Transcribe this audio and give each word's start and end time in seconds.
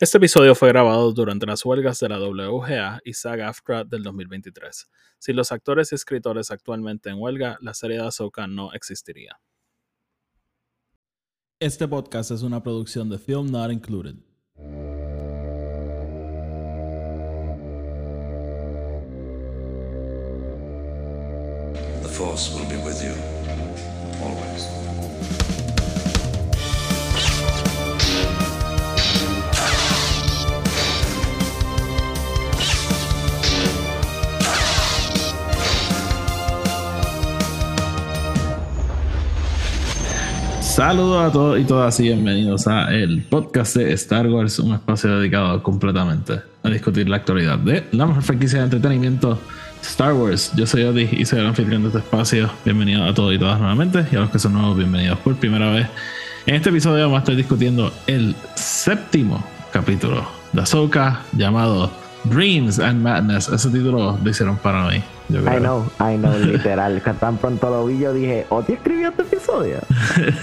Este 0.00 0.18
episodio 0.18 0.54
fue 0.54 0.68
grabado 0.68 1.10
durante 1.10 1.44
las 1.44 1.64
huelgas 1.64 1.98
de 1.98 2.08
la 2.08 2.20
WGA 2.20 3.00
y 3.04 3.14
SAG-AFTRA 3.14 3.82
del 3.82 4.04
2023. 4.04 4.88
Si 5.18 5.32
los 5.32 5.50
actores 5.50 5.90
y 5.90 5.96
escritores 5.96 6.52
actualmente 6.52 7.10
en 7.10 7.18
huelga, 7.18 7.58
la 7.60 7.74
serie 7.74 7.96
de 7.96 8.06
Ahsoka 8.06 8.46
no 8.46 8.72
existiría. 8.74 9.40
Este 11.58 11.88
podcast 11.88 12.30
es 12.30 12.42
una 12.42 12.62
producción 12.62 13.08
de 13.10 13.18
Film 13.18 13.50
Not 13.50 13.72
Included. 13.72 14.14
The 22.02 22.08
Force 22.08 22.54
will 22.54 22.68
be 22.68 22.76
with 22.84 23.02
you, 23.02 23.37
Saludos 40.78 41.28
a 41.28 41.32
todos 41.32 41.58
y 41.58 41.64
todas 41.64 41.98
y 41.98 42.04
bienvenidos 42.04 42.68
a 42.68 42.94
el 42.94 43.22
podcast 43.22 43.74
de 43.74 43.92
Star 43.94 44.28
Wars, 44.28 44.60
un 44.60 44.74
espacio 44.74 45.18
dedicado 45.18 45.60
completamente 45.60 46.40
a 46.62 46.70
discutir 46.70 47.08
la 47.08 47.16
actualidad 47.16 47.58
de 47.58 47.82
la 47.90 48.06
mejor 48.06 48.22
franquicia 48.22 48.60
de 48.60 48.66
entretenimiento 48.66 49.40
Star 49.82 50.12
Wars. 50.12 50.52
Yo 50.54 50.68
soy 50.68 50.84
Odi 50.84 51.08
y 51.10 51.24
soy 51.24 51.40
el 51.40 51.46
anfitrión 51.46 51.82
de 51.82 51.88
este 51.88 51.98
espacio. 51.98 52.48
Bienvenidos 52.64 53.10
a 53.10 53.12
todos 53.12 53.34
y 53.34 53.40
todas 53.40 53.58
nuevamente 53.58 54.06
y 54.12 54.14
a 54.14 54.20
los 54.20 54.30
que 54.30 54.38
son 54.38 54.52
nuevos, 54.52 54.76
bienvenidos 54.76 55.18
por 55.18 55.34
primera 55.34 55.68
vez. 55.72 55.88
En 56.46 56.54
este 56.54 56.70
episodio 56.70 57.02
vamos 57.06 57.16
a 57.16 57.20
estar 57.22 57.34
discutiendo 57.34 57.92
el 58.06 58.36
séptimo 58.54 59.44
capítulo 59.72 60.28
de 60.52 60.62
Ahsoka 60.62 61.22
llamado 61.32 61.90
Dreams 62.24 62.78
and 62.78 63.02
Madness. 63.02 63.48
Ese 63.48 63.68
título 63.70 64.18
lo 64.22 64.30
hicieron 64.30 64.56
para 64.56 64.88
mí. 64.88 65.02
I 65.30 65.58
know, 65.58 65.84
I 66.00 66.16
know, 66.16 66.32
literal. 66.38 67.02
tan 67.20 67.36
pronto 67.36 67.68
lo 67.68 67.86
vi, 67.86 67.98
yo 67.98 68.12
dije, 68.14 68.46
¿Oti 68.48 68.72
escribió 68.72 69.10
este 69.10 69.22
episodio? 69.22 69.78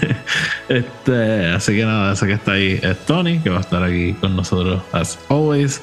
este, 0.68 1.46
así 1.50 1.76
que 1.76 1.84
nada, 1.84 2.12
ese 2.12 2.26
que 2.26 2.34
está 2.34 2.52
ahí 2.52 2.78
es 2.80 2.96
Tony, 3.04 3.38
que 3.40 3.50
va 3.50 3.58
a 3.58 3.60
estar 3.60 3.82
aquí 3.82 4.12
con 4.14 4.36
nosotros, 4.36 4.82
as 4.92 5.18
always. 5.28 5.82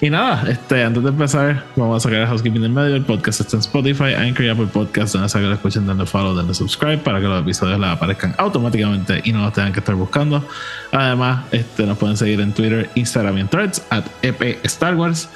Y 0.00 0.10
nada, 0.10 0.48
este, 0.48 0.84
antes 0.84 1.02
de 1.02 1.08
empezar, 1.08 1.64
vamos 1.74 1.96
a 1.96 2.08
sacar 2.08 2.20
el 2.20 2.26
housekeeping 2.28 2.62
del 2.62 2.70
medio. 2.70 2.94
El 2.94 3.02
podcast 3.02 3.40
está 3.40 3.56
en 3.56 3.60
Spotify, 3.60 4.14
Anchor 4.14 4.44
y 4.44 4.48
Apple 4.48 4.68
Podcast. 4.72 5.12
Donde 5.14 5.28
sacar 5.28 5.48
lo 5.48 5.54
escuchen, 5.54 5.88
denle 5.88 6.06
follow, 6.06 6.36
denle 6.36 6.54
subscribe 6.54 6.98
para 6.98 7.18
que 7.18 7.26
los 7.26 7.42
episodios 7.42 7.80
les 7.80 7.90
aparezcan 7.90 8.32
automáticamente 8.38 9.20
y 9.24 9.32
no 9.32 9.42
los 9.42 9.52
tengan 9.52 9.72
que 9.72 9.80
estar 9.80 9.96
buscando. 9.96 10.44
Además, 10.92 11.46
este, 11.50 11.84
nos 11.84 11.98
pueden 11.98 12.16
seguir 12.16 12.40
en 12.40 12.52
Twitter, 12.52 12.88
Instagram 12.94 13.38
y 13.38 13.40
en 13.40 13.48
Threads, 13.48 13.82
at 13.90 14.04
EP 14.22 14.64
Star 14.64 14.94
Wars. 14.94 15.28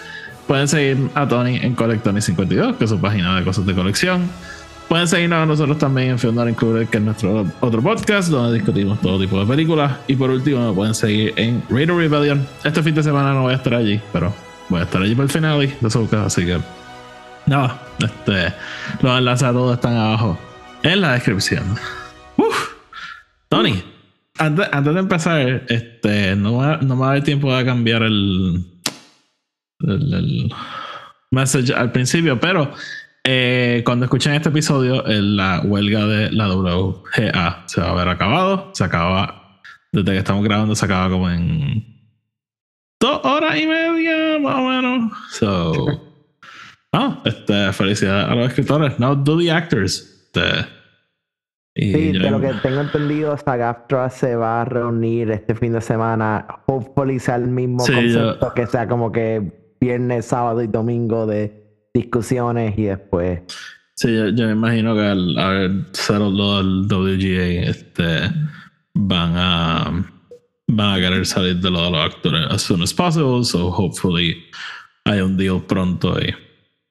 Pueden 0.46 0.68
seguir 0.68 1.10
a 1.14 1.26
Tony 1.26 1.56
en 1.56 1.74
Collectony52, 1.74 2.76
que 2.76 2.84
es 2.84 2.90
su 2.90 3.00
página 3.00 3.36
de 3.36 3.44
cosas 3.44 3.66
de 3.66 3.74
colección. 3.74 4.30
Pueden 4.88 5.08
seguirnos 5.08 5.38
a 5.38 5.46
nosotros 5.46 5.78
también 5.78 6.10
en 6.10 6.18
Film 6.20 6.38
Included, 6.48 6.88
que 6.88 6.98
es 6.98 7.02
nuestro 7.02 7.46
otro 7.60 7.82
podcast, 7.82 8.28
donde 8.28 8.54
discutimos 8.58 9.00
todo 9.00 9.18
tipo 9.18 9.40
de 9.40 9.46
películas. 9.46 9.92
Y 10.06 10.14
por 10.14 10.30
último, 10.30 10.68
me 10.68 10.72
pueden 10.72 10.94
seguir 10.94 11.32
en 11.36 11.64
Radio 11.68 11.98
Rebellion. 11.98 12.46
Este 12.62 12.80
fin 12.80 12.94
de 12.94 13.02
semana 13.02 13.32
no 13.32 13.42
voy 13.42 13.54
a 13.54 13.56
estar 13.56 13.74
allí, 13.74 14.00
pero 14.12 14.32
voy 14.68 14.80
a 14.80 14.84
estar 14.84 15.02
allí 15.02 15.14
para 15.14 15.24
el 15.24 15.30
final 15.30 15.76
de 15.80 15.90
Soca, 15.90 16.24
así 16.24 16.44
que 16.44 16.58
nada, 17.46 17.80
este, 17.98 18.54
los 19.00 19.18
enlaces 19.18 19.48
a 19.48 19.52
todos 19.52 19.74
están 19.74 19.96
abajo 19.96 20.38
en 20.82 21.00
la 21.00 21.12
descripción. 21.12 21.64
Uf. 22.36 22.68
Tony, 23.48 23.82
antes, 24.38 24.68
antes, 24.72 24.94
de 24.94 25.00
empezar, 25.00 25.62
este, 25.68 26.36
no, 26.36 26.78
no 26.78 26.96
me 26.96 27.00
va 27.00 27.10
a 27.10 27.14
dar 27.14 27.22
tiempo 27.22 27.54
de 27.54 27.64
cambiar 27.64 28.02
el, 28.02 28.64
el, 29.80 30.52
message 31.30 31.72
al 31.72 31.92
principio, 31.92 32.38
pero 32.38 32.72
eh, 33.24 33.82
cuando 33.84 34.04
escuchen 34.04 34.34
este 34.34 34.48
episodio, 34.48 35.02
la 35.06 35.60
huelga 35.64 36.06
de 36.06 36.32
la 36.32 36.48
WGA 36.48 37.64
se 37.66 37.80
va 37.80 37.88
a 37.88 37.90
haber 37.90 38.08
acabado. 38.08 38.70
Se 38.74 38.84
acaba, 38.84 39.60
desde 39.92 40.12
que 40.12 40.18
estamos 40.18 40.44
grabando, 40.44 40.74
se 40.74 40.84
acaba 40.84 41.08
como 41.08 41.30
en 41.30 41.91
dos 43.02 43.20
horas 43.24 43.58
y 43.58 43.66
media, 43.66 44.38
más 44.38 44.54
o 44.54 44.62
menos. 44.62 45.12
So, 45.32 46.00
ah, 46.92 47.20
este, 47.24 47.72
felicidades 47.72 48.30
a 48.30 48.34
los 48.34 48.48
escritores. 48.48 48.98
Now 48.98 49.14
do 49.16 49.38
the 49.38 49.50
actors. 49.50 50.08
Este, 50.26 50.66
sí, 51.74 52.12
de 52.12 52.30
lo 52.30 52.40
que 52.40 52.52
tengo 52.62 52.80
entendido, 52.80 53.36
SAG-AFTRA 53.36 54.08
se 54.08 54.36
va 54.36 54.62
a 54.62 54.64
reunir 54.64 55.30
este 55.32 55.54
fin 55.54 55.72
de 55.72 55.80
semana. 55.80 56.46
Hopefully 56.66 57.18
sea 57.18 57.36
el 57.36 57.48
mismo 57.48 57.84
concepto, 57.84 58.54
que 58.54 58.66
sea 58.66 58.86
como 58.86 59.10
que 59.10 59.74
viernes, 59.80 60.26
sábado 60.26 60.62
y 60.62 60.68
domingo 60.68 61.26
de 61.26 61.88
discusiones 61.92 62.78
y 62.78 62.84
después. 62.84 63.40
Sí, 63.96 64.14
yo, 64.14 64.46
me 64.46 64.52
imagino 64.52 64.94
que 64.94 65.02
al 65.02 65.38
haber 65.38 65.70
cerrado 65.92 66.60
el 66.60 66.86
WGA, 66.88 67.68
este, 67.68 68.30
van 68.94 69.32
a 69.36 70.04
van 70.74 70.94
a 70.94 71.00
querer 71.00 71.26
salir 71.26 71.56
de 71.56 71.70
lo 71.70 71.84
de 71.84 71.90
los 71.90 72.00
actores 72.00 72.46
as 72.50 72.62
soon 72.62 72.82
as 72.82 72.92
possible, 72.92 73.44
so 73.44 73.70
hopefully 73.70 74.36
hay 75.04 75.20
un 75.20 75.36
deal 75.36 75.62
pronto 75.62 76.18
y 76.18 76.34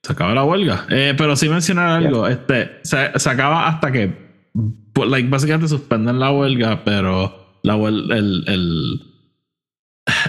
se 0.04 0.14
acaba 0.14 0.34
la 0.34 0.44
huelga. 0.44 0.86
Eh, 0.90 1.14
pero 1.18 1.36
sí 1.36 1.50
mencionar 1.50 2.04
algo, 2.04 2.28
este, 2.28 2.80
se, 2.84 3.18
se, 3.18 3.30
acaba 3.30 3.68
hasta 3.68 3.92
que, 3.92 4.50
pues, 4.94 5.10
like, 5.10 5.30
básicamente 5.30 5.68
suspenden 5.68 6.20
la 6.20 6.32
huelga, 6.32 6.84
pero 6.84 7.60
la 7.64 7.76
huelga, 7.76 8.18
el, 8.18 8.44
el 8.48 9.12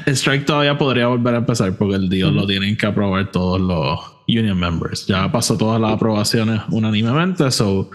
el 0.06 0.12
strike 0.16 0.44
todavía 0.44 0.76
podría 0.76 1.06
volver 1.06 1.34
a 1.34 1.38
empezar 1.38 1.76
porque 1.76 1.96
el 1.96 2.08
deal 2.08 2.34
lo 2.34 2.46
tienen 2.46 2.76
que 2.76 2.86
aprobar 2.86 3.30
todos 3.30 3.60
los 3.60 4.00
union 4.28 4.58
members. 4.58 5.06
Ya 5.06 5.30
pasó 5.30 5.56
todas 5.56 5.80
las 5.80 5.92
aprobaciones 5.92 6.60
unánimemente, 6.70 7.50
so 7.50 7.90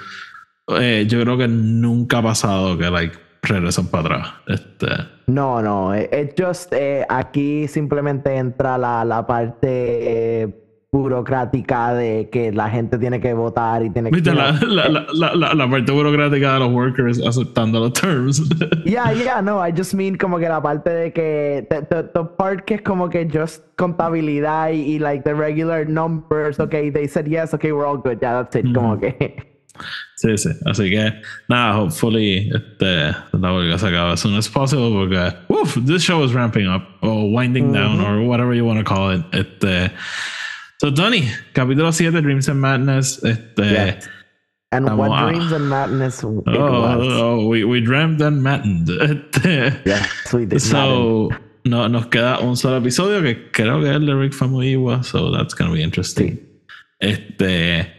eh, 0.79 1.05
yo 1.07 1.21
creo 1.21 1.37
que 1.37 1.47
nunca 1.47 2.19
ha 2.19 2.23
pasado 2.23 2.77
que 2.77 2.89
like 2.89 3.17
regresan 3.41 3.87
para 3.87 4.15
atrás. 4.15 4.33
Este. 4.47 4.87
No, 5.27 5.61
no, 5.61 5.93
es 5.93 6.33
just 6.37 6.71
eh, 6.73 7.05
aquí 7.09 7.67
simplemente 7.67 8.35
entra 8.35 8.77
la, 8.77 9.03
la 9.03 9.27
parte 9.27 10.43
eh, 10.43 10.63
burocrática 10.91 11.93
de 11.93 12.29
que 12.31 12.51
la 12.51 12.69
gente 12.69 12.97
tiene 12.97 13.19
que 13.19 13.33
votar 13.33 13.83
y 13.83 13.89
tiene 13.89 14.09
que... 14.09 14.21
La, 14.21 14.53
la, 14.53 15.35
la, 15.35 15.53
la, 15.53 15.69
parte 15.69 15.91
burocrática 15.91 16.53
de 16.53 16.59
los 16.59 16.71
workers 16.71 17.19
aceptando 17.19 17.79
los 17.79 17.93
terms. 17.93 18.41
Yeah, 18.85 19.11
yeah, 19.11 19.41
no, 19.41 19.59
I 19.59 19.71
just 19.71 19.93
mean 19.93 20.17
como 20.17 20.39
que 20.39 20.47
la 20.47 20.61
parte 20.61 20.89
de 20.89 21.11
que... 21.11 21.67
The, 21.69 22.03
the, 22.03 22.23
part 22.37 22.65
que 22.65 22.75
es 22.75 22.81
como 22.81 23.09
que 23.09 23.27
just 23.29 23.63
contabilidad 23.75 24.71
y, 24.71 24.97
like 24.99 25.23
the 25.23 25.33
regular 25.33 25.85
numbers, 25.87 26.59
okay, 26.59 26.89
they 26.89 27.07
said 27.07 27.27
yes, 27.27 27.53
okay, 27.53 27.73
we're 27.73 27.85
all 27.85 27.97
good, 27.97 28.19
yeah, 28.21 28.41
that's 28.41 28.55
it, 28.55 28.73
como 28.73 28.97
que... 28.97 29.56
Sí, 30.15 30.37
sí, 30.37 30.49
así 30.65 30.89
que 30.89 31.13
nada, 31.47 31.77
hopefully 31.77 32.51
este, 32.53 33.15
la 33.33 33.53
huelga 33.53 33.77
se 33.77 33.87
acaba 33.87 34.13
as 34.13 34.21
soon 34.21 34.35
as 34.35 34.49
possible 34.49 34.89
porque, 34.91 35.35
woof, 35.47 35.77
this 35.85 36.01
show 36.01 36.23
is 36.23 36.33
ramping 36.33 36.67
up 36.67 36.83
or 37.01 37.31
winding 37.31 37.71
down 37.71 38.01
or 38.01 38.21
whatever 38.27 38.53
you 38.53 38.65
want 38.65 38.79
to 38.79 38.83
call 38.83 39.11
it. 39.11 39.23
Este, 39.31 39.91
So, 40.79 40.91
Tony, 40.91 41.27
capítulo 41.53 41.91
7, 41.91 42.21
Dreams 42.21 42.47
and 42.49 42.61
Madness. 42.61 43.23
Este, 43.23 43.99
And 44.71 44.97
what 44.97 45.29
dreams 45.29 45.51
and 45.53 45.69
madness 45.69 46.23
oh, 46.23 46.43
oh, 46.45 47.47
we, 47.47 47.63
we 47.63 47.79
dreamed 47.79 48.21
and 48.21 48.43
maddened. 48.43 48.89
Este, 48.89 49.81
yeah, 49.85 50.05
we 50.33 50.45
did. 50.45 50.59
So, 50.59 51.29
no, 51.65 51.87
nos 51.87 52.07
queda 52.07 52.41
un 52.41 52.57
solo 52.57 52.77
episodio 52.77 53.21
que 53.21 53.49
creo 53.51 53.81
que 53.81 53.89
es 53.89 53.95
el 53.95 54.05
de 54.05 54.13
Rick 54.13 54.33
Famuyiwa, 54.33 55.05
so 55.05 55.31
that's 55.31 55.53
gonna 55.53 55.71
be 55.71 55.81
interesting. 55.81 56.37
Este, 56.99 57.89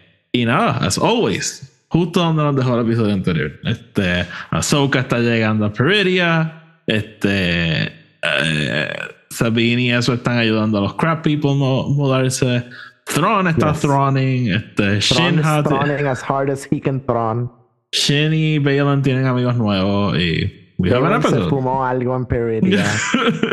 y 0.42 0.44
nada, 0.44 0.78
as 0.78 0.98
always, 0.98 1.70
justo 1.88 2.20
donde 2.20 2.42
nos 2.42 2.56
dejó 2.56 2.78
el 2.78 2.86
episodio 2.86 3.14
anterior. 3.14 3.52
Este, 3.64 4.26
Ahsoka 4.50 5.00
está 5.00 5.18
llegando 5.18 5.66
a 5.66 5.72
Peridia. 5.72 6.80
Este, 6.86 7.92
eh, 8.22 8.88
Sabine 9.30 9.82
y 9.82 9.90
eso 9.90 10.14
están 10.14 10.38
ayudando 10.38 10.78
a 10.78 10.80
los 10.80 10.94
crap 10.94 11.22
people 11.22 11.50
a 11.50 11.54
mudarse. 11.54 12.64
Thrawn 13.04 13.48
está 13.48 13.72
yes. 13.72 13.80
throning. 13.80 14.52
Este, 14.52 15.00
Shin 15.00 15.38
hat, 15.38 15.66
throning 15.66 16.06
as 16.06 16.22
hard 16.22 16.50
as 16.50 16.66
he 16.70 16.80
can 16.80 17.00
thron. 17.00 17.50
Shin 17.92 18.32
y 18.34 18.58
Balin 18.58 19.02
tienen 19.02 19.26
amigos 19.26 19.56
nuevos 19.56 20.18
y 20.18 20.72
we 20.78 20.90
Balin 20.90 21.22
se 21.22 21.40
fumó 21.48 21.84
algo 21.84 22.16
en 22.16 22.26
Peridia. 22.26 22.84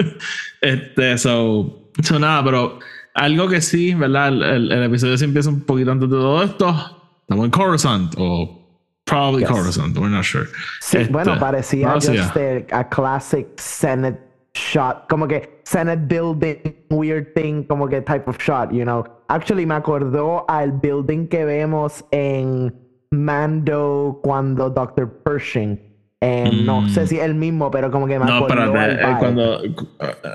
este, 0.62 1.18
so, 1.18 1.92
so 2.02 2.20
nada, 2.20 2.44
pero 2.44 2.80
algo 3.16 3.48
que 3.48 3.62
sí, 3.62 3.94
¿verdad? 3.96 4.28
El, 4.28 4.72
el, 4.72 4.84
episodio 4.84 5.18
sí 5.18 5.24
empieza 5.24 5.50
un 5.50 5.62
poquito 5.62 5.92
antes 5.92 6.10
de 6.10 6.16
todo 6.16 6.44
esto. 6.44 6.76
Estamos 7.22 7.46
en 7.46 7.52
Coruscant 7.52 8.14
o 8.18 8.62
probably 9.06 9.42
yes. 9.42 9.50
Coruscant, 9.50 9.98
we're 9.98 10.10
not 10.10 10.24
sure. 10.24 10.46
Sí, 10.82 10.98
este, 10.98 11.12
bueno, 11.12 11.40
parecía 11.40 11.88
no, 11.88 11.94
just 11.96 12.10
a, 12.38 12.80
a 12.80 12.90
classic 12.90 13.48
Senate 13.58 14.20
shot, 14.54 15.08
como 15.10 15.28
que 15.28 15.62
Senate 15.64 16.08
building, 16.08 16.58
weird 16.90 17.34
thing, 17.34 17.64
como 17.64 17.88
que 17.88 18.02
type 18.02 18.28
of 18.28 18.38
shot, 18.38 18.72
you 18.72 18.84
know. 18.84 19.06
Actually, 19.30 19.66
me 19.66 19.76
acordó 19.76 20.46
al 20.48 20.72
building 20.72 21.28
que 21.28 21.46
vemos 21.46 22.04
en 22.12 22.74
Mando 23.12 24.20
cuando 24.24 24.70
Dr. 24.70 25.08
Pershing 25.24 25.80
Eh, 26.22 26.64
No 26.66 26.88
sé 26.90 27.04
mm. 27.04 27.08
si 27.08 27.18
es 27.18 27.24
el 27.24 27.36
mismo, 27.36 27.70
pero 27.70 27.92
como 27.92 28.08
que 28.08 28.18
me 28.18 28.26
No, 28.26 28.48
pero 28.48 28.72
cuando. 29.20 29.62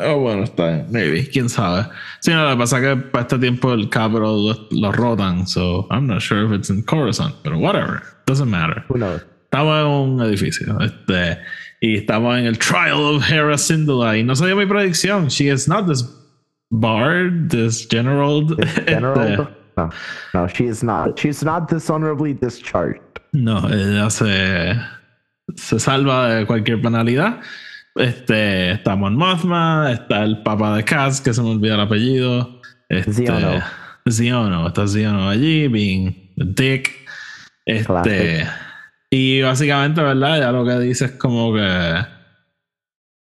Oh, 0.06 0.18
bueno, 0.18 0.44
está 0.44 0.68
bien. 0.68 0.86
Maybe. 0.90 1.28
Quién 1.28 1.48
sabe. 1.48 1.86
Sí, 2.20 2.30
no, 2.30 2.44
lo 2.44 2.50
que 2.50 2.56
pasa 2.58 2.78
es 2.78 2.84
que 2.84 2.96
para 2.96 3.22
este 3.22 3.38
tiempo 3.38 3.72
el 3.72 3.88
Capitol 3.88 4.68
lo, 4.70 4.92
rotan. 4.92 5.46
So 5.46 5.86
I'm 5.90 6.06
not 6.06 6.20
sure 6.20 6.44
if 6.44 6.52
it's 6.52 6.70
in 6.70 6.82
Coruscant, 6.82 7.34
but 7.42 7.54
whatever. 7.54 8.02
Doesn't 8.26 8.50
matter. 8.50 8.84
Who 8.88 8.98
knows? 8.98 9.22
Estamos 9.44 9.80
en 9.80 9.86
un 9.86 10.22
edificio. 10.22 10.78
Este, 10.80 11.38
y 11.80 11.96
estamos 11.96 12.38
en 12.38 12.46
el 12.46 12.58
Trial 12.58 13.00
of 13.00 13.28
Hera 13.28 13.56
Syndulla. 13.56 14.16
Y 14.16 14.22
no 14.22 14.34
sabía 14.34 14.54
mi 14.54 14.66
predicción. 14.66 15.28
She 15.28 15.48
is 15.48 15.66
not 15.66 15.88
this 15.88 16.04
bard, 16.70 17.50
this 17.50 17.86
general. 17.86 18.46
This 18.46 18.72
general? 18.86 19.18
Este, 19.18 19.36
no, 19.76 19.90
no, 20.34 20.46
she 20.46 20.66
is 20.66 20.84
not. 20.84 21.18
She's 21.18 21.42
not 21.42 21.68
dishonorably 21.68 22.34
discharged. 22.34 23.00
No, 23.32 23.66
ella 23.68 24.10
se 24.10 24.74
se 25.56 25.78
salva 25.78 26.34
de 26.34 26.46
cualquier 26.46 26.80
penalidad. 26.80 27.40
Este, 27.94 28.72
está 28.72 28.96
Mon 28.96 29.16
Mothma, 29.16 29.92
está 29.92 30.22
el 30.22 30.42
papá 30.42 30.76
de 30.76 30.84
Kaz, 30.84 31.20
que 31.20 31.34
se 31.34 31.42
me 31.42 31.50
olvida 31.50 31.74
el 31.74 31.80
apellido. 31.80 32.60
Este, 32.88 33.12
Ziono. 33.12 33.62
Ziono, 34.08 34.68
está 34.68 34.86
Ziono 34.86 35.28
allí, 35.28 35.68
being 35.68 36.32
dick. 36.36 36.90
Este, 37.66 38.46
y 39.10 39.42
básicamente, 39.42 40.00
¿verdad? 40.00 40.38
Ya 40.38 40.52
lo 40.52 40.64
que 40.64 40.78
dice 40.78 41.06
es 41.06 41.12
como 41.12 41.52
que. 41.54 42.20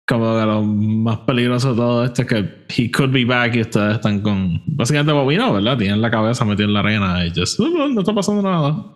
Como 0.06 0.38
que 0.38 0.46
lo 0.46 0.62
más 0.62 1.18
peligroso 1.18 1.72
de 1.72 1.76
todo 1.76 2.04
esto 2.04 2.22
es 2.22 2.28
que 2.28 2.64
he 2.68 2.90
could 2.90 3.12
be 3.12 3.26
back 3.26 3.54
y 3.54 3.60
ustedes 3.60 3.96
están 3.96 4.20
con. 4.20 4.62
Básicamente, 4.66 5.12
Bobino, 5.12 5.52
¿verdad? 5.52 5.76
Tienen 5.76 6.00
la 6.00 6.10
cabeza 6.10 6.44
metida 6.44 6.66
en 6.66 6.72
la 6.72 6.80
arena 6.80 7.26
y 7.26 7.32
just, 7.34 7.60
no 7.60 8.00
está 8.00 8.14
pasando 8.14 8.42
nada. 8.42 8.86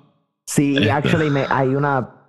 Sí, 0.47 0.77
este. 0.77 0.91
actually, 0.91 1.31
me, 1.31 1.45
hay 1.49 1.69
una 1.69 2.22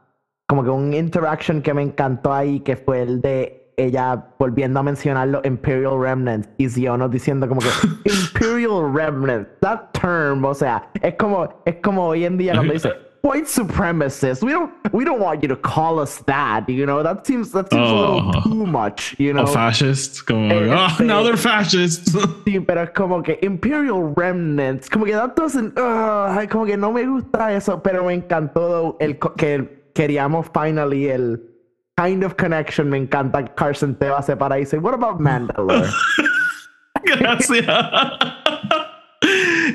como 0.47 0.63
que 0.63 0.69
un 0.69 0.93
interaction 0.93 1.61
que 1.61 1.73
me 1.73 1.81
encantó 1.81 2.33
ahí, 2.33 2.59
que 2.59 2.75
fue 2.75 3.01
el 3.01 3.21
de 3.21 3.71
ella 3.77 4.27
volviendo 4.37 4.79
a 4.79 4.83
mencionar 4.83 5.27
los 5.27 5.43
Imperial 5.45 5.99
Remnants 5.99 6.49
y 6.57 6.69
Ziono 6.69 7.09
diciendo 7.09 7.47
como 7.47 7.61
que 7.61 7.69
Imperial 8.05 8.93
Remnants, 8.93 9.49
that 9.61 9.91
term, 9.93 10.45
o 10.45 10.53
sea, 10.53 10.89
es 11.01 11.15
como, 11.15 11.49
es 11.65 11.75
como 11.81 12.07
hoy 12.07 12.25
en 12.25 12.37
día 12.37 12.53
cuando 12.53 12.73
dice 12.73 12.91
white 13.23 13.47
supremacist, 13.47 14.43
we 14.43 14.51
don't, 14.51 14.69
we 14.91 15.05
don't 15.05 15.21
want 15.21 15.41
you 15.41 15.47
to 15.47 15.55
call 15.55 15.97
us 15.97 16.17
that, 16.25 16.67
you 16.67 16.85
know, 16.85 17.01
that 17.01 17.25
seems, 17.25 17.51
that 17.51 17.69
seems 17.71 17.89
a 17.89 17.93
little 17.93 18.31
oh. 18.35 18.43
too 18.43 18.65
much, 18.65 19.15
you 19.17 19.31
know. 19.31 19.45
fascist, 19.47 20.25
como, 20.25 20.49
eh, 20.49 20.67
oh, 20.69 21.03
now 21.03 21.23
they're 21.23 21.37
fascists. 21.37 22.11
sí, 22.45 22.59
pero 22.59 22.83
es 22.83 22.89
como 22.89 23.23
que 23.23 23.39
Imperial 23.41 24.13
Remnants, 24.13 24.89
como 24.89 25.05
que 25.05 25.13
that 25.13 25.37
doesn't, 25.37 25.79
uh, 25.79 26.45
como 26.49 26.65
que 26.65 26.75
no 26.75 26.91
me 26.91 27.05
gusta 27.05 27.53
eso, 27.53 27.81
pero 27.81 28.03
me 28.03 28.13
encantó 28.13 28.97
el, 28.99 29.17
que 29.37 29.82
queríamos 29.93 30.47
finally 30.53 31.09
el 31.09 31.39
kind 31.97 32.23
of 32.23 32.35
connection. 32.35 32.89
Me 32.89 32.97
encanta 32.97 33.45
Carson 33.55 33.95
te 33.95 34.09
va 34.09 34.19
a 34.19 34.23
separar 34.23 34.57
y 34.57 34.61
dice, 34.61 34.77
What 34.77 34.93
about 34.93 35.19
Mandalore? 35.19 35.89
Gracias. 37.05 37.65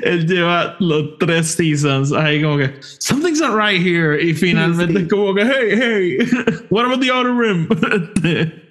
Él 0.03 0.27
lleva 0.27 0.75
los 0.79 1.17
tres 1.17 1.47
seasons 1.47 2.11
ahí 2.11 2.41
como 2.41 2.57
que 2.57 2.71
something's 2.99 3.41
not 3.41 3.55
right 3.55 3.81
here 3.81 4.15
y 4.15 4.33
finalmente 4.33 5.07
como 5.07 5.33
que 5.33 5.43
hey 5.43 5.69
hey 5.71 6.17
what 6.69 6.85
about 6.85 7.01
the 7.01 7.11
outer 7.11 7.33
rim 7.33 7.67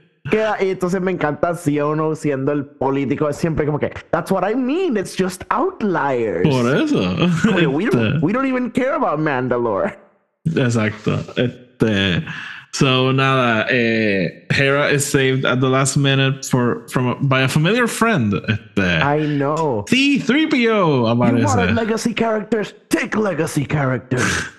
y 0.61 0.71
entonces 0.71 1.01
me 1.01 1.11
encanta 1.11 1.55
Siono 1.55 2.15
siendo 2.15 2.53
el 2.53 2.65
político 2.65 3.33
siempre 3.33 3.67
como 3.67 3.79
que 3.79 3.93
that's 4.11 4.31
what 4.31 4.49
I 4.49 4.55
mean 4.55 4.97
it's 4.97 5.17
just 5.17 5.43
outliers 5.51 6.47
por 6.49 6.77
eso 6.77 7.01
we, 7.71 7.87
don't, 7.87 8.23
we 8.23 8.33
don't 8.33 8.47
even 8.47 8.71
care 8.71 8.95
about 8.95 9.19
Mandalore 9.19 10.08
Exacto. 10.57 11.19
Este, 11.37 12.25
so 12.73 13.13
nada, 13.13 13.67
eh, 13.71 14.47
Hera 14.51 14.91
is 14.91 15.05
saved 15.05 15.45
at 15.45 15.61
the 15.61 15.69
last 15.69 15.97
minute 15.97 16.45
for 16.45 16.87
from 16.89 17.17
by 17.29 17.43
a 17.43 17.49
familiar 17.49 17.87
friend. 17.87 18.35
Este, 18.49 19.03
I 19.03 19.27
know. 19.27 19.85
C3PO 19.89 21.09
aparece. 21.11 21.41
You 21.41 21.47
wanted 21.47 21.75
legacy 21.75 22.15
characters, 22.15 22.75
take 22.89 23.17
legacy 23.17 23.67
characters. 23.67 24.25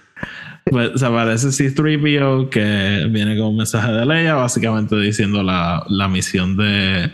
Pues 0.70 1.02
aparece 1.02 1.48
C3PO 1.48 2.50
que 2.50 3.08
viene 3.10 3.36
con 3.38 3.48
un 3.48 3.58
mensaje 3.58 3.92
de 3.92 4.06
Leia, 4.06 4.36
básicamente 4.36 4.96
diciendo 4.98 5.42
la, 5.42 5.84
la 5.90 6.08
misión 6.08 6.58
de 6.58 7.12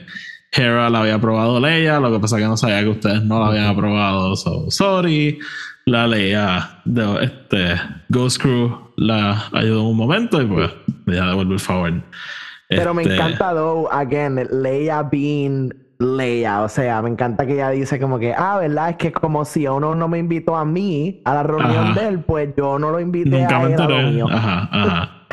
Hera 0.51 0.89
la 0.89 1.01
había 1.01 1.16
aprobado 1.16 1.60
Leia, 1.62 2.01
lo 2.01 2.12
que 2.12 2.19
pasa 2.19 2.38
que 2.38 2.44
no 2.44 2.57
sabía 2.57 2.81
que 2.81 2.89
ustedes 2.89 3.24
no 3.24 3.39
la 3.39 3.48
habían 3.48 3.66
aprobado, 3.66 4.36
so 4.36 4.69
sorry 4.69 5.39
la 5.86 6.08
Leia 6.08 6.82
de 6.86 7.24
este 7.24 7.80
Ghost 8.10 8.42
Crew 8.42 8.92
la 8.98 9.46
ayudó 9.54 9.84
un 9.84 9.98
momento 9.98 10.42
y 10.42 10.46
pues 10.46 10.72
ya 11.08 11.28
devuelve 11.28 11.54
el 11.54 11.60
favor. 11.60 11.94
Pero 12.70 12.94
me 12.94 13.04
este, 13.04 13.16
encanta, 13.16 13.54
though, 13.54 13.88
again, 13.92 14.48
Leia 14.52 15.04
being 15.04 15.72
Leia. 16.00 16.64
O 16.64 16.70
sea, 16.70 17.02
me 17.04 17.10
encanta 17.10 17.46
que 17.46 17.54
ella 17.54 17.70
dice 17.70 18.00
como 18.00 18.18
que, 18.18 18.34
ah, 18.36 18.58
¿verdad? 18.58 18.90
Es 18.90 18.96
que 18.98 19.12
como 19.12 19.46
si 19.46 19.68
uno 19.68 19.94
no 19.94 20.08
me 20.08 20.18
invitó 20.18 20.56
a 20.56 20.66
mí 20.66 21.22
a 21.26 21.36
la 21.36 21.44
reunión 21.44 21.94
de 21.94 22.08
él, 22.08 22.20
pues 22.22 22.50
yo 22.58 22.80
no 22.80 22.90
lo 22.90 23.00
invité 23.00 23.30
Nunca 23.30 23.60
a 23.60 23.64
él 23.70 23.80
a 23.80 23.88
lo 23.88 24.02
mío. 24.10 24.28
Ajá, 24.30 24.70
ajá. 24.72 25.28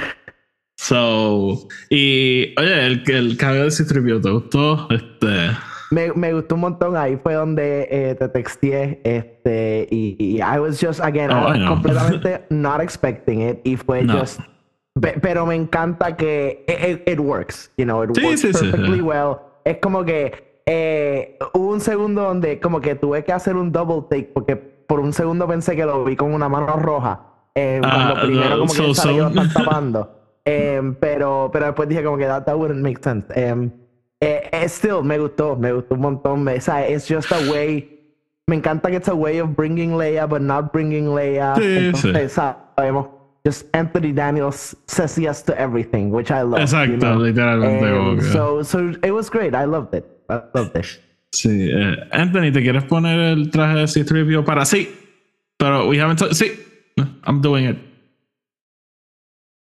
so, 0.76 1.66
y 1.88 2.52
oye, 2.58 2.86
el, 2.86 3.02
el 3.06 3.36
cabello 3.38 3.64
de 3.64 3.70
Citripio, 3.70 4.20
¿te 4.20 4.30
gustó? 4.30 4.88
Este 4.90 5.50
me, 5.92 6.12
me, 6.14 6.32
gustó 6.32 6.54
un 6.54 6.62
montón. 6.62 6.96
Ahí 6.96 7.16
fue 7.16 7.34
donde 7.34 7.86
eh, 7.90 8.14
te 8.14 8.28
texté. 8.28 9.00
Este, 9.04 9.86
y, 9.90 10.16
y, 10.18 10.36
I 10.38 10.58
was 10.58 10.80
just, 10.80 11.00
again, 11.00 11.30
I 11.30 11.34
oh, 11.34 11.48
was 11.48 11.68
completamente 11.68 12.46
not 12.50 12.80
expecting 12.80 13.42
it. 13.42 13.60
Y 13.64 13.76
fue 13.76 14.06
just. 14.06 14.40
pero 15.20 15.46
me 15.46 15.54
encanta 15.54 16.16
que 16.16 16.64
it, 16.66 17.06
it, 17.06 17.20
works. 17.20 17.70
You 17.76 17.84
know, 17.84 18.02
it 18.02 18.10
works 18.10 18.42
perfectly 18.42 19.00
well. 19.00 19.40
Es 19.64 19.78
como 19.78 20.04
que 20.04 20.60
eh, 20.66 21.38
hubo 21.54 21.72
un 21.72 21.80
segundo 21.80 22.22
donde 22.22 22.58
como 22.58 22.80
que 22.80 22.94
tuve 22.94 23.24
que 23.24 23.32
hacer 23.32 23.56
un 23.56 23.70
double 23.70 24.02
take 24.08 24.30
porque 24.32 24.56
por 24.56 25.00
un 25.00 25.12
segundo 25.12 25.46
pensé 25.46 25.76
que 25.76 25.84
lo 25.84 26.04
vi 26.04 26.16
con 26.16 26.32
una 26.32 26.48
mano 26.48 26.76
roja. 26.76 27.20
Eh, 27.54 27.80
cuando 27.82 28.14
ah, 28.14 28.20
primero 28.22 28.58
como 28.60 28.72
que 28.72 28.94
so, 28.94 28.94
so. 28.94 29.30
tapando. 29.54 30.18
Eh, 30.44 30.82
pero, 30.98 31.50
pero 31.52 31.66
después 31.66 31.88
dije 31.88 32.02
como 32.02 32.16
que 32.16 32.26
that, 32.26 32.44
that 32.44 32.56
wouldn't 32.56 32.82
make 32.82 32.98
sense. 33.00 33.24
Um, 33.36 33.70
eh, 34.22 34.48
eh, 34.52 34.68
still, 34.68 35.02
me 35.02 35.18
gustó, 35.18 35.56
me 35.56 35.72
gustó 35.72 35.94
un 35.96 36.00
montón. 36.00 36.44
Me, 36.44 36.56
o 36.56 36.60
sea, 36.60 36.88
it's 36.88 37.08
just 37.08 37.32
a 37.32 37.50
way. 37.50 37.88
Me 38.46 38.56
encanta 38.56 38.88
que 38.88 38.96
it's 38.96 39.08
a 39.08 39.14
way 39.14 39.40
of 39.40 39.56
bringing 39.56 39.96
Leia, 39.96 40.28
but 40.28 40.40
not 40.40 40.72
bringing 40.72 41.06
Leia. 41.06 41.54
Sí, 41.56 41.62
Entonces, 41.62 42.32
sí. 42.32 42.40
sabemos. 42.76 43.08
Just 43.44 43.66
Anthony 43.74 44.12
Daniels 44.12 44.76
says 44.86 45.18
yes 45.18 45.42
to 45.42 45.60
everything, 45.60 46.12
which 46.12 46.30
I 46.30 46.42
love. 46.42 46.60
Exacto, 46.60 46.92
you 46.92 46.96
know? 46.98 47.18
literalmente. 47.18 48.22
so, 48.32 48.62
so 48.62 48.94
it 49.02 49.10
was 49.10 49.28
great. 49.28 49.52
I 49.52 49.64
loved 49.64 49.94
it. 49.94 50.06
I 50.28 50.40
loved 50.54 50.76
it. 50.76 51.00
Sí, 51.32 51.68
eh, 51.72 51.96
Anthony, 52.12 52.52
¿te 52.52 52.62
quieres 52.62 52.84
poner 52.84 53.18
el 53.18 53.50
traje 53.50 53.78
de 53.78 53.88
C-3PO 53.88 54.44
para 54.44 54.64
sí? 54.64 54.88
Pero 55.56 55.88
we 55.88 55.98
haven't. 55.98 56.20
Sí, 56.32 56.52
I'm 57.24 57.40
doing 57.40 57.64
it. 57.64 57.91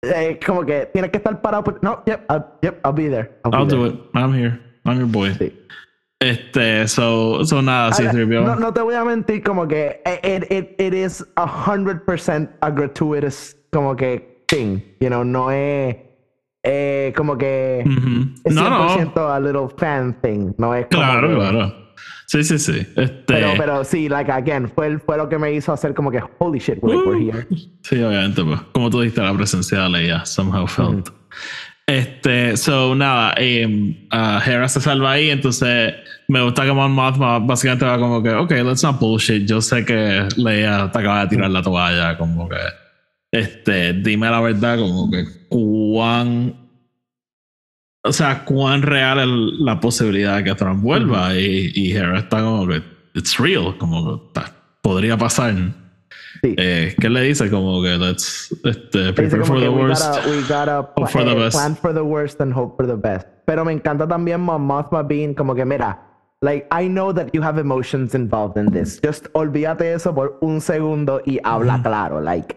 Eh, 0.01 0.39
como 0.45 0.65
que 0.65 0.89
tiene 0.93 1.09
que 1.11 1.17
estar 1.17 1.41
parado. 1.41 1.63
Pues, 1.63 1.77
no, 1.81 2.03
yep, 2.05 2.25
I'll, 2.29 2.45
yep, 2.61 2.79
I'll 2.85 2.93
be 2.93 3.09
there. 3.09 3.31
I'll, 3.43 3.65
do 3.65 3.85
it. 3.85 3.95
I'm 4.13 4.33
here. 4.33 4.59
I'm 4.85 4.97
your 4.97 5.07
boy. 5.07 5.35
Este, 6.21 6.87
so, 6.87 7.45
so 7.45 7.61
nada, 7.61 7.93
sí, 7.93 8.03
no, 8.03 8.55
no 8.55 8.73
te 8.73 8.81
voy 8.81 8.93
a 8.93 9.05
mentir, 9.05 9.41
como 9.41 9.65
que 9.69 10.01
it, 10.05 10.51
it, 10.51 10.75
it 10.77 10.93
is 10.93 11.25
a 11.37 11.47
hundred 11.47 12.05
percent 12.05 12.49
a 12.61 12.69
gratuitous, 12.69 13.55
como 13.71 13.95
que 13.95 14.43
thing, 14.45 14.81
you 14.99 15.07
know, 15.07 15.23
no 15.23 15.49
es 15.49 15.95
eh, 16.63 17.13
como 17.15 17.37
que 17.37 17.79
es 17.79 17.85
100% 18.53 19.15
no, 19.15 19.29
a 19.29 19.39
little 19.39 19.69
fan 19.77 20.13
thing, 20.21 20.53
no 20.57 20.73
es 20.73 20.87
como 20.87 21.03
Claro, 21.03 21.35
claro. 21.35 21.73
Sí, 22.29 22.43
sí, 22.43 22.59
sí. 22.59 22.85
Este... 22.95 23.23
Pero, 23.25 23.53
pero 23.57 23.83
sí, 23.83 24.07
like 24.07 24.31
again, 24.31 24.69
fue, 24.69 24.99
fue 24.99 25.17
lo 25.17 25.27
que 25.27 25.39
me 25.39 25.51
hizo 25.51 25.73
hacer 25.73 25.95
como 25.95 26.11
que 26.11 26.21
holy 26.37 26.59
shit, 26.59 26.77
we're, 26.79 26.97
uh, 26.97 27.13
here. 27.19 27.47
Sí, 27.81 27.95
obviamente, 28.03 28.43
pues. 28.43 28.61
Como 28.71 28.91
tú 28.91 29.01
dijiste, 29.01 29.23
la 29.23 29.33
presencia 29.33 29.79
de 29.79 29.89
Leia 29.89 30.23
somehow 30.25 30.67
felt. 30.67 31.09
Este, 31.87 32.55
so 32.55 32.93
nada, 32.93 33.33
eh, 33.37 33.65
uh, 34.13 34.47
Hera 34.47 34.69
se 34.69 34.79
salva 34.79 35.13
ahí, 35.13 35.31
entonces 35.31 35.95
me 36.27 36.43
gusta 36.43 36.65
que 36.65 36.71
Mon 36.71 36.91
Mothma 36.91 37.39
básicamente 37.39 37.85
va 37.85 37.97
como 37.97 38.21
que, 38.21 38.29
ok, 38.29 38.51
let's 38.51 38.83
not 38.83 38.99
bullshit. 38.99 39.47
Yo 39.47 39.59
sé 39.59 39.83
que 39.83 40.27
Leia 40.37 40.91
te 40.91 40.99
acaba 40.99 41.21
de 41.21 41.29
tirar 41.29 41.49
la 41.49 41.63
toalla, 41.63 42.15
como 42.15 42.47
que, 42.47 42.57
este, 43.31 43.93
dime 43.93 44.29
la 44.29 44.39
verdad, 44.39 44.77
como 44.77 45.09
que 45.09 45.25
cuán 45.49 46.68
o 48.03 48.13
sea, 48.13 48.45
cuán 48.45 48.81
real 48.81 49.19
es 49.19 49.59
la 49.59 49.79
posibilidad 49.79 50.37
de 50.37 50.45
que 50.45 50.55
Trump 50.55 50.81
vuelva 50.81 51.35
y, 51.35 51.71
y 51.75 51.91
Hera 51.91 52.19
está 52.19 52.41
como 52.41 52.67
que 52.67 52.81
it's 53.13 53.37
real, 53.37 53.77
como 53.77 54.31
que 54.33 54.41
podría 54.81 55.17
pasar. 55.17 55.53
Sí. 56.41 56.55
Eh, 56.57 56.95
¿Qué 56.99 57.09
le 57.09 57.21
dice? 57.21 57.49
Como 57.49 57.81
que 57.81 57.97
let's 57.97 58.55
este, 58.63 59.13
prepare 59.13 59.43
for 59.43 59.59
the 59.59 59.69
worst. 59.69 60.25
We 60.25 60.41
gotta, 60.43 60.79
hope 60.95 61.09
for 61.09 61.25
the 61.25 61.35
best. 61.35 61.57
plan 61.57 61.75
for 61.75 61.93
the 61.93 62.03
worst 62.03 62.39
and 62.39 62.53
hope 62.53 62.77
for 62.77 62.87
the 62.87 62.95
best. 62.95 63.27
Pero 63.45 63.65
me 63.65 63.73
encanta 63.73 64.07
también 64.07 64.41
Mothma 64.41 65.03
being 65.03 65.33
como 65.33 65.53
que 65.53 65.65
mira, 65.65 65.99
like 66.41 66.67
I 66.71 66.87
know 66.87 67.11
that 67.13 67.33
you 67.33 67.41
have 67.41 67.59
emotions 67.59 68.15
involved 68.15 68.57
in 68.57 68.71
this. 68.71 69.01
Just 69.03 69.27
olvídate 69.33 69.93
eso 69.93 70.13
por 70.13 70.37
un 70.41 70.61
segundo 70.61 71.21
y 71.25 71.39
habla 71.43 71.81
claro, 71.83 72.21
like 72.21 72.55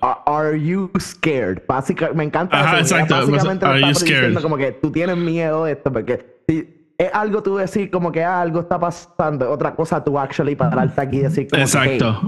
Are, 0.00 0.56
you 0.56 0.90
scared? 0.98 1.62
Básicamente, 1.66 2.16
me 2.16 2.24
encanta 2.24 2.60
Ajá, 2.60 2.78
exacto. 2.78 3.14
Básicamente 3.14 3.66
are 3.66 3.80
you 3.80 3.94
scared? 3.94 4.40
como 4.40 4.56
que 4.56 4.72
tú 4.72 4.90
tienes 4.90 5.16
miedo 5.16 5.64
de 5.64 5.72
esto, 5.72 5.92
porque 5.92 6.42
si 6.48 6.92
es 6.96 7.10
algo 7.12 7.42
tú 7.42 7.56
decir 7.56 7.90
como 7.90 8.12
que 8.12 8.22
ah, 8.22 8.40
algo 8.40 8.60
está 8.60 8.78
pasando, 8.78 9.50
otra 9.50 9.74
cosa 9.74 10.02
tú 10.02 10.18
actually 10.18 10.54
pararte 10.54 11.00
aquí 11.00 11.18
y 11.18 11.20
decir 11.20 11.48
como 11.48 11.62
exacto. 11.62 12.20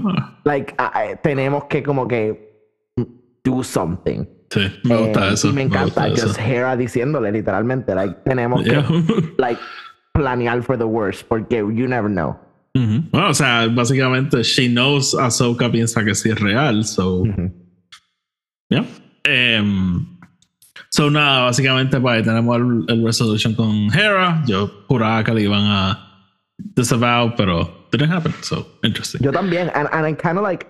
like, 0.43 0.73
ah, 0.77 1.05
eh, 1.05 1.17
tenemos 1.21 1.65
que 1.65 1.83
como 1.83 2.07
que 2.07 2.51
do 3.43 3.63
something. 3.63 4.25
Sí, 4.49 4.61
me 4.83 4.97
gusta 4.97 5.29
eh, 5.29 5.33
eso. 5.33 5.49
Y 5.49 5.53
me 5.53 5.61
encanta 5.63 6.03
me 6.03 6.11
just 6.11 6.37
Hera 6.37 6.75
diciéndole 6.75 7.31
literalmente, 7.31 7.95
like, 7.95 8.15
tenemos 8.25 8.61
que 8.63 8.83
like 9.37 9.59
planear 10.13 10.61
for 10.61 10.77
the 10.77 10.85
worst 10.85 11.25
porque 11.27 11.57
you 11.57 11.87
never 11.87 12.09
know. 12.09 12.37
Bueno, 12.73 13.29
o 13.29 13.33
sea, 13.33 13.67
básicamente, 13.67 14.43
she 14.43 14.69
knows 14.69 15.13
Ahsoka 15.13 15.69
piensa 15.69 16.03
que 16.05 16.15
sí 16.15 16.29
es 16.29 16.39
real, 16.39 16.85
so. 16.85 17.23
Yeah. 18.69 18.85
Um, 19.27 20.17
so, 20.89 21.09
nada, 21.09 21.43
básicamente, 21.43 21.99
pues 21.99 22.15
ahí 22.15 22.23
tenemos 22.23 22.55
el, 22.55 22.85
el, 22.87 23.05
resolution 23.05 23.53
con 23.53 23.93
Hera. 23.93 24.41
Yo 24.47 24.85
juraba 24.87 25.23
que 25.23 25.33
le 25.33 25.41
iban 25.43 25.63
a 25.63 26.29
disavow, 26.57 27.35
pero 27.35 27.87
didn't 27.91 28.11
happen, 28.11 28.33
so 28.41 28.65
interesting. 28.83 29.21
Yo 29.21 29.31
también, 29.31 29.69
and, 29.75 29.89
and 29.91 30.07
I'm 30.07 30.15
kind 30.15 30.37
of 30.37 30.43
like, 30.43 30.65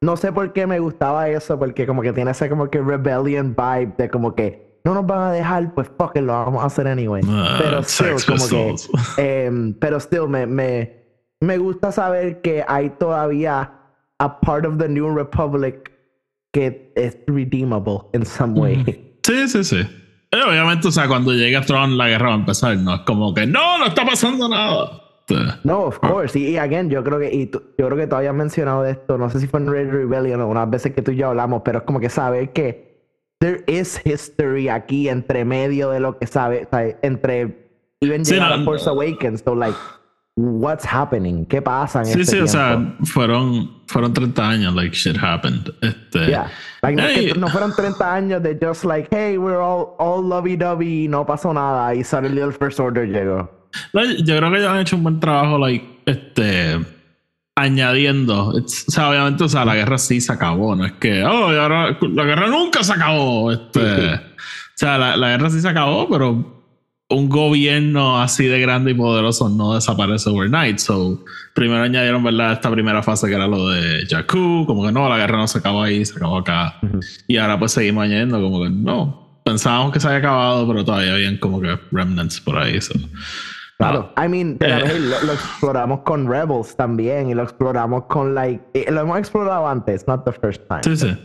no 0.00 0.16
sé 0.16 0.32
por 0.32 0.52
qué 0.52 0.66
me 0.66 0.78
gustaba 0.78 1.28
eso, 1.28 1.58
porque 1.58 1.86
como 1.86 2.00
que 2.02 2.12
tiene 2.12 2.30
ese 2.30 2.48
como 2.48 2.70
que 2.70 2.80
rebellion 2.80 3.54
vibe 3.54 3.94
de 3.98 4.08
como 4.08 4.34
que 4.34 4.80
no 4.84 4.94
nos 4.94 5.06
van 5.06 5.20
a 5.20 5.32
dejar, 5.32 5.74
pues 5.74 5.88
fuck 5.98 6.16
it, 6.16 6.22
lo 6.22 6.32
vamos 6.32 6.62
a 6.62 6.66
hacer 6.66 6.88
anyway. 6.88 7.22
Uh, 7.22 7.58
pero 7.58 7.82
still, 7.82 8.16
como 8.26 8.48
que, 8.48 9.48
um, 9.48 9.74
pero 9.80 10.00
still 10.00 10.26
me, 10.26 10.46
me 10.46 11.01
me 11.42 11.58
gusta 11.58 11.90
saber 11.90 12.40
que 12.40 12.64
hay 12.66 12.90
todavía 12.90 13.72
a 14.18 14.40
part 14.40 14.64
of 14.64 14.78
the 14.78 14.88
New 14.88 15.12
Republic 15.12 15.90
que 16.52 16.92
es 16.94 17.18
redeemable 17.26 18.02
in 18.12 18.24
some 18.24 18.58
way. 18.58 18.84
Sí, 19.24 19.48
sí, 19.48 19.64
sí. 19.64 19.76
Eh, 20.30 20.40
obviamente, 20.46 20.88
o 20.88 20.90
sea, 20.92 21.08
cuando 21.08 21.32
llegue 21.32 21.60
Tron, 21.62 21.98
la 21.98 22.08
guerra 22.08 22.28
va 22.28 22.34
a 22.34 22.38
empezar. 22.38 22.76
No 22.76 22.94
es 22.94 23.00
como 23.00 23.34
que 23.34 23.46
no, 23.46 23.78
no 23.78 23.86
está 23.86 24.04
pasando 24.04 24.48
nada. 24.48 25.00
No, 25.64 25.80
of 25.84 25.98
course. 25.98 26.38
Y, 26.38 26.58
again, 26.58 26.90
yo 26.90 27.02
creo 27.02 27.18
que, 27.18 27.32
y 27.32 27.50
yo 27.50 27.60
creo 27.86 27.96
que 27.96 28.06
tú 28.06 28.16
habías 28.16 28.34
mencionado 28.34 28.84
esto, 28.84 29.18
no 29.18 29.30
sé 29.30 29.40
si 29.40 29.46
fue 29.46 29.60
en 29.60 29.70
Red 29.70 29.90
Rebellion 29.90 30.40
o 30.42 30.48
unas 30.48 30.68
veces 30.68 30.92
que 30.92 31.02
tú 31.02 31.10
y 31.12 31.16
yo 31.16 31.28
hablamos, 31.28 31.62
pero 31.64 31.78
es 31.78 31.84
como 31.84 32.00
que 32.00 32.10
saber 32.10 32.52
que 32.52 33.10
there 33.38 33.64
is 33.66 34.00
history 34.04 34.68
aquí 34.68 35.08
entre 35.08 35.44
medio 35.44 35.90
de 35.90 36.00
lo 36.00 36.18
que 36.18 36.26
sabe, 36.26 36.68
entre 37.02 37.70
even 38.00 38.24
sí, 38.24 38.38
Force 38.64 38.88
Awakens, 38.88 39.42
so 39.44 39.54
like 39.54 39.76
what's 40.36 40.84
happening, 40.84 41.44
qué 41.46 41.60
pasa 41.60 42.00
en 42.00 42.06
sí, 42.06 42.20
este 42.20 42.36
sí, 42.36 42.40
o 42.40 42.46
sea, 42.46 42.96
fueron, 43.04 43.82
fueron 43.86 44.14
30 44.14 44.48
años, 44.48 44.74
like 44.74 44.94
shit 44.94 45.16
happened. 45.16 45.72
Este, 45.82 46.26
yeah. 46.26 46.50
Like, 46.82 47.34
no, 47.36 47.48
fueron 47.48 47.74
30 47.74 48.14
años 48.14 48.42
de 48.42 48.58
just 48.60 48.84
like, 48.84 49.08
hey, 49.10 49.36
we're 49.36 49.60
all, 49.60 49.94
all 49.98 50.22
lovey-dovey, 50.24 51.08
no 51.08 51.26
pasó 51.26 51.52
nada, 51.52 51.94
y 51.94 52.02
suddenly 52.02 52.40
el 52.40 52.52
First 52.52 52.80
Order 52.80 53.06
llegó. 53.06 53.50
yo 53.92 54.36
creo 54.36 54.50
que 54.50 54.58
ellos 54.58 54.70
han 54.70 54.80
hecho 54.80 54.96
un 54.96 55.02
buen 55.02 55.20
trabajo, 55.20 55.58
like, 55.58 55.86
este, 56.06 56.80
añadiendo, 57.54 58.48
o 58.48 58.68
sea, 58.68 59.10
obviamente, 59.10 59.44
o 59.44 59.48
sea, 59.48 59.64
la 59.64 59.74
guerra 59.74 59.98
sí 59.98 60.20
se 60.20 60.32
acabó, 60.32 60.74
no 60.74 60.86
es 60.86 60.92
que, 60.92 61.22
oh, 61.22 61.48
ahora, 61.50 61.96
la 62.00 62.24
guerra 62.24 62.46
nunca 62.48 62.82
se 62.82 62.92
acabó, 62.94 63.52
este, 63.52 64.14
o 64.14 64.20
sea, 64.74 64.96
la, 64.96 65.16
la 65.16 65.28
guerra 65.28 65.50
sí 65.50 65.60
se 65.60 65.68
acabó, 65.68 66.08
pero 66.08 66.61
un 67.12 67.28
gobierno 67.28 68.20
así 68.20 68.46
de 68.46 68.60
grande 68.60 68.92
y 68.92 68.94
poderoso 68.94 69.48
no 69.48 69.74
desaparece 69.74 70.30
overnight. 70.30 70.78
So, 70.78 71.22
primero 71.54 71.82
añadieron, 71.82 72.22
¿verdad? 72.22 72.52
Esta 72.52 72.70
primera 72.70 73.02
fase 73.02 73.28
que 73.28 73.34
era 73.34 73.46
lo 73.46 73.68
de 73.68 74.06
Jakku, 74.08 74.64
como 74.66 74.84
que 74.84 74.92
no, 74.92 75.08
la 75.08 75.18
guerra 75.18 75.36
no 75.36 75.46
se 75.46 75.58
acabó 75.58 75.82
ahí, 75.82 76.04
se 76.04 76.16
acabó 76.16 76.38
acá. 76.38 76.78
Y 77.26 77.36
ahora 77.36 77.58
pues 77.58 77.72
seguimos 77.72 78.04
añadiendo 78.04 78.40
como 78.40 78.62
que 78.62 78.70
no. 78.70 79.40
Pensábamos 79.44 79.92
que 79.92 80.00
se 80.00 80.06
había 80.06 80.18
acabado, 80.18 80.66
pero 80.68 80.84
todavía 80.84 81.14
habían 81.14 81.36
como 81.38 81.60
que 81.60 81.78
remnants 81.90 82.40
por 82.40 82.58
ahí. 82.58 82.78
Claro, 83.78 84.12
I 84.16 84.28
mean, 84.28 84.56
eh. 84.60 84.98
lo, 85.24 85.32
exploramos 85.32 86.00
con 86.00 86.28
Rebels 86.30 86.76
también 86.76 87.30
y 87.30 87.34
lo 87.34 87.42
exploramos 87.42 88.04
con 88.04 88.34
like, 88.34 88.62
eh, 88.74 88.86
lo 88.90 89.00
hemos 89.00 89.18
explorado 89.18 89.66
antes, 89.66 90.06
not 90.06 90.24
the 90.24 90.32
first 90.32 90.62
time. 90.68 90.82
Sí, 90.84 90.96
sí. 90.96 91.16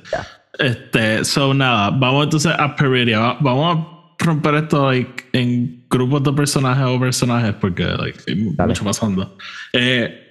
Este, 0.58 1.24
so 1.24 1.54
nada, 1.54 1.92
vamos 1.92 2.24
entonces 2.24 2.52
a 2.58 2.76
Peridia. 2.76 3.38
Vamos 3.42 3.78
a 3.78 3.97
romper 4.20 4.56
esto 4.56 4.92
like, 4.92 5.26
en 5.34 5.86
grupos 5.90 6.24
de 6.24 6.34
personajes 6.34 6.86
o 6.86 7.00
personajes 7.00 7.54
porque 7.56 7.86
like, 7.86 8.20
hay 8.28 8.36
mucho 8.36 8.84
pasando. 8.84 9.38
Eh, 9.74 10.24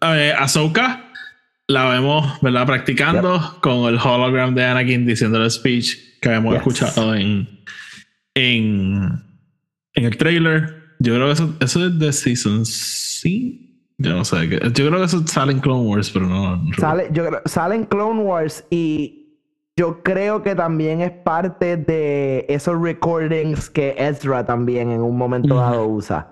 eh, 0.00 0.34
Ahsoka 0.38 1.12
la 1.68 1.88
vemos, 1.88 2.40
¿verdad? 2.40 2.66
Practicando 2.66 3.58
con 3.60 3.92
el 3.92 3.98
hologram 3.98 4.54
de 4.54 4.64
Anakin 4.64 5.06
diciendo 5.06 5.42
el 5.42 5.50
speech 5.50 6.20
que 6.20 6.28
habíamos 6.28 6.56
escuchado 6.56 7.14
en, 7.14 7.48
en, 8.34 9.22
en 9.94 10.04
el 10.04 10.16
trailer. 10.16 10.82
Yo 10.98 11.14
creo 11.14 11.26
que 11.26 11.32
eso, 11.32 11.54
eso 11.60 11.86
es 11.86 11.98
de 11.98 12.12
Season 12.12 12.64
sí 12.64 13.94
Yo 13.98 14.14
no 14.14 14.24
sé. 14.24 14.48
Yo 14.48 14.58
creo 14.58 14.98
que 14.98 15.04
eso 15.04 15.26
sale 15.26 15.52
en 15.52 15.60
Clone 15.60 15.88
Wars, 15.88 16.10
pero 16.10 16.26
no. 16.26 16.64
sale, 16.78 17.08
yo 17.12 17.26
creo, 17.26 17.42
sale 17.44 17.74
en 17.74 17.84
Clone 17.86 18.22
Wars 18.22 18.64
y 18.70 19.21
yo 19.76 20.02
creo 20.02 20.42
que 20.42 20.54
también 20.54 21.00
es 21.00 21.10
parte 21.10 21.76
de 21.76 22.44
esos 22.48 22.80
recordings 22.80 23.70
que 23.70 23.94
Ezra 23.96 24.44
también 24.44 24.90
en 24.90 25.00
un 25.00 25.16
momento 25.16 25.56
dado 25.56 25.86
usa. 25.86 26.28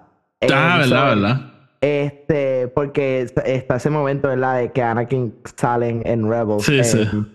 Ah, 0.52 0.78
verdad, 0.78 1.09
verdad. 1.09 1.40
Este, 1.80 2.68
porque 2.68 3.23
está 3.23 3.76
ese 3.76 3.88
momento, 3.88 4.28
¿verdad? 4.28 4.59
De 4.59 4.73
que 4.73 4.82
Anakin 4.82 5.35
salen 5.56 6.02
en 6.04 6.28
Rebels. 6.28 6.64
Sí, 6.64 6.85
sí. 6.85 7.09
Em, 7.11 7.26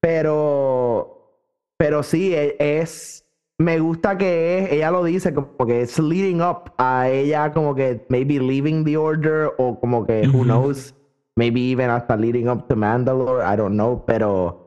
pero, 0.00 1.38
pero 1.76 2.02
sí, 2.02 2.34
e, 2.34 2.56
es. 2.58 3.26
Me 3.58 3.78
gusta 3.78 4.16
que 4.18 4.58
es, 4.58 4.72
ella 4.72 4.90
lo 4.90 5.04
dice 5.04 5.34
como 5.34 5.66
que 5.66 5.82
es 5.82 5.98
leading 5.98 6.40
up 6.40 6.72
a 6.78 7.08
ella 7.08 7.52
como 7.52 7.76
que 7.76 8.04
maybe 8.08 8.40
leaving 8.40 8.84
the 8.84 8.96
order 8.96 9.52
o 9.58 9.78
como 9.78 10.04
que 10.04 10.26
who 10.26 10.42
knows, 10.42 10.94
maybe 11.36 11.70
even 11.70 11.90
hasta 11.90 12.16
leading 12.16 12.48
up 12.48 12.66
to 12.66 12.74
Mandalore, 12.74 13.44
I 13.44 13.56
don't 13.56 13.74
know, 13.74 14.04
pero 14.04 14.61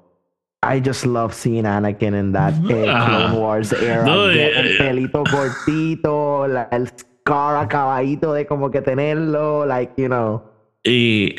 I 0.66 0.80
just 0.80 1.06
love 1.06 1.34
seeing 1.34 1.64
Anakin 1.64 2.14
in 2.14 2.32
that 2.34 2.54
mm-hmm. 2.54 2.72
eh, 2.72 2.86
ah. 2.90 3.06
Clone 3.06 3.42
Wars 3.42 3.74
era. 3.74 4.06
Eh, 4.32 4.52
el 4.56 4.68
eh. 4.68 4.78
pelito 4.78 5.24
cortito, 5.24 6.48
la, 6.48 6.68
el 6.72 6.88
scar 6.88 7.58
acabadito 7.58 8.34
de 8.34 8.46
como 8.46 8.72
que 8.72 8.82
tenerlo, 8.82 9.66
like, 9.66 9.94
you 9.98 10.08
know. 10.08 10.42
Y 10.84 11.36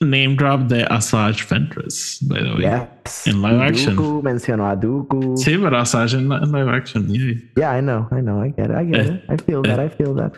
name 0.00 0.36
drop 0.36 0.68
de 0.68 0.84
Asajj 0.84 1.46
Ventress, 1.48 2.18
by 2.22 2.42
the 2.42 2.54
way. 2.54 2.62
Yes. 2.62 3.26
In 3.26 3.42
live 3.42 3.60
action. 3.60 3.96
Dooku 3.96 4.22
mencionó 4.22 4.68
a 4.68 4.76
Dooku. 4.76 5.36
Sí, 5.36 5.56
pero 5.58 5.78
Asajj 5.78 6.14
in, 6.14 6.28
live 6.28 6.68
action, 6.68 7.08
yeah. 7.08 7.34
Yeah, 7.56 7.70
I 7.72 7.80
know, 7.80 8.08
I 8.10 8.20
know, 8.20 8.42
I 8.42 8.48
get 8.48 8.70
it, 8.70 8.76
I 8.76 8.84
get 8.84 9.06
it. 9.06 9.22
Eh, 9.28 9.34
I 9.34 9.36
feel 9.36 9.62
that, 9.62 9.78
I 9.78 9.88
feel 9.88 10.14
that. 10.14 10.32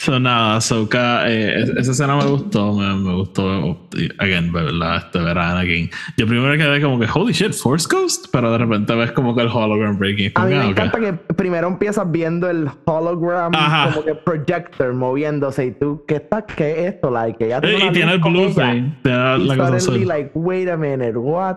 So 0.00 0.20
nada, 0.20 0.56
Ahsoka, 0.56 1.28
eh, 1.28 1.64
esa 1.76 1.90
escena 1.90 2.14
me 2.14 2.24
gustó, 2.24 2.72
me, 2.72 2.94
me 2.94 3.14
gustó, 3.16 3.76
again, 4.18 4.52
¿verdad? 4.52 4.98
Este 4.98 5.18
ver 5.18 5.36
a 5.36 5.50
Anakin. 5.50 5.90
Yo 6.16 6.24
primero 6.28 6.56
quedé 6.56 6.80
como 6.80 7.00
que, 7.00 7.06
holy 7.12 7.32
shit, 7.32 7.52
Force 7.52 7.88
Ghost, 7.90 8.26
pero 8.30 8.52
de 8.52 8.58
repente 8.58 8.94
ves 8.94 9.10
como 9.10 9.34
que 9.34 9.42
el 9.42 9.48
hologram 9.48 9.98
breaking. 9.98 10.30
A 10.36 10.44
mí 10.44 10.54
me 10.54 10.66
encanta 10.66 11.00
que 11.00 11.14
primero 11.34 11.66
empiezas 11.66 12.08
viendo 12.12 12.48
el 12.48 12.70
hologram 12.84 13.50
como 13.52 14.04
que 14.04 14.14
projector 14.14 14.94
moviéndose 14.94 15.66
y 15.66 15.72
tú, 15.72 16.04
¿qué 16.06 16.14
está? 16.14 16.46
¿Qué 16.46 16.70
es 16.70 16.94
esto? 16.94 17.10
Like, 17.10 17.48
ya 17.48 17.60
tiene 17.60 17.86
y 17.86 17.90
tiene 17.90 18.12
el 18.12 18.20
blue 18.20 18.54
thing, 18.54 18.92
tiene 19.02 19.38
la 19.38 19.56
cosa 19.56 19.80
suddenly, 19.80 20.04
like, 20.06 20.30
wait 20.34 20.68
a 20.68 20.76
minute, 20.76 21.18
what? 21.18 21.56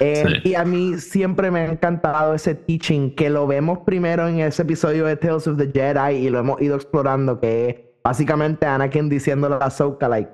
Eh, 0.00 0.40
y 0.44 0.54
a 0.54 0.64
mí 0.64 0.98
siempre 0.98 1.50
me 1.50 1.60
ha 1.60 1.66
encantado 1.66 2.34
ese 2.34 2.54
teaching 2.54 3.14
que 3.14 3.30
lo 3.30 3.46
vemos 3.46 3.80
primero 3.80 4.28
en 4.28 4.40
ese 4.40 4.62
episodio 4.62 5.06
de 5.06 5.16
Tales 5.16 5.46
of 5.46 5.56
the 5.56 5.70
Jedi 5.72 6.16
y 6.16 6.30
lo 6.30 6.38
hemos 6.38 6.60
ido 6.60 6.76
explorando, 6.76 7.40
que 7.40 7.68
es 7.68 7.76
básicamente 8.04 8.66
Anakin 8.66 9.08
diciéndole 9.08 9.56
a 9.56 9.58
Ahsoka, 9.58 10.08
like, 10.08 10.30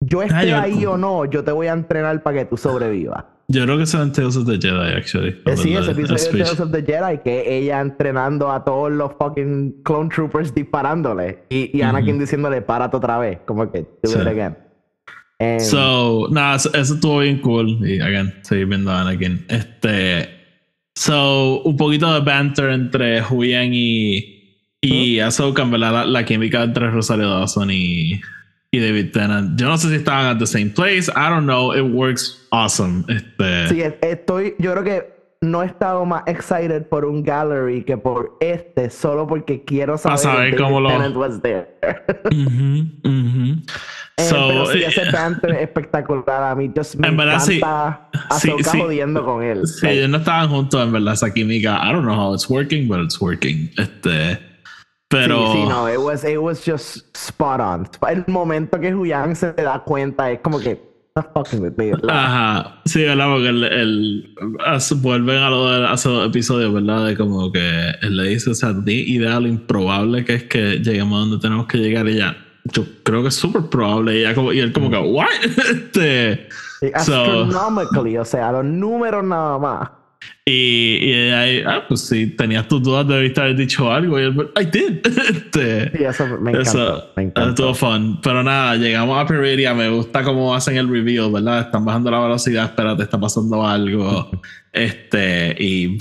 yo 0.00 0.22
esté 0.22 0.54
ahí 0.54 0.86
o 0.86 0.96
no, 0.96 1.24
yo 1.24 1.42
te 1.42 1.52
voy 1.52 1.66
a 1.66 1.72
entrenar 1.72 2.22
para 2.22 2.38
que 2.38 2.44
tú 2.44 2.56
sobrevivas. 2.56 3.24
Yo 3.48 3.62
creo 3.62 3.76
que 3.76 3.84
es 3.84 3.94
en 3.94 4.12
Tales 4.12 4.36
of 4.36 4.46
the 4.46 4.58
Jedi, 4.58 4.92
actually. 4.96 5.40
Eh, 5.46 5.56
sí, 5.56 5.74
ese 5.74 5.92
episodio 5.92 6.32
de 6.32 6.44
Tales 6.44 6.60
of 6.60 6.72
the 6.72 6.82
Jedi, 6.82 7.18
que 7.18 7.58
ella 7.58 7.80
entrenando 7.80 8.50
a 8.50 8.64
todos 8.64 8.90
los 8.90 9.12
fucking 9.18 9.82
clone 9.84 10.08
troopers 10.08 10.54
disparándole 10.54 11.44
y, 11.48 11.76
y 11.76 11.82
Anakin 11.82 12.18
diciéndole, 12.18 12.62
párate 12.62 12.96
otra 12.96 13.18
vez, 13.18 13.38
como 13.44 13.70
que, 13.70 13.82
do 14.02 14.20
it 14.20 14.26
again. 14.26 14.65
Em, 15.38 15.60
so, 15.60 16.28
nada, 16.30 16.56
eso, 16.56 16.70
estuvo 16.74 17.18
bien 17.18 17.40
cool. 17.40 17.78
Y 17.86 18.00
again, 18.00 18.32
seguir 18.42 18.66
viendo 18.66 18.90
a 18.90 19.02
Anakin. 19.02 19.44
Este. 19.48 20.30
So, 20.94 21.60
un 21.62 21.76
poquito 21.76 22.12
de 22.12 22.20
banter 22.20 22.70
entre 22.70 23.22
Huyen 23.22 23.72
y, 23.74 24.64
y 24.80 25.20
Ahsoka, 25.20 25.64
¿verdad? 25.64 25.92
La, 25.92 26.04
la, 26.06 26.24
química 26.24 26.62
entre 26.62 26.90
Rosario 26.90 27.28
Dawson 27.28 27.70
y, 27.70 28.18
y 28.70 28.80
David 28.80 29.12
Tennant. 29.12 29.60
Yo 29.60 29.68
no 29.68 29.76
sé 29.76 29.90
si 29.90 29.96
estaban 29.96 30.24
at 30.24 30.38
the 30.38 30.46
same 30.46 30.70
place. 30.70 31.10
I 31.10 31.28
don't 31.28 31.44
know. 31.44 31.74
It 31.74 31.82
works 31.82 32.48
awesome. 32.50 33.04
Este... 33.08 33.68
Sí, 33.68 33.82
estoy. 34.00 34.54
Yo 34.58 34.72
creo 34.72 34.84
que 34.84 35.16
no 35.42 35.62
he 35.62 35.66
estado 35.66 36.04
más 36.06 36.22
excited 36.26 36.86
por 36.88 37.04
un 37.04 37.22
gallery 37.22 37.84
que 37.84 37.98
por 37.98 38.36
este, 38.40 38.88
solo 38.88 39.26
porque 39.26 39.64
quiero 39.64 39.98
saber, 39.98 40.18
saber 40.18 40.56
cómo 40.56 40.80
lo. 40.80 40.88
Was 41.18 41.42
there. 41.42 41.68
Eh, 44.18 44.28
pero 44.30 44.66
sí, 44.66 44.82
ese 44.82 45.10
banter 45.10 45.50
es 45.50 45.62
espectacular. 45.62 46.42
A 46.42 46.54
mí 46.54 46.72
just 46.74 46.94
me 46.94 47.08
en 47.08 47.16
verdad, 47.18 47.34
encanta 47.34 48.08
sí, 48.40 48.50
sí, 48.62 48.80
jodiendo 48.80 49.22
con 49.22 49.42
él. 49.42 49.66
Sí, 49.66 49.86
ellos 49.86 50.08
no 50.08 50.16
estaban 50.16 50.48
juntos, 50.48 50.82
en 50.82 50.92
verdad, 50.92 51.14
esa 51.14 51.32
química. 51.32 51.78
I 51.82 51.92
don't 51.92 52.04
know 52.04 52.16
how 52.16 52.34
it's 52.34 52.48
working, 52.48 52.88
but 52.88 53.00
it's 53.00 53.20
working. 53.20 53.70
Este, 53.76 54.38
pero... 55.08 55.52
Sí, 55.52 55.58
sí, 55.58 55.68
no, 55.68 55.88
it 55.88 55.98
was, 55.98 56.24
it 56.24 56.38
was 56.38 56.64
just 56.64 57.14
spot 57.14 57.60
on. 57.60 57.86
El 58.08 58.24
momento 58.26 58.80
que 58.80 58.94
Huyang 58.94 59.36
se 59.36 59.52
da 59.52 59.80
cuenta 59.84 60.30
es 60.30 60.40
como 60.40 60.60
que 60.60 60.80
fucking 61.34 61.60
with 61.60 61.76
me. 61.76 61.92
Ajá, 62.08 62.80
sí, 62.86 63.02
¿verdad? 63.02 63.26
Porque 63.28 63.48
el, 63.48 63.64
el, 63.64 64.34
vuelven 64.96 65.38
a 65.38 65.50
lo 65.50 65.70
de 65.70 65.86
hace 65.88 66.08
dos 66.08 66.26
episodios, 66.28 66.72
¿verdad? 66.72 67.06
De 67.06 67.16
como 67.16 67.52
que 67.52 67.90
él 68.00 68.16
le 68.16 68.28
dice, 68.30 68.50
o 68.50 68.54
sea, 68.54 68.72
di 68.72 69.14
idea 69.14 69.40
lo 69.40 69.48
improbable 69.48 70.24
que 70.24 70.34
es 70.34 70.44
que 70.44 70.78
lleguemos 70.78 71.16
a 71.16 71.20
donde 71.28 71.38
tenemos 71.38 71.66
que 71.66 71.78
llegar 71.78 72.08
y 72.08 72.16
ya 72.16 72.45
yo 72.72 72.84
creo 73.02 73.22
que 73.22 73.28
es 73.28 73.34
súper 73.34 73.62
probable. 73.70 74.16
Y, 74.16 74.20
ella 74.20 74.34
como, 74.34 74.52
y 74.52 74.60
él 74.60 74.72
como 74.72 74.90
que. 74.90 74.98
¿what? 74.98 75.26
este, 75.42 76.48
astronomically, 76.94 78.18
o 78.18 78.24
sea, 78.24 78.52
los 78.52 78.64
números 78.64 79.24
nada 79.24 79.58
más. 79.58 79.90
Y, 80.44 80.98
y 81.02 81.12
ella, 81.12 81.68
ah, 81.68 81.84
pues 81.88 82.02
si 82.02 82.28
tenías 82.28 82.68
tus 82.68 82.82
dudas, 82.82 83.06
debiste 83.06 83.40
haber 83.40 83.56
dicho 83.56 83.90
algo. 83.92 84.18
Y 84.18 84.24
él, 84.24 84.50
I 84.60 84.64
did. 84.64 85.06
este, 85.30 85.90
sí, 85.90 86.04
eso 86.04 86.26
me 86.40 86.52
encanta. 86.52 86.70
Eso, 86.70 87.04
me 87.16 87.22
encanta. 87.24 87.50
Estuvo 87.50 87.74
fun. 87.74 88.20
Pero 88.22 88.42
nada, 88.42 88.76
llegamos 88.76 89.18
a 89.18 89.26
Peridia. 89.26 89.74
Me 89.74 89.88
gusta 89.88 90.22
cómo 90.22 90.54
hacen 90.54 90.76
el 90.76 90.88
reveal, 90.88 91.32
¿verdad? 91.32 91.62
Están 91.62 91.84
bajando 91.84 92.10
la 92.10 92.20
velocidad, 92.20 92.64
espérate, 92.64 93.02
está 93.02 93.18
pasando 93.18 93.66
algo. 93.66 94.30
este, 94.72 95.56
y 95.58 95.98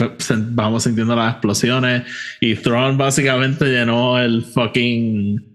vamos 0.51 0.83
sintiendo 0.83 1.15
las 1.15 1.33
explosiones. 1.33 2.03
Y 2.39 2.55
Thrawn 2.55 2.97
básicamente 2.97 3.65
llenó 3.65 4.19
el 4.19 4.43
fucking 4.43 5.54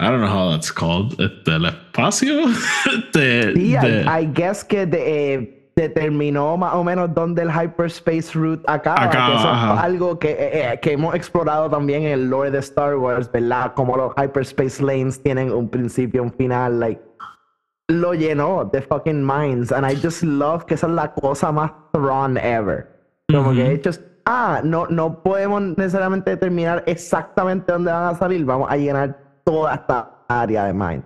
I 0.00 0.10
don't 0.10 0.20
know 0.20 0.28
how 0.28 0.50
that's 0.52 0.70
called. 0.70 1.18
¿El 1.18 1.64
espacio? 1.64 2.46
de, 3.12 3.52
sí, 3.54 3.74
I, 3.74 4.26
guess 4.32 4.64
que 4.64 4.88
eh, 4.92 5.72
determinó 5.74 6.56
más 6.56 6.74
o 6.74 6.84
menos 6.84 7.12
dónde 7.12 7.42
el 7.42 7.50
hyperspace 7.50 8.32
route 8.32 8.62
acaba. 8.68 9.10
que 9.10 9.16
eso 9.16 9.52
es 9.52 9.80
algo 9.80 10.18
que, 10.18 10.30
eh, 10.30 10.72
eh, 10.72 10.80
que, 10.80 10.92
hemos 10.92 11.16
explorado 11.16 11.68
también 11.68 12.04
en 12.04 12.12
el 12.12 12.30
lore 12.30 12.52
de 12.52 12.60
Star 12.60 12.96
Wars, 12.96 13.30
¿verdad? 13.32 13.74
Como 13.74 13.96
los 13.96 14.12
hyperspace 14.16 14.80
lanes 14.82 15.20
tienen 15.20 15.52
un 15.52 15.68
principio, 15.68 16.22
un 16.22 16.32
final, 16.32 16.78
like 16.78 17.02
lo 17.88 18.12
llenó 18.12 18.64
de 18.70 18.82
fucking 18.82 19.24
minds. 19.24 19.72
And 19.72 19.84
I 19.84 19.96
just 19.96 20.22
love 20.22 20.64
que 20.64 20.74
esa 20.74 20.86
es 20.86 20.92
la 20.92 21.12
cosa 21.12 21.50
más 21.50 21.72
Thrawn 21.92 22.36
ever. 22.36 22.86
Como 23.32 23.52
que 23.52 23.72
hechos, 23.72 24.00
ah, 24.26 24.60
no, 24.62 24.86
no 24.86 25.22
podemos 25.22 25.60
necesariamente 25.76 26.30
determinar 26.30 26.84
exactamente 26.86 27.72
dónde 27.72 27.90
van 27.90 28.14
a 28.14 28.18
salir, 28.18 28.44
vamos 28.44 28.70
a 28.70 28.76
llenar 28.76 29.27
toda 29.48 29.74
esta 29.76 30.10
área 30.28 30.66
de 30.66 30.74
Mind. 30.74 31.02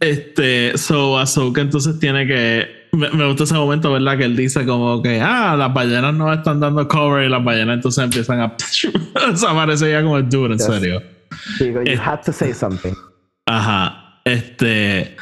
Este, 0.00 0.76
so 0.78 1.18
Ahsoka 1.18 1.60
entonces 1.60 1.98
tiene 1.98 2.26
que. 2.26 2.66
Me, 2.92 3.26
gusta 3.26 3.44
ese 3.44 3.54
momento, 3.54 3.92
¿verdad? 3.92 4.16
Que 4.16 4.24
él 4.24 4.36
dice 4.36 4.64
como 4.64 5.02
que, 5.02 5.20
ah, 5.20 5.54
las 5.54 5.74
ballenas 5.74 6.14
no 6.14 6.32
están 6.32 6.60
dando 6.60 6.88
cover 6.88 7.26
y 7.26 7.28
las 7.28 7.44
ballenas 7.44 7.76
entonces 7.76 8.04
empiezan 8.04 8.40
a. 8.40 8.56
aparece 9.48 9.90
ya 9.90 10.02
como 10.02 10.16
el 10.16 10.28
dude, 10.30 10.54
en 10.54 10.58
serio. 10.58 11.02
Digo, 11.58 11.82
you 11.82 12.00
had 12.00 12.22
to 12.24 12.32
say 12.32 12.54
something. 12.54 12.94
Ajá. 13.46 14.20
Este. 14.24 15.14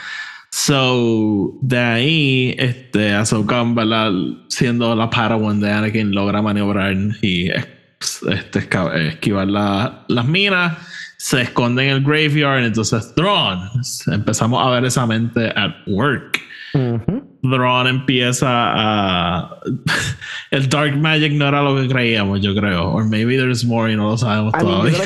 So, 0.51 1.59
de 1.63 1.79
ahí, 1.79 2.55
este, 2.59 3.13
Ahsoka, 3.13 3.65
¿verdad? 3.65 4.13
Siendo 4.49 4.95
la 4.95 5.11
Padawan 5.11 5.59
de 5.61 5.71
Anakin, 5.73 6.15
logra 6.15 6.43
maniobrar 6.43 6.95
y 7.23 7.49
este, 7.51 8.69
esquivar 9.09 9.49
las 9.49 10.27
minas 10.27 10.77
se 11.23 11.43
esconde 11.43 11.85
en 11.85 11.91
el 11.91 12.03
graveyard, 12.03 12.65
entonces 12.65 13.15
Thrawn, 13.15 13.71
empezamos 14.09 14.67
a 14.67 14.71
ver 14.71 14.85
esa 14.85 15.07
mente 15.07 15.53
at 15.55 15.71
work. 15.87 16.41
Thrawn 16.73 17.87
empieza 17.87 18.49
a... 18.49 19.57
el 20.51 20.69
Dark 20.69 20.97
Magic 20.97 21.33
no 21.35 21.47
era 21.47 21.63
lo 21.63 21.77
que 21.77 21.87
creíamos, 21.87 22.41
yo 22.41 22.57
creo. 22.57 22.91
Or 22.91 23.05
maybe 23.05 23.37
there's 23.37 23.65
more 23.65 23.93
y 23.93 23.95
no 23.95 24.11
lo 24.11 24.19
sabemos 24.19 24.53
todavía. 24.53 24.99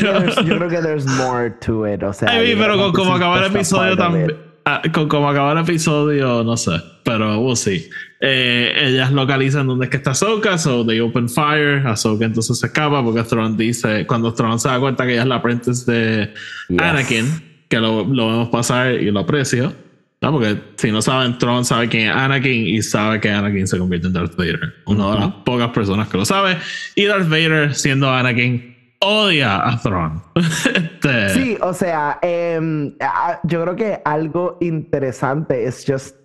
yo, 0.43 0.57
creo 0.57 0.71
que 0.71 0.81
there's 0.81 1.05
more 1.19 1.51
to 1.61 1.87
it. 1.87 2.03
O 2.03 2.15
sea, 2.15 2.31
pero 2.31 2.93
como 2.95 3.15
acaba 3.15 3.39
el 3.41 3.55
episodio 3.55 3.95
también 3.95 4.46
Ah, 4.69 4.83
como 4.93 5.31
acaba 5.31 5.53
el 5.53 5.59
episodio, 5.59 6.43
no 6.43 6.57
sé, 6.57 6.73
pero 7.05 7.39
we'll 7.39 7.57
see. 7.57 7.89
Eh, 8.21 8.73
ellas 8.77 9.13
localizan 9.13 9.69
dónde 9.69 9.85
es 9.85 9.91
que 9.93 9.99
está 9.99 10.11
Ahsoka, 10.11 10.59
so 10.59 10.85
they 10.85 10.99
open 10.99 11.29
fire. 11.29 11.87
Ahsoka 11.87 12.25
entonces 12.25 12.59
se 12.59 12.67
escapa 12.67 13.01
porque 13.05 13.23
Thrawn 13.23 13.57
dice, 13.57 14.05
cuando 14.09 14.35
Thrawn 14.35 14.59
se 14.59 14.69
da 14.69 14.81
cuenta 14.81 15.07
que 15.07 15.13
ella 15.13 15.23
es 15.23 15.29
la 15.29 15.37
apprentice 15.37 15.93
de 15.93 16.35
Anakin, 16.79 17.27
que 17.69 17.79
lo, 17.79 18.05
lo, 18.07 18.27
vemos 18.27 18.49
pasar 18.49 18.93
y 18.95 19.09
lo 19.13 19.21
aprecio. 19.21 19.73
¿no? 20.21 20.33
Porque 20.33 20.59
si 20.75 20.91
no 20.91 21.01
saben, 21.01 21.39
Thrawn 21.39 21.65
sabe 21.65 21.89
quién 21.89 22.09
es 22.09 22.17
Anakin 22.17 22.67
y 22.67 22.83
sabe 22.83 23.21
que 23.21 23.31
Anakin 23.31 23.69
se 23.69 23.79
convierte 23.79 24.09
en 24.09 24.15
Darth 24.15 24.35
Vader. 24.35 24.75
Una 24.87 25.13
de 25.13 25.21
las 25.21 25.31
pocas 25.45 25.69
personas 25.69 26.09
que 26.09 26.19
lo 26.19 26.25
sabe. 26.25 26.57
Y 26.97 27.05
Darth 27.05 27.29
Vader, 27.29 27.73
siendo 27.73 28.11
Anakin, 28.13 28.76
odia 29.01 29.67
a 29.67 29.79
Thrawn. 29.79 30.23
Este, 30.37 31.29
sí, 31.31 31.59
o 31.61 31.73
sea, 31.73 32.19
em, 32.23 32.97
yo 33.45 33.63
creo 33.63 33.77
que 33.77 34.03
algo 34.05 34.59
interesante 34.61 35.65
es 35.65 35.85
just 35.87 36.17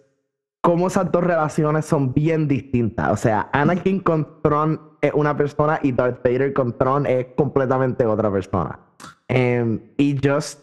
cómo 0.61 0.87
esas 0.87 1.11
dos 1.11 1.23
relaciones 1.23 1.85
son 1.85 2.13
bien 2.13 2.47
distintas. 2.47 3.11
O 3.11 3.17
sea, 3.17 3.49
Anakin 3.53 3.99
con 3.99 4.41
Thrawn 4.41 4.79
es 5.01 5.11
una 5.13 5.35
persona 5.35 5.79
y 5.83 5.91
Darth 5.91 6.23
Vader 6.23 6.53
con 6.53 6.77
Thrawn 6.77 7.05
es 7.05 7.27
completamente 7.35 8.05
otra 8.05 8.31
persona. 8.31 8.79
Em, 9.27 9.79
y 9.97 10.17
just 10.23 10.59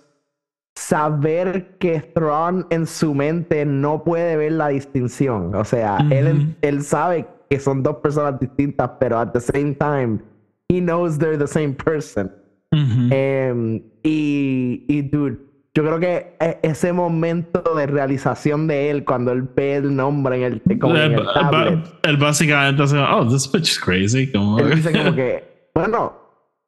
saber 0.74 1.76
que 1.78 2.00
Thrawn 2.00 2.66
en 2.70 2.86
su 2.86 3.14
mente 3.14 3.64
no 3.64 4.04
puede 4.04 4.36
ver 4.36 4.52
la 4.52 4.68
distinción. 4.68 5.54
O 5.54 5.64
sea, 5.64 5.98
él, 6.10 6.56
él 6.60 6.82
sabe 6.82 7.26
que 7.50 7.58
son 7.58 7.82
dos 7.82 7.96
personas 7.96 8.38
distintas, 8.38 8.90
pero 9.00 9.18
at 9.18 9.32
the 9.32 9.40
same 9.40 9.74
time 9.74 10.20
he 10.68 10.80
knows 10.80 11.18
they're 11.18 11.38
the 11.38 11.46
same 11.46 11.74
person. 11.74 12.30
Em, 12.70 13.82
y, 14.04 14.84
y, 14.88 15.02
dude, 15.02 15.38
yo 15.74 15.82
creo 15.84 15.98
que 15.98 16.36
e, 16.38 16.58
ese 16.62 16.92
momento 16.92 17.62
de 17.74 17.86
realización 17.86 18.66
de 18.66 18.90
él 18.90 19.04
cuando 19.04 19.32
él 19.32 19.42
ve 19.42 19.76
el 19.76 19.96
nombre 19.96 20.36
en 20.36 20.42
el, 20.42 20.78
como 20.78 20.96
en 20.96 21.12
el 21.14 21.24
tablet. 21.32 21.78
Él 22.02 22.16
básicamente 22.18 22.82
dice, 22.82 22.98
oh, 22.98 23.26
this 23.26 23.50
bitch 23.50 23.70
is 23.70 23.80
crazy. 23.80 24.30
Como... 24.30 24.58
Él 24.58 24.74
dice 24.74 24.92
como 24.92 25.14
que, 25.16 25.70
bueno, 25.74 26.12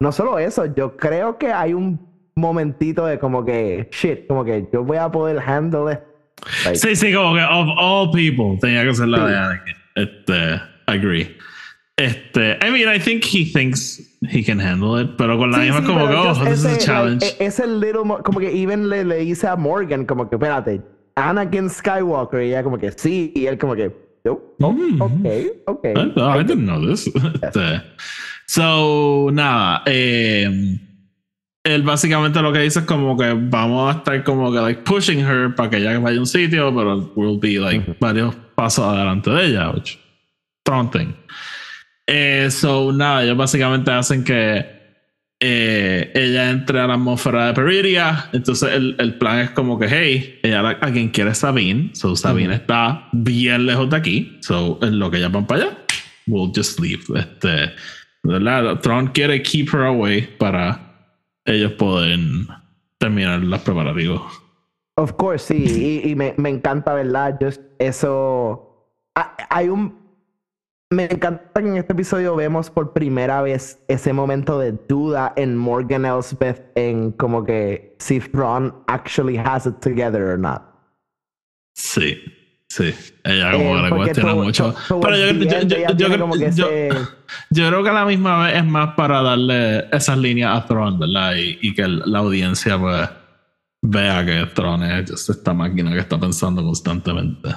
no 0.00 0.12
solo 0.12 0.38
eso, 0.38 0.64
yo 0.74 0.96
creo 0.96 1.36
que 1.36 1.52
hay 1.52 1.74
un 1.74 2.00
momentito 2.34 3.04
de 3.04 3.18
como 3.18 3.44
que, 3.44 3.88
shit, 3.92 4.26
como 4.26 4.44
que 4.44 4.68
yo 4.72 4.82
voy 4.82 4.96
a 4.96 5.10
poder 5.10 5.38
handle 5.38 5.92
it. 5.92 6.00
sí, 6.74 6.96
sí, 6.96 7.12
como 7.12 7.34
que 7.34 7.42
of 7.42 7.68
all 7.76 8.10
people 8.10 8.58
tenía 8.58 8.84
que 8.84 8.94
ser 8.94 9.08
la 9.08 9.26
de 9.26 9.36
Anakin. 9.36 9.74
Este, 9.96 10.60
agree. 10.86 11.36
Este, 11.96 12.59
I 12.62 12.70
mean, 12.70 12.88
I 12.88 12.98
think 12.98 13.24
he 13.24 13.44
thinks 13.44 14.00
he 14.22 14.42
can 14.42 14.59
handle 14.59 14.96
it, 14.96 15.16
pero 15.18 15.37
con 15.37 15.50
la 15.50 15.59
misma 15.59 15.85
como 15.85 16.09
que, 16.09 16.14
oh, 16.14 16.44
this 16.44 16.61
is 16.61 16.64
a 16.64 16.79
challenge. 16.79 17.22
Like, 17.22 17.44
es 17.44 17.61
el 17.61 17.79
little, 17.79 18.05
como 18.22 18.40
que 18.40 18.50
even 18.50 18.88
le, 18.88 19.05
le 19.05 19.18
dice 19.18 19.46
a 19.46 19.57
Morgan, 19.57 20.07
como 20.07 20.29
que, 20.29 20.37
espérate, 20.37 20.81
Anakin 21.16 21.68
Skywalker, 21.68 22.42
y 22.42 22.48
ella 22.48 22.62
como 22.62 22.79
que 22.79 22.90
sí, 22.92 23.33
y 23.35 23.46
él 23.46 23.59
como 23.59 23.74
que, 23.74 23.92
oh, 24.24 24.40
oh 24.61 24.76
okay, 25.00 25.50
okay. 25.66 25.92
I, 25.94 26.12
oh, 26.16 26.38
I 26.38 26.42
didn't 26.42 26.64
know 26.64 26.81
this. 26.81 27.07
Este, 27.42 27.83
so, 28.46 29.29
nada, 29.31 29.83
eh, 29.85 30.79
él 31.64 31.83
básicamente 31.83 32.40
lo 32.40 32.53
que 32.53 32.61
dice 32.61 32.81
es 32.81 32.85
como 32.87 33.16
que 33.16 33.35
vamos 33.35 33.94
a 33.94 33.98
estar 33.98 34.24
como 34.24 34.50
que 34.50 34.59
like 34.61 34.83
pushing 34.83 35.20
her 35.20 35.55
para 35.55 35.68
que 35.68 35.76
ella 35.76 35.98
vaya 35.98 36.16
a 36.16 36.20
un 36.20 36.26
sitio, 36.26 36.74
pero 36.74 37.12
we'll 37.14 37.38
be 37.38 37.59
like 37.59 37.96
varios 38.00 38.35
pasos 38.55 38.85
adelante 38.87 39.31
de 39.31 39.46
ella, 39.46 39.70
which, 39.70 39.98
thing. 40.92 41.14
Eh, 42.12 42.51
so, 42.51 42.92
nada, 42.92 43.23
ellos 43.23 43.37
básicamente 43.37 43.88
hacen 43.92 44.25
que 44.25 44.66
eh, 45.38 46.11
ella 46.12 46.51
entre 46.51 46.81
a 46.81 46.88
la 46.88 46.94
atmósfera 46.94 47.46
de 47.46 47.53
Peridia. 47.55 48.29
Entonces, 48.33 48.73
el, 48.73 48.96
el, 48.99 49.14
plan 49.14 49.38
es 49.38 49.51
como 49.51 49.79
que, 49.79 49.87
hey, 49.88 50.40
ella 50.42 50.77
a 50.81 50.90
quien 50.90 51.11
quiere 51.11 51.37
Sabine. 51.37 51.90
So, 51.94 52.16
Sabine 52.16 52.57
está 52.57 53.09
bien 53.12 53.64
lejos 53.64 53.88
de 53.90 53.96
aquí. 53.96 54.38
So, 54.40 54.81
en 54.83 54.99
lo 54.99 55.09
que 55.09 55.18
ellas 55.18 55.31
van 55.31 55.46
para 55.46 55.62
allá, 55.62 55.79
we'll 56.27 56.51
just 56.53 56.81
leave. 56.81 57.05
Este, 57.14 57.73
¿verdad? 58.25 58.81
Tron 58.81 59.07
quiere 59.12 59.40
keep 59.40 59.68
her 59.73 59.83
away 59.83 60.23
para 60.37 60.81
ellos 61.44 61.75
pueden 61.75 62.49
terminar 62.99 63.38
los 63.38 63.61
preparativos. 63.61 64.20
Of 64.96 65.12
course, 65.12 65.46
sí. 65.46 66.03
y, 66.05 66.11
y 66.11 66.16
me, 66.16 66.35
me, 66.38 66.49
encanta, 66.49 66.92
¿verdad? 66.92 67.38
Just 67.40 67.62
eso. 67.79 68.66
Hay 69.49 69.68
un 69.68 69.99
me 70.92 71.05
encanta 71.05 71.62
que 71.62 71.68
en 71.68 71.76
este 71.76 71.92
episodio 71.92 72.35
vemos 72.35 72.68
por 72.68 72.92
primera 72.92 73.42
vez 73.42 73.79
ese 73.87 74.12
momento 74.12 74.59
de 74.59 74.72
duda 74.88 75.33
en 75.37 75.57
Morgan 75.57 76.05
Elsbeth 76.05 76.72
en 76.74 77.12
como 77.12 77.44
que 77.44 77.94
si 77.98 78.18
Thrawn 78.18 78.74
actually 78.88 79.38
has 79.38 79.66
it 79.66 79.76
together 79.81 80.22
or 80.22 80.38
not. 80.38 80.62
Sí, 81.76 82.20
sí. 82.68 82.92
Ella 83.22 83.53
como 83.53 83.76
eh, 83.76 83.83
que 83.83 83.83
le 83.83 83.96
cuestiona 83.96 84.35
mucho. 84.35 84.74
Pero 84.88 85.16
yo, 87.50 87.68
creo 87.68 87.83
que 87.85 87.88
a 87.88 87.92
la 87.92 88.05
misma 88.05 88.46
vez 88.46 88.57
es 88.57 88.64
más 88.64 88.94
para 88.96 89.22
darle 89.22 89.88
esas 89.92 90.18
líneas 90.18 90.57
a 90.57 90.66
Thrawn, 90.66 90.98
¿verdad? 90.98 91.37
Y, 91.37 91.59
y 91.62 91.72
que 91.72 91.87
la 91.87 92.18
audiencia 92.18 92.76
pues 92.76 93.09
vea 93.83 94.24
que 94.24 94.46
Tron 94.55 94.83
es 94.83 95.31
esta 95.31 95.55
máquina 95.55 95.92
que 95.92 96.00
está 96.00 96.18
pensando 96.18 96.64
constantemente. 96.64 97.50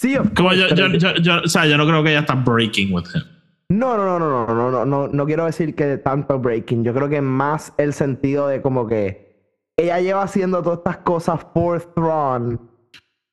Sí, 0.00 0.16
Como 0.34 0.54
yo, 0.54 0.66
yo, 0.68 1.14
yo, 1.16 1.42
o 1.44 1.46
sea, 1.46 1.66
yo 1.66 1.76
no 1.76 1.86
creo 1.86 2.02
que 2.02 2.08
ella 2.08 2.20
está 2.20 2.34
breaking 2.34 2.90
with 2.90 3.04
him. 3.14 3.22
No, 3.68 3.98
no, 3.98 4.06
no, 4.06 4.18
no, 4.18 4.46
no, 4.46 4.54
no, 4.54 4.70
no, 4.70 4.86
no, 4.86 5.08
no 5.08 5.26
quiero 5.26 5.44
decir 5.44 5.74
que 5.74 5.98
tanto 5.98 6.38
breaking. 6.38 6.84
Yo 6.84 6.94
creo 6.94 7.10
que 7.10 7.20
más 7.20 7.74
el 7.76 7.92
sentido 7.92 8.48
de 8.48 8.62
como 8.62 8.86
que 8.86 9.52
ella 9.76 10.00
lleva 10.00 10.22
haciendo 10.22 10.62
todas 10.62 10.78
estas 10.78 10.96
cosas 10.98 11.44
por 11.44 11.82
Thrawn 11.92 12.58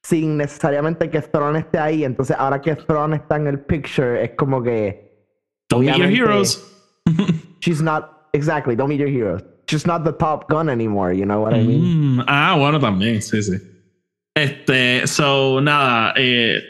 sin 0.03 0.35
necesariamente 0.35 1.09
que 1.09 1.21
Thrawn 1.21 1.55
esté 1.55 1.79
ahí. 1.79 2.03
Entonces, 2.03 2.35
ahora 2.37 2.59
que 2.59 2.75
Thrawn 2.75 3.13
está 3.13 3.37
en 3.37 3.47
el 3.47 3.61
picture, 3.61 4.21
es 4.21 4.31
como 4.31 4.61
que. 4.61 5.25
Don't 5.69 5.85
meet 5.85 5.95
your 5.95 6.09
heroes. 6.09 6.61
she's 7.61 7.81
not. 7.81 8.27
Exactly, 8.33 8.75
don't 8.75 8.89
meet 8.89 8.99
your 8.99 9.07
heroes. 9.07 9.41
She's 9.69 9.87
not 9.87 10.03
the 10.03 10.11
top 10.11 10.49
gun 10.49 10.67
anymore, 10.67 11.13
you 11.13 11.25
know 11.25 11.39
what 11.39 11.53
I 11.53 11.63
mean? 11.63 12.17
Mm, 12.17 12.23
ah, 12.27 12.57
bueno, 12.57 12.77
también, 12.77 13.21
sí, 13.21 13.41
sí. 13.41 13.57
Este, 14.37 15.07
so, 15.07 15.59
nada, 15.61 16.13
eh, 16.15 16.61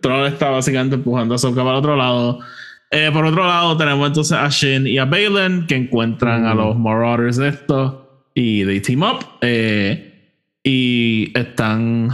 Troll 0.00 0.28
está 0.28 0.48
básicamente 0.48 0.94
empujando 0.94 1.34
a 1.34 1.38
Soka 1.38 1.62
para 1.62 1.72
el 1.72 1.76
otro 1.76 1.94
lado. 1.94 2.38
Eh, 2.90 3.10
por 3.12 3.26
otro 3.26 3.46
lado, 3.46 3.76
tenemos 3.76 4.06
entonces 4.06 4.32
a 4.38 4.48
Shin 4.48 4.86
y 4.86 4.96
a 4.96 5.04
Balin 5.04 5.66
que 5.66 5.76
encuentran 5.76 6.46
a 6.46 6.54
mm. 6.54 6.56
los 6.56 6.78
Marauders 6.78 7.36
de 7.36 7.48
esto 7.48 8.24
y 8.34 8.64
they 8.64 8.80
team 8.80 9.02
up. 9.02 9.18
Eh, 9.42 10.32
y 10.64 11.30
están, 11.38 12.08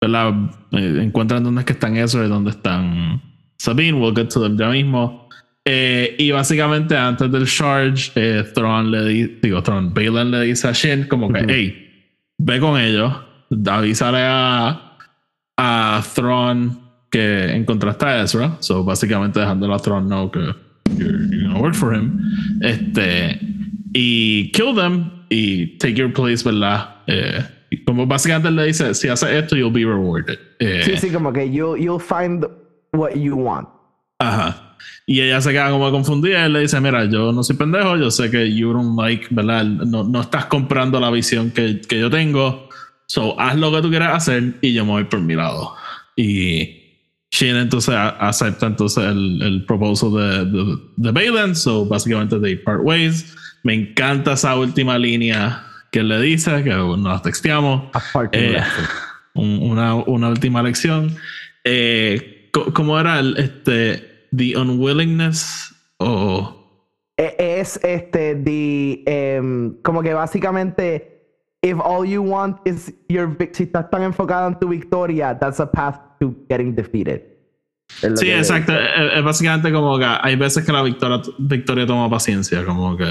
¿verdad? 0.00 0.34
Eh, 0.70 1.00
encuentran 1.02 1.42
dónde 1.42 1.62
es 1.62 1.66
que 1.66 1.72
están 1.72 1.96
eso 1.96 2.24
y 2.24 2.28
dónde 2.28 2.50
están 2.50 3.20
Sabine. 3.58 3.98
We'll 3.98 4.14
get 4.14 4.28
to 4.28 4.40
them 4.40 4.56
ya 4.56 4.68
mismo. 4.68 5.28
Eh, 5.64 6.14
y 6.16 6.30
básicamente 6.30 6.96
antes 6.96 7.28
del 7.32 7.46
charge, 7.46 8.12
eh, 8.14 8.44
Thrawn 8.54 8.92
le 8.92 9.04
dice, 9.04 9.38
digo, 9.42 9.60
Thrawn, 9.64 9.92
Balin 9.92 10.30
le 10.30 10.42
dice 10.42 10.68
a 10.68 10.72
Shin 10.72 11.08
como 11.08 11.32
que, 11.32 11.44
hey, 11.48 12.12
ve 12.38 12.60
con 12.60 12.80
ellos 12.80 13.25
avisaré 13.66 14.22
a, 14.22 14.96
a 15.56 16.02
Thrawn 16.14 16.80
que 17.10 17.54
encontraste 17.54 18.04
a 18.04 18.22
Ezra. 18.22 18.56
So, 18.60 18.84
básicamente 18.84 19.40
dejándole 19.40 19.74
a 19.74 19.78
Thrawn 19.78 20.06
know 20.06 20.30
que 20.30 20.54
you're, 20.96 21.26
you're 21.30 21.48
gonna 21.48 21.60
work 21.60 21.74
for 21.74 21.94
him. 21.94 22.20
Este, 22.62 23.38
y 23.92 24.50
kill 24.52 24.74
them 24.74 25.24
y 25.30 25.78
take 25.78 25.94
your 25.94 26.12
place, 26.12 26.44
¿verdad? 26.44 26.96
Eh, 27.06 27.44
como 27.86 28.06
básicamente 28.06 28.50
le 28.50 28.64
dice, 28.64 28.94
si 28.94 29.08
haces 29.08 29.30
esto, 29.30 29.56
you'll 29.56 29.72
be 29.72 29.84
rewarded. 29.84 30.38
Eh, 30.58 30.82
sí, 30.84 30.96
sí, 30.96 31.10
como 31.10 31.32
que 31.32 31.50
you'll, 31.50 31.78
you'll 31.78 32.00
find 32.00 32.46
what 32.92 33.14
you 33.14 33.34
want. 33.34 33.68
Ajá. 34.18 34.76
Y 35.06 35.20
ella 35.20 35.40
se 35.40 35.52
queda 35.52 35.70
como 35.70 35.90
confundida 35.90 36.46
y 36.46 36.52
le 36.52 36.60
dice, 36.60 36.80
mira, 36.80 37.04
yo 37.04 37.32
no 37.32 37.42
soy 37.42 37.56
pendejo, 37.56 37.96
yo 37.96 38.10
sé 38.10 38.30
que 38.30 38.52
you 38.52 38.72
don't 38.72 38.98
like, 38.98 39.28
¿verdad? 39.30 39.64
No, 39.64 40.04
no 40.04 40.20
estás 40.20 40.46
comprando 40.46 40.98
la 40.98 41.10
visión 41.10 41.50
que, 41.50 41.80
que 41.80 42.00
yo 42.00 42.10
tengo. 42.10 42.65
So, 43.06 43.38
haz 43.38 43.56
lo 43.56 43.72
que 43.72 43.82
tú 43.82 43.90
quieras 43.90 44.16
hacer 44.16 44.54
y 44.60 44.72
yo 44.72 44.84
me 44.84 44.92
voy 44.92 45.04
por 45.04 45.20
mi 45.20 45.34
lado. 45.34 45.74
Y 46.16 46.82
Shin 47.30 47.56
entonces 47.56 47.94
acepta 47.94 48.66
entonces 48.66 49.04
el, 49.04 49.42
el 49.42 49.64
proposal 49.66 50.12
de, 50.12 50.44
de, 50.46 50.76
de 50.96 51.10
Balin. 51.12 51.54
So, 51.54 51.86
básicamente 51.86 52.38
they 52.40 52.56
part 52.56 52.80
ways. 52.82 53.34
Me 53.62 53.74
encanta 53.74 54.32
esa 54.32 54.56
última 54.56 54.98
línea 54.98 55.66
que 55.90 56.00
él 56.00 56.08
le 56.08 56.20
dice, 56.20 56.62
que 56.62 56.70
nos 56.70 57.22
texteamos. 57.22 57.90
Eh, 58.32 58.60
una, 59.34 59.94
una, 59.94 60.28
última 60.28 60.62
lección. 60.62 61.16
Eh, 61.64 62.50
¿Cómo 62.72 62.98
era 62.98 63.18
el, 63.18 63.36
este, 63.36 64.28
the 64.34 64.56
unwillingness 64.56 65.74
o... 65.98 66.52
E, 67.16 67.34
es 67.38 67.80
este, 67.82 68.34
the, 68.36 69.38
um, 69.40 69.80
como 69.82 70.02
que 70.02 70.12
básicamente 70.12 71.15
if 71.62 71.78
all 71.80 72.04
you 72.04 72.22
want 72.22 72.58
is 72.64 72.92
your 73.08 73.36
si 73.52 73.64
estás 73.64 73.90
tan 73.90 74.02
enfocado 74.02 74.48
en 74.48 74.58
tu 74.58 74.68
victoria, 74.68 75.38
that's 75.38 75.60
a 75.60 75.66
path 75.66 75.98
to 76.20 76.34
getting 76.48 76.74
defeated. 76.74 77.36
Sí, 78.16 78.30
exacto. 78.30 78.72
Es, 78.72 79.24
básicamente 79.24 79.72
como 79.72 79.98
que 79.98 80.04
hay 80.04 80.36
veces 80.36 80.64
que 80.64 80.72
la 80.72 80.82
victoria, 80.82 81.22
victoria 81.38 81.86
toma 81.86 82.10
paciencia, 82.10 82.64
como 82.64 82.96
que. 82.96 83.04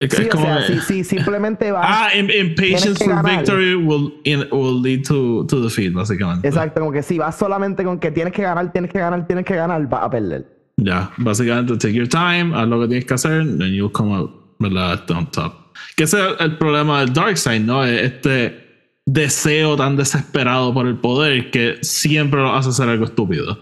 Es, 0.00 0.12
sí, 0.12 0.26
como 0.26 0.44
o 0.44 0.46
sea, 0.46 0.66
que, 0.66 0.74
sí, 0.74 0.80
sí, 0.80 1.04
simplemente 1.04 1.70
va. 1.72 1.80
Ah, 1.82 2.08
impatience 2.16 3.04
for 3.04 3.24
victory 3.24 3.74
will, 3.74 4.12
in, 4.24 4.46
will 4.50 4.80
lead 4.82 5.04
to, 5.06 5.46
to 5.46 5.60
defeat, 5.62 5.92
básicamente. 5.92 6.46
Exacto, 6.46 6.80
como 6.80 6.92
que 6.92 7.02
si 7.02 7.18
vas 7.18 7.36
solamente 7.36 7.84
con 7.84 7.98
que 7.98 8.10
tienes 8.10 8.32
que 8.32 8.42
ganar, 8.42 8.72
tienes 8.72 8.90
que 8.90 8.98
ganar, 8.98 9.26
tienes 9.26 9.44
que 9.44 9.54
ganar, 9.54 9.88
vas 9.88 10.04
a 10.04 10.10
perder. 10.10 10.46
Ya, 10.76 11.10
básicamente 11.18 11.76
take 11.76 11.94
your 11.94 12.08
time, 12.08 12.52
haz 12.54 12.66
lo 12.66 12.80
que 12.80 12.88
tienes 12.88 13.04
que 13.04 13.14
hacer, 13.14 13.44
then 13.58 13.72
you'll 13.72 13.92
come 13.92 14.14
out, 14.14 14.30
¿verdad? 14.58 15.08
On 15.10 15.30
top. 15.30 15.61
Que 15.96 16.04
ese 16.04 16.18
es 16.18 16.40
el 16.40 16.58
problema 16.58 17.00
del 17.00 17.12
Darkseid, 17.12 17.60
¿no? 17.60 17.84
Este 17.84 18.62
deseo 19.06 19.76
tan 19.76 19.96
desesperado 19.96 20.72
por 20.72 20.86
el 20.86 20.96
poder 20.96 21.50
que 21.50 21.78
siempre 21.82 22.40
lo 22.40 22.52
hace 22.52 22.70
hacer 22.70 22.88
algo 22.88 23.04
estúpido. 23.04 23.58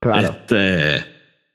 Claro. 0.00 0.28
Este, 0.28 1.04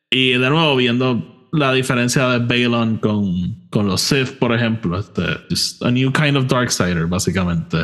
y 0.10 0.34
de 0.34 0.50
nuevo, 0.50 0.76
viendo 0.76 1.48
la 1.52 1.72
diferencia 1.72 2.28
de 2.30 2.40
Balon 2.40 2.98
con, 2.98 3.70
con 3.70 3.88
los 3.88 4.02
Sith, 4.02 4.38
por 4.40 4.54
ejemplo, 4.54 5.00
este, 5.00 5.24
just 5.50 5.84
a 5.84 5.92
new 5.92 6.12
kind 6.12 6.36
of 6.36 6.48
Darksider, 6.48 7.08
básicamente. 7.08 7.78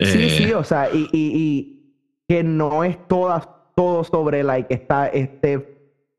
Sí, 0.00 0.30
sí, 0.30 0.42
eh, 0.44 0.54
o 0.54 0.64
sea, 0.64 0.88
y, 0.92 1.08
y, 1.12 1.94
que 2.28 2.42
no 2.42 2.82
es 2.82 2.96
toda, 3.08 3.72
todo 3.76 4.02
sobre 4.04 4.42
like, 4.42 4.72
está 4.72 5.06
este 5.08 5.68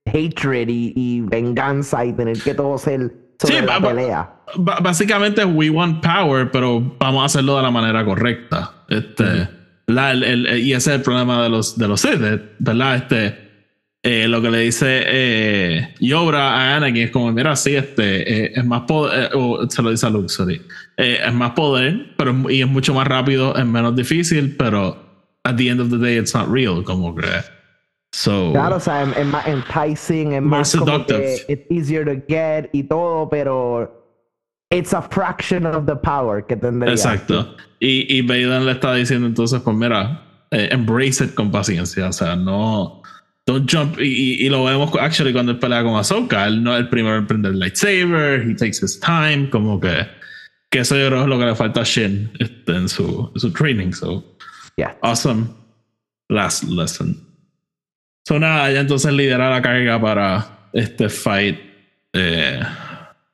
hatred 0.06 0.70
y, 0.70 0.94
y 0.96 1.22
venganza 1.22 2.06
y 2.06 2.14
tener 2.14 2.42
que 2.42 2.54
todo 2.54 2.78
ser 2.78 3.23
sí, 3.44 3.56
Básicamente, 4.56 5.46
we 5.46 5.70
want 5.70 6.04
power, 6.04 6.52
pero 6.52 6.96
vamos 7.00 7.24
a 7.24 7.26
hacerlo 7.26 7.58
de 7.58 7.64
la 7.64 7.72
manera 7.72 8.06
correcta. 8.06 8.72
Este, 8.90 9.48
y 9.88 10.74
ese 10.74 10.92
es 10.92 10.96
el 10.98 11.02
problema 11.02 11.44
de 11.44 11.50
los, 11.50 11.78
de 11.78 11.88
los 11.88 12.02
Sith, 12.02 12.22
¿verdad? 12.60 12.96
Este, 12.96 13.44
eh, 14.06 14.28
lo 14.28 14.42
que 14.42 14.52
le 14.52 14.60
dice 14.60 15.04
eh, 15.06 15.96
Yobra 16.02 16.56
a 16.56 16.76
Anakin 16.76 17.04
es 17.04 17.12
como, 17.12 17.32
mira, 17.32 17.56
sí, 17.56 17.74
este, 17.74 18.48
eh, 18.48 18.52
es 18.54 18.66
más 18.66 18.82
poder, 18.82 19.32
o 19.34 19.66
se 19.70 19.82
lo 19.82 19.92
dice 19.92 20.06
a 20.06 20.10
Luke, 20.10 20.28
sorry, 20.28 20.62
es 20.98 21.34
más 21.34 21.52
poder, 21.52 22.14
pero 22.18 22.50
y 22.50 22.62
es 22.62 22.68
mucho 22.68 22.94
más 22.94 23.08
rápido, 23.08 23.56
es 23.56 23.66
menos 23.66 23.96
difícil, 23.96 24.58
pero 24.58 24.98
at 25.46 25.56
the 25.56 25.70
end 25.70 25.80
of 25.80 25.90
the 25.90 25.98
day 25.98 26.18
it's 26.18 26.36
not 26.36 26.50
real, 26.50 26.84
como 26.84 27.16
que 27.16 27.28
claro, 28.52 28.76
o 28.76 28.80
sea, 28.80 29.04
es, 29.04 29.26
más 29.26 29.48
enticing, 29.48 30.34
es 30.34 30.42
más 30.42 30.76
como 30.76 31.06
que 31.06 31.46
it's 31.48 31.66
easier 31.70 32.06
to 32.06 32.24
get 32.28 32.70
y 32.74 32.84
todo, 32.84 33.30
pero 33.30 33.92
it's 34.70 34.94
a 34.94 35.02
fraction 35.02 35.66
of 35.66 35.86
the 35.86 35.96
power 35.96 36.46
que 36.46 36.56
tendría. 36.56 36.92
Exacto. 36.92 37.56
Y, 37.80 38.18
y 38.18 38.22
Baden 38.22 38.66
le 38.66 38.74
está 38.74 38.94
diciendo 38.94 39.28
entonces, 39.28 39.62
pues 39.62 39.76
mira, 39.76 40.24
eh, 40.52 40.70
embrace 40.72 41.26
it 41.26 41.34
con 41.34 41.52
paciencia, 41.52 42.08
o 42.08 42.14
sea, 42.14 42.36
no 42.36 43.02
don't 43.46 43.70
jump 43.70 44.00
y, 44.00 44.46
y, 44.46 44.50
lo 44.50 44.64
vemos 44.64 44.92
actually 45.00 45.34
cuando 45.34 45.52
él 45.52 45.60
pelea 45.60 45.84
con 45.84 45.96
Ahsoka 45.96 46.48
él 46.48 46.64
no 46.64 46.74
es 46.74 46.80
el 46.80 46.90
primero 46.90 47.18
en 47.18 47.28
prender 47.28 47.52
el 47.52 47.60
lightsaber 47.60 48.42
he 48.42 48.56
takes 48.56 48.82
his 48.82 49.00
time 49.00 49.50
como 49.50 49.80
que 49.80 50.08
que 50.70 50.80
eso 50.80 50.96
yo 50.96 51.08
creo 51.08 51.24
es 51.24 51.28
lo 51.28 51.38
que 51.38 51.46
le 51.46 51.56
falta 51.56 51.82
a 51.82 51.84
Shin 51.84 52.32
este, 52.40 52.72
en 52.74 52.88
su, 52.88 53.32
su 53.36 53.52
training 53.52 53.92
so 53.92 54.24
yeah. 54.78 54.96
awesome 55.02 55.50
last 56.30 56.64
lesson 56.64 57.33
So 58.26 58.40
nada, 58.40 58.70
ella 58.72 58.80
entonces 58.80 59.12
lidera 59.14 59.50
la 59.50 59.62
carga 59.62 60.00
para 60.00 60.48
este 60.74 61.10
fight. 61.10 61.60
Eh, 62.14 62.62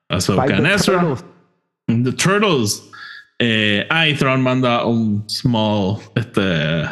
Ahsoka 0.09 0.55
and 0.55 0.67
Ezra. 0.67 1.15
The 1.87 2.11
Turtles. 2.13 2.89
Eh, 3.39 3.87
ah, 3.89 4.07
y 4.07 4.15
Thrawn 4.15 4.41
manda 4.41 4.85
un 4.85 5.23
small, 5.29 6.01
este, 6.15 6.83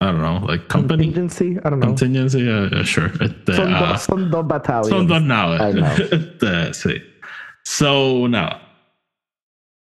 I 0.00 0.06
don't 0.06 0.20
know, 0.20 0.46
like 0.46 0.68
company. 0.68 1.06
Contingency, 1.06 1.58
I 1.58 1.70
don't 1.70 1.80
know. 1.80 1.88
Contingency, 1.88 2.42
yeah, 2.42 2.84
sure. 2.84 3.10
Este, 3.20 3.56
son, 3.56 3.74
uh, 3.74 3.80
dos, 3.80 4.02
son 4.02 4.30
dos 4.30 4.46
battalions. 4.46 4.90
Son 4.90 5.06
dos 5.08 5.22
naves. 5.22 5.60
este, 6.12 6.74
sí. 6.74 7.02
So, 7.64 8.28
nada. 8.28 8.60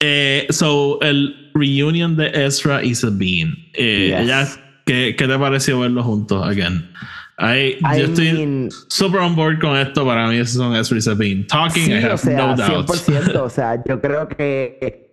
Eh, 0.02 0.48
so, 0.50 1.00
el 1.02 1.52
reunion 1.54 2.16
de 2.16 2.32
Ezra 2.34 2.84
y 2.84 2.96
Sabine. 2.96 3.54
Eh, 3.74 4.26
yes. 4.26 4.60
¿Qué, 4.86 5.16
¿Qué, 5.18 5.28
te 5.28 5.40
pareció 5.40 5.80
verlo 5.80 6.04
juntos 6.04 6.46
again? 6.46 6.92
I, 7.38 7.78
yo 7.98 8.06
estoy 8.06 8.70
super 8.88 9.20
on 9.20 9.36
board 9.36 9.60
con 9.60 9.76
esto. 9.76 10.06
Para 10.06 10.28
mí, 10.28 10.38
esos 10.38 10.56
son 10.56 10.76
Ezra 10.76 10.98
y 10.98 11.02
Sabine. 11.02 11.44
Talking, 11.46 11.92
I 11.92 12.04
have 12.04 12.14
o 12.14 12.18
sea, 12.18 12.38
no 12.38 12.56
doubts. 12.56 13.10
100%. 13.10 13.36
o 13.42 13.50
sea, 13.50 13.84
yo 13.84 14.00
creo 14.00 14.28
que 14.30 15.06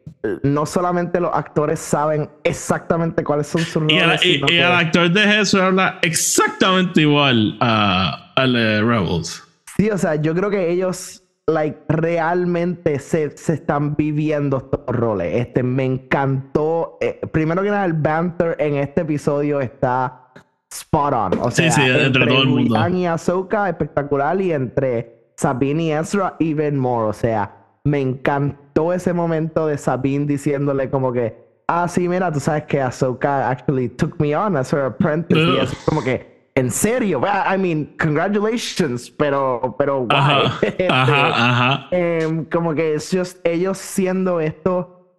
no 0.42 0.66
solamente 0.66 1.20
los 1.20 1.34
actores 1.34 1.80
saben 1.80 2.30
exactamente 2.44 3.24
cuáles 3.24 3.48
son 3.48 3.62
sus 3.62 3.82
roles. 3.82 4.24
Y, 4.24 4.40
el, 4.54 4.62
actor 4.64 5.10
de 5.10 5.40
Ezra 5.40 5.66
habla 5.66 5.98
exactamente 6.02 7.00
igual 7.00 7.56
a, 7.60 8.32
al 8.36 8.54
Rebels. 8.54 9.42
Sí, 9.76 9.90
o 9.90 9.98
sea, 9.98 10.16
yo 10.16 10.34
creo 10.34 10.50
que 10.50 10.70
ellos 10.70 11.21
like, 11.46 11.78
realmente 11.88 12.98
se, 12.98 13.36
se, 13.36 13.54
están 13.54 13.96
viviendo 13.96 14.58
estos 14.58 14.86
roles. 14.86 15.34
Este, 15.34 15.62
me 15.62 15.84
encantó. 15.84 16.98
Eh, 17.00 17.20
primero 17.32 17.62
que 17.62 17.70
nada, 17.70 17.84
el 17.84 17.94
banter 17.94 18.56
en 18.58 18.76
este 18.76 19.02
episodio 19.02 19.60
está 19.60 20.30
spot 20.70 21.12
on. 21.12 21.38
O 21.40 21.50
sea, 21.50 21.70
sí, 21.70 21.82
sí, 21.82 21.88
entre, 21.88 22.26
todo 22.26 22.42
el 22.42 22.48
mundo. 22.48 22.88
y 22.88 23.06
Ahsoka, 23.06 23.68
espectacular. 23.68 24.40
Y 24.40 24.52
entre 24.52 25.32
Sabine 25.36 25.82
y 25.82 25.92
Ezra, 25.92 26.36
even 26.38 26.78
more. 26.78 27.08
O 27.08 27.12
sea, 27.12 27.54
me 27.84 28.00
encantó 28.00 28.92
ese 28.92 29.12
momento 29.12 29.66
de 29.66 29.78
Sabine 29.78 30.26
diciéndole 30.26 30.90
como 30.90 31.12
que, 31.12 31.36
ah, 31.66 31.88
sí, 31.88 32.08
mira, 32.08 32.32
tú 32.32 32.40
sabes 32.40 32.64
que 32.64 32.80
Ahsoka 32.80 33.48
actually 33.50 33.88
took 33.88 34.18
me 34.20 34.36
on 34.36 34.56
as 34.56 34.72
her 34.72 34.82
apprentice. 34.82 35.40
Y 35.40 35.58
es 35.58 35.74
como 35.84 36.02
que, 36.02 36.31
en 36.54 36.70
serio, 36.70 37.20
I 37.24 37.56
mean, 37.56 37.94
congratulations, 37.98 39.10
pero, 39.10 39.74
pero, 39.78 40.06
ajá, 40.10 40.58
este, 40.62 40.86
ajá, 40.88 41.28
ajá. 41.28 41.88
Em, 41.90 42.44
como 42.44 42.74
que 42.74 42.94
just 42.94 43.38
ellos 43.44 43.78
siendo 43.78 44.40
esto, 44.40 45.16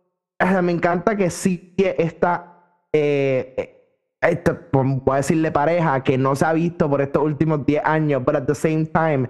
me 0.62 0.72
encanta 0.72 1.16
que 1.16 1.30
sí 1.30 1.74
esta, 1.78 2.60
eh, 2.92 3.82
esta, 4.22 4.62
voy 4.72 5.14
a 5.14 5.18
decirle 5.18 5.52
pareja, 5.52 6.04
que 6.04 6.18
no 6.18 6.36
se 6.36 6.46
ha 6.46 6.54
visto 6.54 6.90
por 6.90 7.02
estos 7.02 7.24
últimos 7.24 7.66
10 7.66 7.84
años, 7.84 8.22
pero 8.26 8.38
at 8.38 8.46
the 8.46 8.56
same 8.56 8.86
time, 8.86 9.28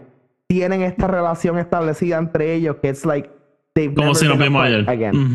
tienen 0.47 0.81
esta 0.81 1.07
relación 1.07 1.57
establecida 1.57 2.17
entre 2.17 2.53
ellos 2.53 2.77
que 2.81 2.89
es 2.89 3.05
like, 3.05 3.29
como 3.95 4.13
si 4.13 4.27
nos 4.27 4.37
vimos 4.37 4.63
ayer. 4.63 4.85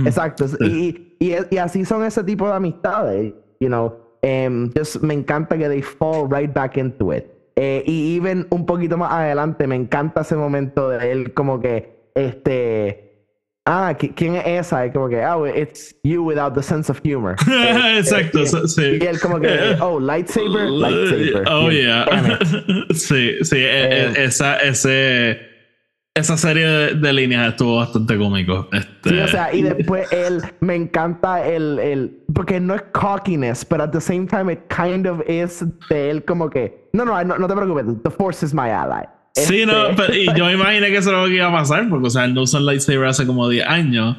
Exacto. 0.05 0.47
Y, 0.61 1.17
y, 1.19 1.35
y 1.51 1.57
así 1.59 1.85
son 1.85 2.05
ese 2.05 2.23
tipo 2.23 2.47
de 2.47 2.55
amistades, 2.55 3.35
you 3.59 3.69
know. 3.69 4.08
Um, 4.23 4.73
just 4.75 5.03
me 5.03 5.15
encanta 5.15 5.57
que 5.57 5.69
they 5.69 5.83
fall 5.83 6.27
right 6.27 6.53
back 6.53 6.77
into 6.77 7.13
it. 7.13 7.27
Eh, 7.57 7.83
y 7.87 8.17
even 8.17 8.47
un 8.51 8.67
poquito 8.67 8.97
más 8.97 9.13
adelante, 9.13 9.67
me 9.67 9.75
encanta 9.75 10.21
ese 10.21 10.37
momento 10.37 10.91
de 10.91 11.11
él 11.11 11.35
como 11.35 11.61
que, 11.61 12.11
este, 12.15 13.27
ah, 13.67 13.97
¿quién 13.97 14.37
es 14.37 14.47
esa? 14.47 14.87
Y 14.87 14.93
como 14.93 15.09
que, 15.09 15.25
oh, 15.25 15.45
it's 15.45 15.95
you 16.05 16.23
without 16.23 16.55
the 16.55 16.63
sense 16.63 16.91
of 16.91 17.01
humor. 17.05 17.35
Eh, 17.51 17.99
Exacto, 17.99 18.43
eh, 18.43 18.69
sí. 18.69 18.99
Y 19.01 19.05
él 19.05 19.21
como 19.21 19.41
que, 19.41 19.77
oh, 19.81 19.99
lightsaber, 19.99 20.71
lightsaber. 20.71 21.45
Oh, 21.49 21.69
yeah. 21.71 22.07
sí, 22.95 23.39
sí, 23.43 23.57
e, 23.57 24.07
e, 24.07 24.25
esa, 24.25 24.57
ese 24.59 25.48
esa 26.19 26.37
serie 26.37 26.95
de, 26.95 27.13
líneas 27.13 27.49
estuvo 27.49 27.77
bastante 27.77 28.17
cómico. 28.17 28.69
Este... 28.73 29.11
Sí, 29.11 29.19
o 29.19 29.29
sea, 29.29 29.55
y 29.55 29.63
después 29.63 30.11
él, 30.13 30.43
me 30.61 30.75
encanta 30.75 31.47
el, 31.47 31.79
el, 31.79 32.19
porque 32.35 32.61
no 32.61 32.75
es 32.75 32.83
cockiness, 32.93 33.65
pero 33.65 33.85
at 33.85 33.91
the 33.91 34.01
same 34.01 34.27
time 34.27 34.53
it 34.53 34.61
kind 34.69 35.07
of 35.07 35.21
is 35.29 35.65
de 35.89 36.11
él 36.11 36.25
como 36.25 36.51
que, 36.51 36.89
no, 36.93 37.05
no, 37.05 37.23
no, 37.25 37.47
te 37.47 37.55
preocupes, 37.55 37.85
the 38.03 38.11
force 38.11 38.45
is 38.45 38.53
my 38.53 38.69
ally. 38.71 39.05
Sí, 39.35 39.65
no, 39.67 39.89
este 39.89 40.03
pero, 40.03 40.15
y 40.15 40.27
yo 40.37 40.47
me 40.47 40.53
imaginé 40.55 40.89
que 40.89 40.97
eso 40.97 41.11
era 41.11 41.23
lo 41.23 41.29
que 41.29 41.37
iba 41.37 41.47
a 41.47 41.53
pasar, 41.53 41.89
porque, 41.89 42.09
o 42.09 42.11
sea, 42.11 42.25
él 42.25 42.35
no 42.35 42.43
usa 42.43 42.59
el 42.59 42.67
lightsaber 42.67 43.07
hace 43.07 43.27
como 43.27 43.49
10 43.49 43.67
años. 43.67 44.17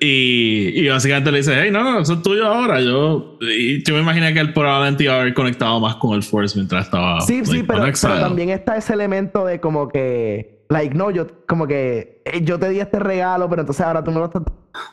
Y, 0.00 0.72
y, 0.74 0.88
básicamente 0.88 1.30
le 1.30 1.38
dice, 1.38 1.54
hey, 1.62 1.70
no, 1.70 1.84
no, 1.84 2.00
eso 2.00 2.14
es 2.14 2.22
tuyo 2.22 2.46
ahora. 2.46 2.80
Yo, 2.80 3.38
y 3.40 3.84
yo 3.84 3.94
me 3.94 4.00
imaginé 4.00 4.34
que 4.34 4.40
él 4.40 4.52
probablemente 4.52 5.04
iba 5.04 5.14
a 5.14 5.20
haber 5.20 5.32
conectado 5.32 5.78
más 5.78 5.94
con 5.96 6.14
el 6.14 6.24
Force 6.24 6.56
mientras 6.56 6.86
estaba. 6.86 7.20
Sí, 7.20 7.44
sí, 7.44 7.62
pero, 7.62 7.84
pero, 7.84 8.18
también 8.18 8.50
está 8.50 8.76
ese 8.76 8.94
elemento 8.94 9.44
de 9.44 9.60
como 9.60 9.88
que 9.88 10.55
like, 10.68 10.94
no, 10.94 11.10
yo 11.10 11.26
como 11.46 11.66
que 11.66 12.22
eh, 12.24 12.40
yo 12.42 12.58
te 12.58 12.68
di 12.68 12.80
este 12.80 12.98
regalo, 12.98 13.48
pero 13.48 13.62
entonces 13.62 13.84
ahora 13.84 14.02
tú 14.02 14.10
me 14.10 14.18
lo 14.18 14.26
estás 14.26 14.42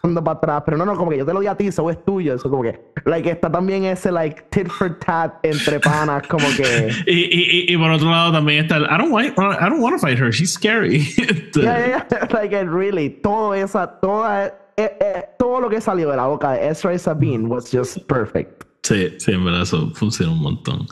dando 0.04 0.24
para 0.24 0.38
atrás. 0.38 0.64
Pero 0.66 0.78
no, 0.78 0.86
no, 0.86 0.96
como 0.96 1.12
que 1.12 1.18
yo 1.18 1.26
te 1.26 1.34
lo 1.34 1.40
di 1.40 1.48
a 1.48 1.56
ti, 1.56 1.68
eso 1.68 1.90
es 1.90 2.04
tuyo. 2.06 2.36
Eso 2.36 2.50
como 2.50 2.64
que, 2.64 2.80
like, 3.06 3.30
está 3.30 3.52
también 3.52 3.86
ese, 3.86 4.12
like, 4.12 4.44
tit 4.50 4.68
for 4.68 4.98
tat 5.00 5.34
entre 5.44 5.80
panas, 5.80 6.28
como 6.28 6.46
que. 6.56 6.92
y, 7.08 7.14
y, 7.14 7.74
y, 7.74 7.78
por 7.78 7.92
otro 7.92 8.10
lado 8.10 8.32
también 8.32 8.64
está 8.64 8.78
el, 8.78 8.84
I 8.84 8.98
don't, 8.98 9.12
want, 9.12 9.28
I 9.28 9.70
don't 9.70 9.82
want 9.82 9.96
to 9.96 10.00
fight 10.00 10.20
her, 10.20 10.32
she's 10.32 10.54
scary. 10.54 11.00
yeah, 11.56 11.88
yeah, 11.88 12.08
yeah. 12.10 12.28
Like, 12.34 12.54
really, 12.66 13.10
todo 13.10 13.54
esa, 13.54 14.00
toda, 14.00 14.48
eh, 14.78 14.98
eh, 15.00 15.26
todo 15.38 15.62
lo 15.62 15.70
que 15.70 15.82
salió 15.82 16.10
de 16.10 16.18
la 16.18 16.28
boca 16.28 16.52
de 16.52 16.68
Ezra 16.68 16.94
y 16.94 17.00
Sabine 17.00 17.48
was 17.48 17.70
just 17.72 17.98
perfect. 18.08 18.64
Sí, 18.84 19.14
sí, 19.18 19.32
en 19.32 19.46
verdad 19.46 19.62
eso 19.62 19.92
funciona 19.96 20.34
un 20.34 20.42
montón. 20.42 20.88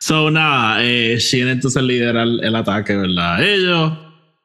So, 0.00 0.30
nada, 0.30 0.82
eh, 0.82 1.16
Shin 1.18 1.48
entonces 1.48 1.80
lidera 1.82 2.24
el, 2.24 2.42
el 2.42 2.56
ataque, 2.56 2.96
¿verdad? 2.96 3.40
Ellos 3.42 3.92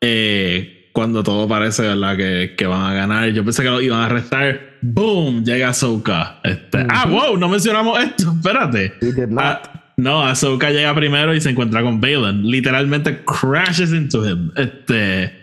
eh, 0.02 0.90
cuando 0.94 1.24
todo 1.24 1.48
parece 1.48 1.84
¿verdad? 1.84 2.18
Que, 2.18 2.56
que, 2.58 2.66
van 2.66 2.82
a 2.82 2.94
ganar. 2.94 3.30
Yo 3.30 3.44
pensé 3.44 3.64
que 3.64 3.70
lo 3.70 3.82
iban 3.82 4.00
a 4.00 4.06
arrestar. 4.06 4.78
¡Boom! 4.82 5.46
Llega 5.46 5.70
Ahsoka. 5.70 6.40
Este, 6.44 6.86
Ah, 6.90 7.06
wow, 7.08 7.38
no 7.38 7.48
mencionamos 7.48 8.00
esto. 8.04 8.32
Espérate. 8.36 8.94
Ah, 9.38 9.62
no, 9.98 10.24
Ahsoka 10.24 10.72
llega 10.72 10.94
primero 10.96 11.34
y 11.34 11.42
se 11.42 11.52
encuentra 11.52 11.82
con 11.84 12.02
Balin. 12.02 12.50
Literalmente 12.50 13.24
crashes 13.24 13.94
into 13.94 14.28
him. 14.28 14.52
Este, 14.56 15.40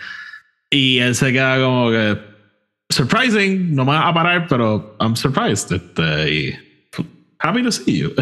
y 0.71 0.99
él 0.99 1.15
se 1.15 1.33
queda 1.33 1.61
como 1.63 1.91
que. 1.91 2.29
Surprising, 2.91 3.75
no 3.75 3.85
me 3.85 3.93
va 3.93 4.09
a 4.09 4.15
parar, 4.15 4.47
pero 4.49 4.97
I'm 4.99 5.15
surprised. 5.15 5.71
Este, 5.73 6.35
y, 6.35 6.55
happy 7.39 7.63
to 7.63 7.71
see 7.71 7.99
you. 7.99 8.13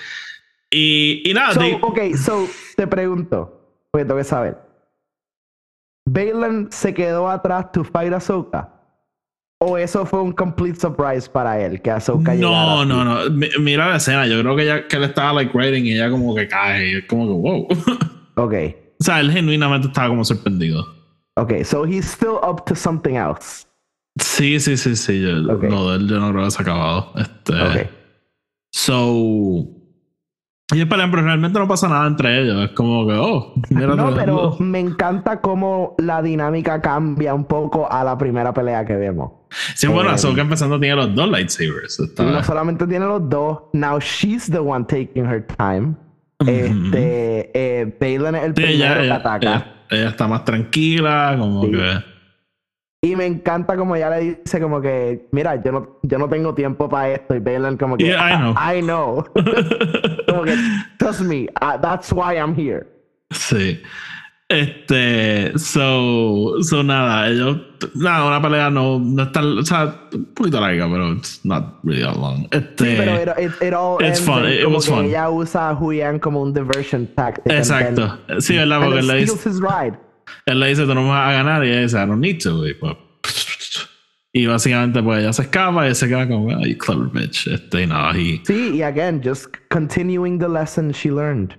y, 0.70 1.22
y 1.24 1.32
nada. 1.32 1.54
So, 1.54 1.60
ok, 1.80 1.98
so 2.16 2.48
te 2.76 2.88
pregunto, 2.88 3.86
porque 3.92 4.04
tengo 4.04 4.18
que 4.18 4.24
saber. 4.24 4.69
Balin 6.12 6.68
se 6.70 6.92
quedó 6.92 7.28
atrás 7.28 7.70
to 7.72 7.84
fight 7.84 8.12
Ahsoka? 8.12 8.68
¿O 9.62 9.76
eso 9.76 10.06
fue 10.06 10.22
un 10.22 10.32
complete 10.32 10.80
surprise 10.80 11.28
para 11.28 11.60
él, 11.60 11.82
que 11.82 11.90
Ahsoka 11.90 12.34
No, 12.34 12.84
no, 12.84 13.04
no. 13.04 13.30
mira 13.60 13.90
la 13.90 13.96
escena. 13.96 14.26
Yo 14.26 14.40
creo 14.40 14.56
que, 14.56 14.62
ella, 14.62 14.88
que 14.88 14.96
él 14.96 15.04
estaba 15.04 15.34
like 15.34 15.56
writing 15.56 15.84
y 15.84 15.92
ella 15.92 16.10
como 16.10 16.34
que 16.34 16.48
cae. 16.48 16.88
Y 16.92 16.94
es 16.96 17.04
como 17.06 17.26
que 17.26 17.32
wow. 17.32 17.68
Ok. 18.36 18.54
O 19.00 19.04
sea, 19.04 19.20
él 19.20 19.30
genuinamente 19.30 19.88
estaba 19.88 20.08
como 20.08 20.24
sorprendido. 20.24 20.84
Ok, 21.36 21.62
so 21.64 21.84
he's 21.86 22.06
still 22.06 22.38
up 22.42 22.64
to 22.66 22.74
something 22.74 23.14
else. 23.14 23.66
Sí, 24.18 24.58
sí, 24.60 24.76
sí, 24.76 24.96
sí. 24.96 25.22
Yo, 25.22 25.32
no, 25.36 25.96
yo 25.98 26.18
no 26.20 26.32
creo 26.32 26.44
que 26.44 26.50
se 26.50 26.58
ha 26.58 26.62
acabado. 26.62 27.12
Este, 27.16 27.52
ok. 27.54 27.90
So 28.72 29.66
y 30.72 30.84
pelean, 30.84 31.10
pero 31.10 31.22
realmente 31.22 31.58
no 31.58 31.66
pasa 31.66 31.88
nada 31.88 32.06
entre 32.06 32.42
ellos. 32.42 32.64
Es 32.64 32.70
como 32.70 33.06
que, 33.06 33.14
oh, 33.14 33.54
mira 33.70 33.94
No, 33.94 34.14
pero 34.14 34.56
me 34.58 34.78
encanta 34.78 35.40
cómo 35.40 35.94
la 35.98 36.22
dinámica 36.22 36.80
cambia 36.80 37.34
un 37.34 37.44
poco 37.44 37.90
a 37.90 38.04
la 38.04 38.16
primera 38.16 38.52
pelea 38.52 38.84
que 38.84 38.94
vemos. 38.94 39.32
Sí, 39.74 39.88
bueno, 39.88 40.14
eh, 40.14 40.34
que 40.34 40.40
empezando 40.40 40.78
tiene 40.78 40.96
los 40.96 41.14
dos 41.14 41.28
lightsabers. 41.28 42.00
No 42.18 42.42
solamente 42.44 42.86
tiene 42.86 43.06
los 43.06 43.28
dos. 43.28 43.58
Now 43.72 43.98
she's 43.98 44.48
the 44.50 44.60
one 44.60 44.84
taking 44.84 45.26
her 45.26 45.44
time. 45.58 45.94
Este, 46.38 47.50
eh, 47.52 47.96
Balin 48.00 48.34
es 48.36 48.44
el 48.44 48.54
primero 48.54 49.02
que 49.02 49.10
ataca. 49.10 49.66
Ella, 49.90 50.10
está 50.10 50.28
más 50.28 50.44
tranquila, 50.44 51.34
como 51.38 51.62
que. 51.62 52.09
Y 53.02 53.16
me 53.16 53.24
encanta 53.24 53.76
como 53.76 53.96
ella 53.96 54.10
le 54.10 54.36
dice 54.42 54.60
como 54.60 54.80
que, 54.80 55.26
mira, 55.32 55.62
yo 55.62 55.72
no, 55.72 56.00
yo 56.02 56.18
no 56.18 56.28
tengo 56.28 56.54
tiempo 56.54 56.86
para 56.86 57.12
esto. 57.12 57.34
Y 57.34 57.38
Balin 57.38 57.78
como 57.78 57.96
que, 57.96 58.10
I 58.10 58.36
know. 58.36 58.54
I 58.54 58.82
know. 58.82 59.24
como 60.28 60.42
que, 60.42 60.54
trust 60.98 61.22
me, 61.22 61.48
uh, 61.62 61.78
that's 61.80 62.12
why 62.12 62.36
I'm 62.36 62.54
here. 62.54 62.86
Sí. 63.30 63.80
Este, 64.50 65.56
so, 65.56 66.60
so 66.60 66.82
nada, 66.82 67.28
ellos, 67.30 67.58
nada, 67.94 68.26
una 68.26 68.42
pelea 68.42 68.68
no, 68.68 68.98
no 68.98 69.22
está, 69.22 69.44
o 69.44 69.62
sea, 69.62 69.94
un 70.12 70.24
poquito 70.34 70.60
larga, 70.60 70.88
pero 70.90 71.12
it's 71.12 71.44
not 71.44 71.78
really 71.84 72.02
that 72.02 72.16
long. 72.16 72.48
Este, 72.50 72.84
sí, 72.84 72.94
pero 72.98 73.32
it, 73.38 73.52
it, 73.62 73.72
all 73.72 74.04
it's 74.04 74.20
fun, 74.20 74.44
it, 74.44 74.66
was 74.66 74.88
fun. 74.88 75.04
Ella 75.04 75.30
usa 75.30 75.70
a 75.70 75.74
Julian 75.76 76.18
como 76.18 76.42
un 76.42 76.52
diversion 76.52 77.06
tactic. 77.14 77.50
Exacto, 77.50 78.18
sí, 78.40 78.56
¿verdad? 78.56 78.80
Porque 78.82 78.98
él 78.98 79.06
le 79.06 79.14
dice, 79.18 79.50
él 80.50 80.60
le 80.60 80.68
dice, 80.68 80.84
tú 80.84 80.94
no 80.94 81.08
vas 81.08 81.28
a 81.28 81.32
ganar, 81.32 81.64
y 81.64 81.70
ella 81.70 81.82
dice, 81.82 81.96
I 81.96 82.06
don't 82.06 82.20
need 82.20 82.40
to, 82.42 82.66
y 82.66 82.74
pues, 82.74 82.96
y 84.32 84.46
básicamente, 84.46 85.02
pues 85.02 85.20
ella 85.20 85.32
se 85.32 85.42
escapa 85.42 85.88
y 85.88 85.94
se 85.94 86.08
queda 86.08 86.28
como, 86.28 86.46
oh, 86.46 86.66
you 86.66 86.78
clever 86.78 87.08
bitch. 87.08 87.48
Este, 87.48 87.82
y 87.82 87.86
nada, 87.86 88.16
y... 88.16 88.40
Sí, 88.44 88.76
y 88.76 88.82
again, 88.82 89.20
just 89.22 89.46
continuing 89.70 90.38
the 90.38 90.48
lesson 90.48 90.92
she 90.92 91.10
learned. 91.10 91.56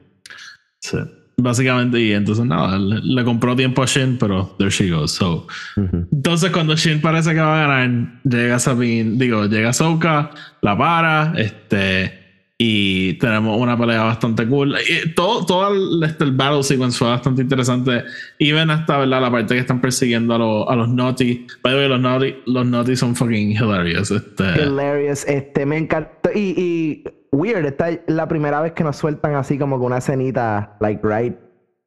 Sí. 0.79 0.97
Básicamente, 1.37 1.99
y 1.99 2.13
entonces 2.13 2.45
nada, 2.45 2.77
le, 2.77 3.23
compró 3.23 3.55
tiempo 3.55 3.81
a 3.81 3.85
Shin, 3.85 4.17
pero 4.17 4.55
there 4.57 4.69
she 4.69 4.89
goes. 4.89 5.11
So, 5.11 5.47
Entonces, 5.75 6.51
cuando 6.51 6.75
Shin 6.75 7.01
parece 7.01 7.33
que 7.33 7.39
va 7.39 7.63
a 7.63 7.67
ganar, 7.67 8.21
llega 8.23 8.59
Sabine, 8.59 9.17
digo, 9.17 9.47
llega 9.47 9.73
Soka, 9.73 10.31
la 10.61 10.77
para, 10.77 11.33
este, 11.37 12.20
y 12.63 13.13
tenemos 13.15 13.59
una 13.59 13.75
pelea 13.75 14.03
bastante 14.03 14.47
cool. 14.47 14.75
Y 14.87 15.15
todo, 15.15 15.43
todo 15.47 15.73
el, 15.73 16.03
este, 16.03 16.25
el 16.25 16.31
battle 16.31 16.61
sequence 16.61 16.95
fue 16.95 17.07
bastante 17.07 17.41
interesante. 17.41 18.03
Y 18.37 18.51
ven 18.51 18.69
hasta 18.69 18.99
¿verdad? 18.99 19.19
la 19.19 19.31
parte 19.31 19.55
que 19.55 19.61
están 19.61 19.81
persiguiendo 19.81 20.35
a, 20.35 20.37
los, 20.37 20.69
a 20.69 20.75
los 20.75 20.87
Naughty. 20.87 21.47
By 21.63 21.73
the 21.73 21.79
way, 21.79 21.89
los 21.89 21.99
Naughty, 21.99 22.35
los 22.45 22.63
naughty 22.67 22.95
son 22.95 23.15
fucking 23.15 23.53
hilarious. 23.53 24.11
Este. 24.11 24.43
Hilarious. 24.61 25.27
Este, 25.27 25.65
me 25.65 25.79
encantó. 25.79 26.29
Y, 26.35 26.53
y 26.55 27.03
weird, 27.31 27.65
esta 27.65 27.89
es 27.89 28.01
la 28.05 28.27
primera 28.27 28.61
vez 28.61 28.73
que 28.73 28.83
nos 28.83 28.95
sueltan 28.95 29.33
así 29.33 29.57
como 29.57 29.79
que 29.79 29.85
una 29.87 29.97
escenita, 29.97 30.77
like 30.81 31.01
right 31.03 31.35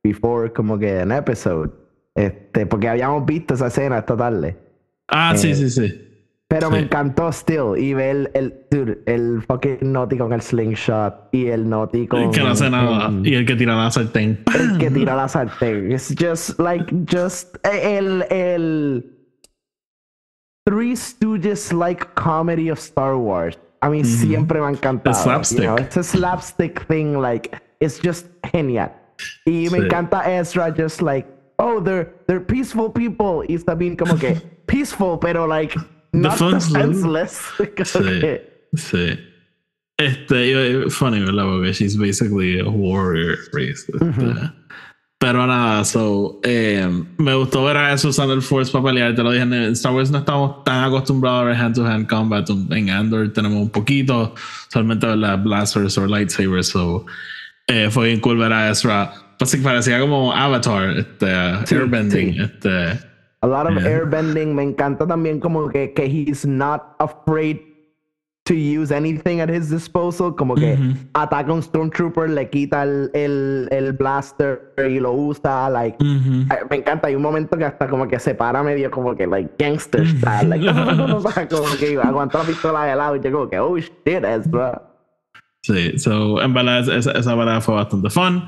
before, 0.03 0.53
como 0.53 0.77
que 0.77 0.99
an 0.99 1.13
episode. 1.13 1.71
Este, 2.17 2.67
porque 2.67 2.89
habíamos 2.89 3.25
visto 3.25 3.55
esa 3.55 3.69
escena 3.69 3.99
esta 3.99 4.17
tarde. 4.17 4.57
Ah, 5.07 5.35
sí, 5.37 5.51
eh, 5.51 5.55
sí, 5.55 5.71
sí. 5.71 6.14
Pero 6.55 6.71
me 6.71 6.81
encantó 6.81 7.31
still. 7.33 7.79
Y 7.79 7.95
ver 7.95 8.31
el, 8.35 8.55
el, 8.71 9.03
el 9.07 9.43
fucking 9.43 9.93
Naughty 9.93 10.19
con 10.19 10.33
el 10.33 10.41
slingshot 10.41 11.29
y 11.33 11.49
el 11.49 11.69
Naughty 11.69 12.07
con. 12.07 12.23
El 12.23 12.31
que 12.31 12.41
no 12.41 12.49
hace 12.49 12.71
nada. 12.71 13.11
y 13.23 13.35
el 13.35 13.45
que 13.45 13.57
tira 13.57 13.77
la 13.77 13.91
sartén. 13.91 14.43
El 14.55 14.79
que 14.79 14.91
tira 14.91 15.17
la 15.17 15.29
sartén. 15.29 15.93
It's 15.93 16.15
just 16.17 16.59
like, 16.59 16.87
just. 17.07 17.57
El. 17.65 18.23
el 18.31 19.11
Three 20.67 20.93
Stooges 20.97 21.73
like 21.73 22.15
comedy 22.15 22.71
of 22.71 22.79
Star 22.79 23.17
Wars. 23.17 23.59
A 23.83 23.91
mí 23.91 24.03
siempre 24.03 24.61
me 24.61 24.67
ha 24.67 24.71
encantado. 24.71 25.15
slapstick. 25.15 25.59
You 25.59 25.67
know, 25.67 25.77
it's 25.77 25.99
a 25.99 26.03
slapstick 26.03 26.87
thing, 26.89 27.19
like, 27.21 27.61
it's 27.81 27.99
just 27.99 28.27
genial. 28.51 28.91
Y 29.45 29.69
me 29.71 29.81
encanta 29.81 30.27
Ezra 30.27 30.73
just 30.75 31.03
like 31.03 31.27
oh, 31.59 31.81
they're, 31.81 32.13
they're 32.27 32.41
peaceful 32.41 32.91
people. 32.91 33.45
Y 33.49 33.55
está 33.55 33.77
bien 33.77 33.97
como 33.97 34.17
que 34.17 34.35
peaceful, 34.67 35.19
pero 35.19 35.47
like, 35.47 35.75
defenseless. 36.23 37.41
sí, 37.85 38.41
sí. 38.75 39.19
Este, 39.97 40.91
funny, 40.91 41.21
¿verdad? 41.21 41.45
Porque 41.45 41.73
she's 41.73 41.97
basically 41.97 42.59
a 42.59 42.69
warrior 42.69 43.37
race. 43.53 43.87
Este. 43.89 44.53
Pero 45.25 45.47
nada, 45.47 45.85
so, 45.85 46.41
eh, 46.43 46.87
me 47.17 47.35
gustó 47.35 47.65
ver 47.65 47.79
a 47.79 47.95
eso 47.95 48.09
usando 48.09 48.35
el 48.35 48.43
Force 48.43 48.71
para 48.71 48.85
pelear. 48.85 49.15
Te 49.15 49.23
lo 49.23 49.31
dije, 49.31 49.43
en 49.45 49.55
Star 49.73 49.95
Wars 49.95 50.11
no 50.11 50.19
estamos 50.19 50.65
tan 50.65 50.85
acostumbrados 50.85 51.41
a 51.41 51.45
ver 51.45 51.57
hand-to-hand 51.57 52.09
combat. 52.09 52.47
En 52.71 52.91
Andor 52.91 53.33
tenemos 53.33 53.63
un 53.63 53.71
poquito, 53.71 54.35
solamente 54.69 55.07
ver 55.07 55.39
blasters 55.39 55.97
o 55.97 56.07
lightsabers. 56.07 56.69
So, 56.69 57.07
eh, 57.69 57.89
fue 57.91 58.09
bien 58.09 58.21
cool 58.21 58.37
ver 58.37 58.53
a 58.53 58.71
Ezra. 58.71 59.15
Pues 59.39 59.57
parecía 59.57 59.99
como 59.99 60.31
Avatar, 60.31 60.91
este, 60.91 61.27
airbending. 61.27 62.41
Este, 62.41 63.01
a 63.45 63.47
lot 63.47 63.67
of 63.67 63.85
airbending. 63.85 64.55
Me 64.55 64.63
encanta 64.63 65.07
también 65.07 65.41
como 65.41 65.69
que, 65.69 65.93
que 65.93 66.07
he's 66.07 66.47
not 66.47 66.97
afraid 66.99 67.61
to 68.45 68.55
use 68.55 68.93
anything 68.93 69.41
at 69.41 69.49
his 69.49 69.71
disposal, 69.71 70.35
como 70.35 70.55
que 70.55 70.77
ataca 71.15 71.51
a 71.51 71.55
un 71.55 71.63
Stormtrooper, 71.63 72.29
le 72.29 72.51
quita 72.51 72.83
el, 72.83 73.11
el, 73.15 73.69
el, 73.71 73.93
blaster 73.95 74.75
y 74.77 75.01
lo 75.01 75.13
usa, 75.13 75.71
like, 75.71 75.97
me 76.05 76.77
encanta, 76.77 77.09
hay 77.09 77.15
un 77.15 77.23
momento 77.23 77.57
que 77.57 77.65
hasta 77.65 77.89
como 77.89 78.07
que 78.07 78.19
se 78.19 78.35
para 78.35 78.63
medio 78.63 78.91
como 78.91 79.17
que, 79.17 79.27
like, 79.27 79.51
gangster 79.59 80.07
style, 80.07 80.51
like, 80.51 80.67
como 81.51 81.75
que 81.79 81.99
aguanta 81.99 82.39
la 82.39 82.45
pistola 82.45 82.85
de 82.85 82.97
lado 82.97 83.17
y 83.17 83.21
yo 83.21 83.33
como 83.33 83.49
que, 83.49 83.59
oh 83.59 83.79
shit, 83.79 84.07
Ezra. 84.07 84.83
Sí, 85.63 85.99
so, 85.99 86.43
en 86.43 86.53
verdad 86.53 86.87
esa, 86.95 87.13
esa 87.13 87.35
verdad 87.35 87.63
fue 87.63 87.77
bastante 87.77 88.11
fun. 88.11 88.45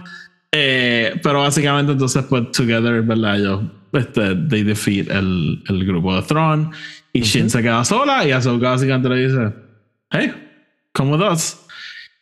Eh, 0.53 1.19
pero 1.23 1.41
básicamente 1.41 1.93
entonces 1.93 2.25
pues 2.29 2.51
together, 2.51 3.03
¿verdad? 3.03 3.37
Ellos, 3.37 3.63
este, 3.92 4.35
they 4.49 4.62
defeat 4.62 5.09
el, 5.11 5.62
el 5.68 5.87
grupo 5.87 6.14
de 6.14 6.22
Thrawn 6.22 6.70
y 7.12 7.22
Shin 7.22 7.49
se 7.49 7.62
queda 7.62 7.85
sola 7.85 8.27
y 8.27 8.33
Ahsoka 8.33 8.70
básicamente 8.70 9.09
le 9.09 9.29
dice 9.29 9.53
hey, 10.11 10.33
come 10.92 11.16
with 11.16 11.22
us. 11.22 11.62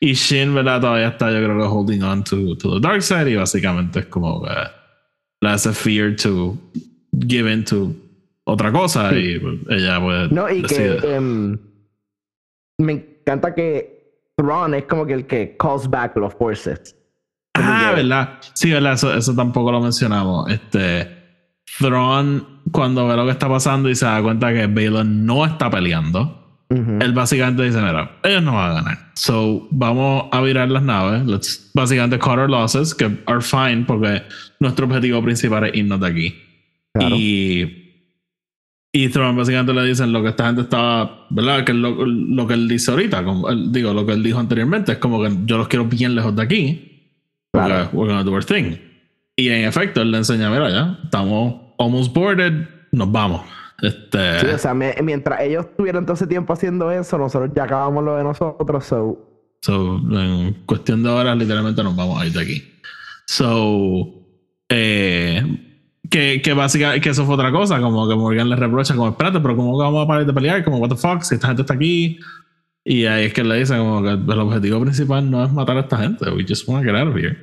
Y 0.01 0.13
Shin, 0.13 0.55
¿verdad? 0.55 0.81
Todavía 0.81 1.09
está, 1.09 1.31
yo 1.31 1.39
creo 1.39 1.59
que 1.59 1.67
holding 1.67 2.03
on 2.03 2.25
to, 2.25 2.57
to 2.57 2.75
the 2.75 2.81
dark 2.81 3.03
side 3.03 3.31
y 3.31 3.37
básicamente 3.37 4.01
es 4.01 4.07
como 4.07 4.43
que 4.43 4.51
le 5.41 5.49
hace 5.49 5.73
fear 5.73 6.15
to 6.17 6.59
give 7.27 7.51
in 7.51 7.65
to 7.65 7.95
otra 8.45 8.71
cosa 8.71 9.15
y 9.15 9.41
ella 9.71 10.01
puede. 10.01 10.29
No, 10.29 10.51
y 10.51 10.63
que 10.63 11.01
um, 11.17 11.57
me 12.79 12.93
encanta 12.93 13.55
que 13.55 14.31
Thrawn 14.37 14.75
es 14.75 14.85
como 14.85 15.07
que 15.07 15.15
el 15.15 15.27
que 15.27 15.57
calls 15.59 15.89
back 15.89 16.17
los 16.17 16.35
forces. 16.35 16.95
ah, 17.55 17.93
¿verdad? 17.97 18.41
Sí, 18.53 18.73
¿verdad? 18.73 18.95
Eso, 18.95 19.15
eso 19.15 19.35
tampoco 19.35 19.73
lo 19.73 19.81
mencionamos. 19.81 20.51
Este. 20.51 21.24
Thrawn, 21.79 22.47
cuando 22.71 23.07
ve 23.07 23.17
lo 23.17 23.25
que 23.25 23.33
está 23.33 23.49
pasando 23.49 23.89
y 23.89 23.95
se 23.95 24.05
da 24.05 24.23
cuenta 24.23 24.53
que 24.53 24.67
Balon 24.67 25.27
no 25.27 25.45
está 25.45 25.71
peleando 25.71 26.45
él 26.71 27.13
básicamente 27.13 27.63
dice, 27.63 27.81
mira, 27.81 28.19
ellos 28.23 28.43
no 28.43 28.55
van 28.55 28.71
a 28.71 28.75
ganar. 28.75 28.99
So, 29.15 29.69
vamos 29.71 30.25
a 30.33 30.41
virar 30.41 30.69
las 30.71 30.83
naves. 30.83 31.25
Let's 31.27 31.71
básicamente 31.75 32.19
cut 32.19 32.39
our 32.39 32.51
losses, 32.51 32.95
que 32.95 33.11
are 33.27 33.41
fine, 33.41 33.85
porque 33.87 34.23
nuestro 34.61 34.87
objetivo 34.87 35.23
principal 35.23 35.65
es 35.65 35.75
irnos 35.75 36.01
de 36.01 36.07
aquí. 36.07 36.35
Y... 37.01 37.81
Y 38.97 39.09
Thrawn 39.09 39.37
básicamente 39.37 39.73
le 39.73 39.85
dicen 39.85 40.13
lo 40.13 40.23
que 40.23 40.29
esta 40.29 40.47
gente 40.47 40.63
estaba, 40.63 41.27
¿verdad? 41.29 41.65
Que 41.65 41.75
lo, 41.75 42.07
lo 42.07 42.47
que 42.47 42.55
él 42.55 42.69
dice 42.69 42.93
ahorita, 42.93 43.25
como, 43.25 43.53
digo, 43.53 43.93
lo 43.93 44.07
que 44.07 44.13
él 44.13 44.23
dijo 44.23 44.39
anteriormente, 44.39 44.93
es 44.93 44.99
como 44.99 45.21
que 45.21 45.37
yo 45.47 45.59
los 45.59 45.67
quiero 45.67 45.87
bien 45.87 46.15
lejos 46.15 46.37
de 46.37 46.43
aquí. 46.43 47.11
Claro. 47.53 47.91
We're 47.93 48.13
gonna 48.13 48.23
do 48.23 48.31
our 48.31 48.45
thing. 48.45 48.77
Y 49.35 49.49
en 49.49 49.65
efecto, 49.65 50.01
él 50.01 50.13
le 50.13 50.19
enseña, 50.19 50.49
mira, 50.49 50.71
ya, 50.71 51.01
estamos 51.03 51.64
almost 51.79 52.15
boarded, 52.15 52.69
nos 52.93 53.11
vamos. 53.11 53.43
Este... 53.83 54.41
Sí, 54.41 54.47
o 54.47 54.59
sea, 54.59 54.75
mientras 54.75 55.41
ellos 55.41 55.67
tuvieron 55.77 56.05
todo 56.07 56.15
ese 56.15 56.27
tiempo 56.27 56.53
haciendo 56.53 56.91
eso, 56.91 57.19
nosotros 57.19 57.51
ya 57.55 57.65
acabamos 57.65 58.05
lo 58.05 58.17
de 58.17 58.25
nosotros, 58.25 58.85
so. 58.85 59.31
So, 59.61 59.97
en 59.97 60.65
cuestión 60.67 61.03
de 61.03 61.09
horas, 61.09 61.37
literalmente 61.37 61.83
nos 61.83 61.97
vamos 61.97 62.21
a 62.21 62.27
ir 62.27 62.33
de 62.33 62.41
aquí. 62.43 62.63
So, 63.27 64.27
eh, 64.69 65.43
que, 66.11 66.43
que 66.43 66.53
básicamente, 66.53 67.01
que 67.01 67.11
eso 67.11 67.25
fue 67.25 67.35
otra 67.35 67.51
cosa, 67.51 67.81
como 67.81 68.09
que 68.09 68.15
Morgan 68.15 68.51
le 68.51 68.57
reprocha, 68.57 68.95
como, 68.95 69.09
espérate, 69.09 69.41
pero 69.41 69.57
¿cómo 69.57 69.77
vamos 69.77 70.05
a 70.05 70.07
parar 70.07 70.27
de 70.27 70.33
pelear? 70.33 70.65
Como, 70.65 70.79
what 70.79 70.91
the 70.91 70.97
fuck, 70.97 71.23
si 71.23 71.35
esta 71.35 71.49
gente 71.49 71.63
está 71.63 71.75
aquí. 71.75 72.19
Y 72.85 73.07
ahí 73.07 73.27
es 73.27 73.33
que 73.33 73.43
le 73.43 73.57
dice 73.57 73.79
como 73.79 74.03
que 74.03 74.11
el 74.11 74.41
objetivo 74.41 74.81
principal 74.83 75.31
no 75.31 75.43
es 75.43 75.51
matar 75.51 75.79
a 75.79 75.81
esta 75.81 75.97
gente, 75.97 76.31
we 76.31 76.45
just 76.47 76.69
want 76.69 76.85
to 76.85 76.93
get 76.93 77.01
out 77.01 77.09
of 77.09 77.17
here. 77.17 77.37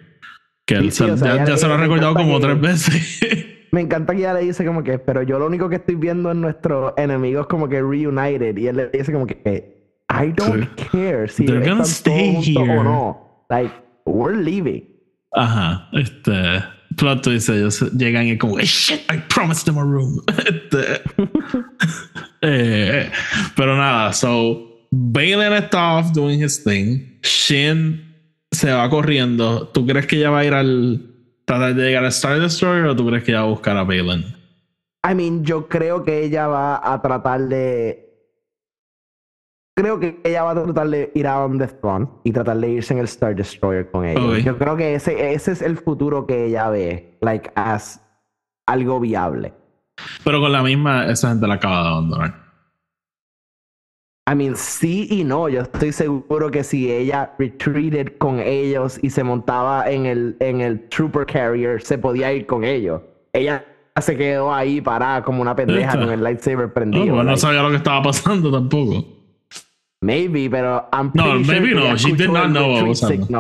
Que 0.66 0.76
él, 0.76 0.92
ya, 0.92 1.46
ya, 1.46 1.58
se 1.58 1.68
lo 1.68 1.74
ha 1.74 1.78
recordado 1.78 2.14
como 2.14 2.40
tres 2.40 2.62
veces. 2.62 3.48
me 3.72 3.82
encanta 3.82 4.14
que 4.14 4.20
ella 4.20 4.34
le 4.34 4.42
dice 4.42 4.66
como 4.66 4.84
que, 4.84 5.00
pero 5.00 5.24
yo 5.24 5.40
lo 5.40 5.48
único 5.48 5.70
que 5.70 5.78
estoy 5.78 5.96
viendo 5.96 6.30
es 6.32 6.38
nuestros 6.38 6.94
enemigos 6.98 7.48
como 7.48 7.70
que 7.70 7.82
reunited. 7.82 8.58
Y 8.58 8.68
él 8.68 8.78
le 8.78 8.90
dice 8.90 9.12
como 9.14 9.26
que, 9.26 9.42
I 10.10 10.34
don't 10.34 10.68
care 10.92 11.28
si 11.28 11.46
They're 11.46 11.66
gonna 11.66 11.86
stay 11.86 12.36
here. 12.42 12.78
o 12.78 12.84
no. 12.84 13.46
Like, 13.50 13.74
we're 14.06 14.38
leaving. 14.38 14.88
Ajá, 15.34 15.90
este. 15.94 16.32
Plot 16.98 17.22
twist, 17.22 17.50
ellos 17.50 17.80
llegan 17.94 18.28
y 18.28 18.38
como, 18.38 18.60
shit, 18.60 19.00
I 19.10 19.18
promised 19.30 19.66
them 19.66 19.78
a 19.78 19.84
room. 19.84 20.22
este, 20.28 21.02
eh, 22.42 23.10
pero 23.56 23.78
nada, 23.78 24.12
so, 24.12 24.88
Balen 24.92 25.54
está 25.54 25.94
off 25.94 26.12
doing 26.12 26.44
his 26.44 26.62
thing. 26.62 27.18
Shin 27.24 28.12
se 28.52 28.72
va 28.72 28.90
corriendo. 28.90 29.70
¿Tú 29.70 29.88
crees 29.88 30.06
que 30.06 30.18
ella 30.18 30.32
va 30.32 30.40
a 30.40 30.46
ir 30.46 30.54
al 30.54 31.11
tratar 31.52 31.76
de 31.76 31.84
llegar 31.84 32.06
a 32.06 32.08
Star 32.08 32.40
Destroyer 32.40 32.86
o 32.86 32.96
tú 32.96 33.06
crees 33.08 33.24
que 33.24 33.32
ella 33.32 33.42
va 33.42 33.48
a 33.48 33.50
buscar 33.50 33.78
a 33.78 33.84
Balin? 33.84 34.24
I 35.10 35.16
mean, 35.16 35.44
yo 35.44 35.68
creo 35.68 36.04
que 36.04 36.24
ella 36.24 36.48
va 36.48 36.94
a 36.94 37.02
tratar 37.02 37.42
de. 37.42 38.08
Creo 39.76 40.00
que 40.00 40.22
ella 40.24 40.44
va 40.44 40.52
a 40.52 40.64
tratar 40.64 40.90
de 40.90 41.12
ir 41.16 41.28
a 41.28 41.44
On 41.44 41.58
the 41.58 41.68
Throne 41.68 42.08
y 42.24 42.32
tratar 42.32 42.58
de 42.58 42.70
irse 42.70 42.94
en 42.94 43.00
el 43.00 43.06
Star 43.06 43.36
Destroyer 43.36 43.90
con 43.90 44.06
ella. 44.06 44.40
Yo 44.40 44.58
creo 44.58 44.78
que 44.78 44.96
ese, 44.96 45.34
ese 45.34 45.54
es 45.54 45.62
el 45.62 45.78
futuro 45.78 46.28
que 46.28 46.46
ella 46.46 46.70
ve, 46.70 47.18
like, 47.22 47.52
as 47.56 48.02
algo 48.68 49.00
viable. 49.00 49.54
Pero 50.24 50.40
con 50.40 50.52
la 50.52 50.62
misma, 50.62 51.08
esa 51.08 51.30
gente 51.30 51.48
la 51.48 51.56
acaba 51.56 51.84
de 51.84 51.90
abandonar. 51.90 52.41
I 54.30 54.36
mean, 54.36 54.56
sí 54.56 55.08
y 55.10 55.24
no. 55.24 55.50
Yo 55.50 55.62
estoy 55.62 55.92
seguro 55.92 56.52
que 56.52 56.64
si 56.64 56.92
ella 56.92 57.34
retreated 57.40 58.18
con 58.18 58.40
ellos 58.40 59.00
y 59.02 59.10
se 59.10 59.24
montaba 59.24 59.90
en 59.90 60.06
el, 60.06 60.38
en 60.40 60.62
el 60.62 60.88
Trooper 60.90 61.26
Carrier, 61.26 61.82
se 61.82 61.98
podía 61.98 62.32
ir 62.32 62.46
con 62.46 62.64
ellos. 62.64 63.02
Ella 63.34 63.66
se 64.00 64.16
quedó 64.16 64.54
ahí 64.54 64.80
parada 64.80 65.24
como 65.24 65.42
una 65.42 65.56
pendeja 65.56 66.00
con 66.00 66.10
el 66.12 66.24
lightsaber 66.24 66.72
prendido. 66.72 67.16
No, 67.16 67.24
no 67.24 67.38
sabía 67.38 67.62
lo 67.62 67.70
que 67.70 67.78
estaba 67.78 68.02
pasando 68.02 68.52
tampoco. 68.52 69.06
Maybe, 70.02 70.50
pero 70.50 70.88
I'm 70.92 71.12
pretty 71.12 71.30
No, 71.30 71.40
maybe 71.40 71.76
no. 71.76 71.96
She 71.96 72.14
did 72.14 72.30
not 72.30 72.50
know 72.50 72.74
what 72.74 72.88
was 72.88 73.02
happening. 73.02 73.36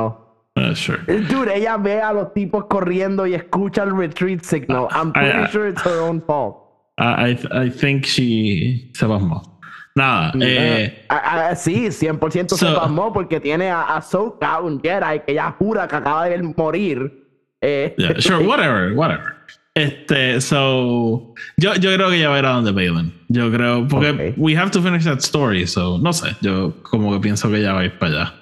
Uh, 0.55 0.75
sure. 0.75 0.97
Dude, 1.07 1.55
ella 1.55 1.77
ve 1.77 2.01
a 2.01 2.11
los 2.11 2.33
tipos 2.33 2.65
corriendo 2.65 3.25
y 3.25 3.33
escucha 3.33 3.83
el 3.83 3.95
retreat 3.95 4.43
signal. 4.43 4.87
I'm 4.91 5.13
pretty 5.13 5.49
sure 5.51 5.69
it's 5.69 5.81
her 5.81 6.01
own 6.01 6.21
fault. 6.21 6.57
I, 6.97 7.31
I, 7.31 7.63
I 7.65 7.69
think 7.69 8.05
she 8.05 8.91
se 8.93 9.07
pasmó. 9.07 9.50
Nada. 9.95 10.31
Eh, 10.39 11.05
sí, 11.55 11.87
100% 11.87 12.49
se 12.49 12.65
pasmó 12.67 13.11
porque 13.11 13.39
tiene 13.39 13.69
a, 13.69 13.95
a 13.95 14.01
Soka, 14.01 14.59
un 14.59 14.81
Jedi, 14.81 15.21
que 15.25 15.33
ya 15.33 15.51
jura 15.51 15.87
que 15.87 15.95
acaba 15.95 16.25
de 16.25 16.41
morir. 16.55 17.11
Eh. 17.61 17.95
sure, 18.19 18.45
whatever, 18.47 18.93
whatever. 18.93 19.35
Este, 19.73 20.41
so, 20.41 21.33
yo, 21.57 21.75
yo 21.75 21.93
creo 21.93 22.09
que 22.09 22.19
ya 22.19 22.29
va 22.29 22.35
a 22.35 22.39
ir 22.39 22.45
a 22.45 22.49
donde 22.51 22.71
Balin. 22.71 23.13
Yo 23.29 23.49
creo, 23.51 23.87
porque 23.87 24.33
we 24.35 24.57
have 24.57 24.71
to 24.71 24.81
finish 24.81 25.05
that 25.05 25.19
story, 25.19 25.65
so, 25.65 25.97
no 25.97 26.11
sé, 26.11 26.35
yo 26.41 26.73
como 26.83 27.13
que 27.13 27.19
pienso 27.21 27.49
que 27.49 27.61
ya 27.61 27.73
va 27.73 27.81
a 27.81 27.85
ir 27.85 27.97
para 27.97 28.11
allá. 28.11 28.33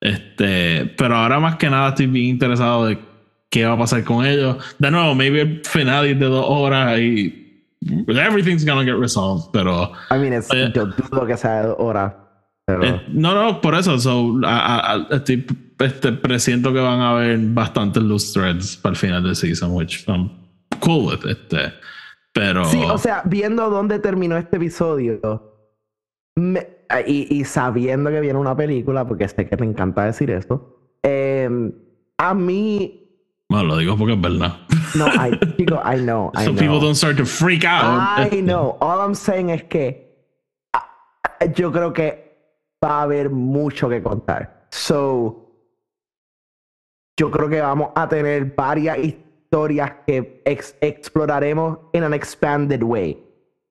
Este, 0.00 0.86
pero 0.98 1.16
ahora 1.16 1.38
más 1.38 1.56
que 1.56 1.70
nada 1.70 1.90
estoy 1.90 2.06
bien 2.06 2.26
interesado 2.26 2.86
de 2.86 2.98
qué 3.50 3.64
va 3.64 3.74
a 3.74 3.78
pasar 3.78 4.02
con 4.02 4.26
ellos. 4.26 4.56
De 4.78 4.90
nuevo, 4.90 5.14
maybe 5.14 5.40
el 5.42 5.62
final 5.64 6.18
de 6.18 6.26
dos 6.26 6.44
horas 6.48 6.98
y 6.98 7.43
everything's 8.08 8.64
gonna 8.64 8.84
get 8.84 8.98
resolved, 8.98 9.52
pero. 9.52 9.92
I 10.10 10.18
mean, 10.18 10.32
it's, 10.32 10.52
eh, 10.52 10.70
yo 10.74 10.86
dudo 10.86 11.26
que 11.26 11.36
sea 11.36 11.74
hora. 11.78 12.20
Pero... 12.66 12.82
Eh, 12.82 13.02
no, 13.08 13.34
no, 13.34 13.60
por 13.60 13.74
eso. 13.74 13.98
So, 13.98 14.40
estoy 15.10 15.46
este, 15.78 16.12
presiento 16.12 16.72
que 16.72 16.80
van 16.80 17.00
a 17.00 17.10
haber 17.10 17.38
bastantes 17.38 18.02
loose 18.02 18.32
threads 18.32 18.76
para 18.76 18.92
el 18.92 18.96
final 18.96 19.22
del 19.22 19.36
season, 19.36 19.72
which 19.72 20.04
I'm 20.08 20.30
cool 20.80 21.06
with. 21.06 21.26
Este, 21.28 21.74
pero. 22.32 22.64
Sí, 22.64 22.82
o 22.82 22.98
sea, 22.98 23.22
viendo 23.24 23.68
dónde 23.68 23.98
terminó 23.98 24.36
este 24.36 24.56
episodio 24.56 25.52
y, 26.36 27.38
y, 27.38 27.44
sabiendo 27.44 28.10
que 28.10 28.20
viene 28.20 28.38
una 28.38 28.56
película, 28.56 29.06
porque 29.06 29.28
sé 29.28 29.46
que 29.46 29.56
te 29.56 29.64
encanta 29.64 30.04
decir 30.04 30.30
esto, 30.30 30.96
eh, 31.02 31.48
a 32.18 32.34
mí 32.34 33.03
bueno, 33.48 33.64
lo 33.64 33.76
digo 33.76 33.96
porque 33.96 34.14
es 34.14 34.20
verdad. 34.20 34.56
No, 34.94 35.06
I, 35.06 35.38
digo, 35.56 35.80
I 35.84 35.96
know. 35.96 36.30
I 36.34 36.44
so 36.44 36.52
know. 36.52 36.60
people 36.60 36.80
don't 36.80 36.94
start 36.94 37.16
to 37.16 37.26
freak 37.26 37.64
out. 37.64 38.32
I 38.32 38.40
know. 38.40 38.76
All 38.80 39.00
I'm 39.00 39.14
saying 39.14 39.50
es 39.50 39.64
que 39.64 40.28
ah, 40.72 40.86
yo 41.54 41.70
creo 41.70 41.92
que 41.92 42.24
va 42.82 43.00
a 43.00 43.02
haber 43.02 43.30
mucho 43.30 43.88
que 43.88 44.02
contar. 44.02 44.66
So, 44.70 45.50
yo 47.16 47.30
creo 47.30 47.48
que 47.48 47.60
vamos 47.60 47.90
a 47.94 48.08
tener 48.08 48.54
varias 48.56 48.98
historias 48.98 49.92
que 50.06 50.42
exploraremos 50.80 51.78
en 51.92 52.04
an 52.04 52.14
expanded 52.14 52.82
way. 52.82 53.20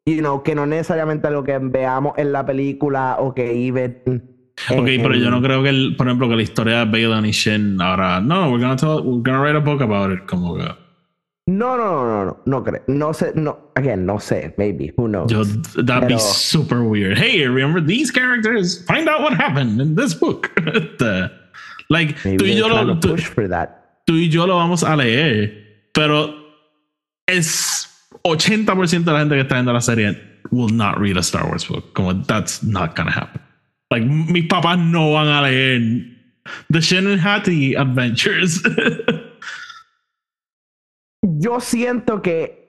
You 0.05 0.19
know, 0.19 0.43
que 0.43 0.53
no 0.53 0.65
necesariamente 0.65 1.29
lo 1.29 1.43
que 1.43 1.57
veamos 1.57 2.17
en 2.17 2.31
la 2.31 2.45
película 2.45 3.17
o 3.19 3.33
que 3.33 3.67
even 3.67 4.32
Ok, 4.69 4.85
pero 5.01 5.15
yo 5.15 5.29
no 5.29 5.41
creo 5.41 5.63
que, 5.63 5.69
el, 5.69 5.95
por 5.95 6.07
ejemplo, 6.07 6.29
que 6.29 6.35
la 6.35 6.41
historia 6.41 6.85
de 6.85 6.85
Balon 6.85 7.25
y 7.25 7.31
Shin 7.31 7.81
ahora. 7.81 8.21
No, 8.21 8.49
we're 8.49 8.61
gonna, 8.61 8.75
tell, 8.75 9.01
we're 9.01 9.21
gonna 9.21 9.41
write 9.41 9.55
a 9.55 9.59
book 9.59 9.81
about 9.81 10.11
it. 10.11 10.25
Como 10.27 10.55
que. 10.55 10.63
No, 11.45 11.75
no, 11.75 11.91
no, 11.91 12.05
no, 12.05 12.25
no, 12.25 12.37
no 12.45 12.63
creo. 12.63 12.81
No 12.87 13.13
sé, 13.13 13.33
no. 13.35 13.71
Again, 13.75 14.05
no 14.05 14.17
sé. 14.19 14.53
Maybe. 14.57 14.93
Who 14.95 15.07
knows? 15.07 15.29
Yo, 15.29 15.43
that'd 15.83 16.07
be 16.07 16.17
super 16.17 16.83
weird. 16.83 17.17
Hey, 17.17 17.45
remember 17.47 17.81
these 17.81 18.11
characters? 18.11 18.83
Find 18.85 19.09
out 19.09 19.21
what 19.21 19.33
happened 19.33 19.81
in 19.81 19.95
this 19.95 20.13
book. 20.13 20.51
the, 20.55 21.31
like, 21.89 22.15
tú 22.15 22.45
y, 22.45 22.55
yo 22.55 22.67
lo, 22.67 22.99
tú, 22.99 23.17
tú 24.05 24.13
y 24.13 24.29
yo 24.29 24.45
lo 24.45 24.55
vamos 24.55 24.83
a 24.83 24.95
leer, 24.95 25.89
pero 25.93 26.33
es 27.27 27.89
80% 28.25 29.03
de 29.03 29.11
la 29.11 29.19
gente 29.19 29.35
que 29.35 29.41
está 29.41 29.55
viendo 29.55 29.73
la 29.73 29.81
serie 29.81 30.17
will 30.51 30.69
not 30.69 30.97
read 30.97 31.17
a 31.17 31.23
Star 31.23 31.45
Wars 31.47 31.65
book. 31.65 31.93
Como, 31.93 32.13
that's 32.23 32.63
not 32.63 32.95
gonna 32.95 33.11
happen. 33.11 33.41
Like, 33.93 34.07
mis 34.07 34.47
papás 34.47 34.79
no 34.79 35.11
van 35.11 35.27
a 35.27 35.43
leer 35.43 35.79
The 36.71 36.81
Shannon 36.81 37.19
Hattie 37.19 37.77
Adventures. 37.77 38.59
Yo 41.21 41.59
siento 41.59 42.23
que 42.23 42.63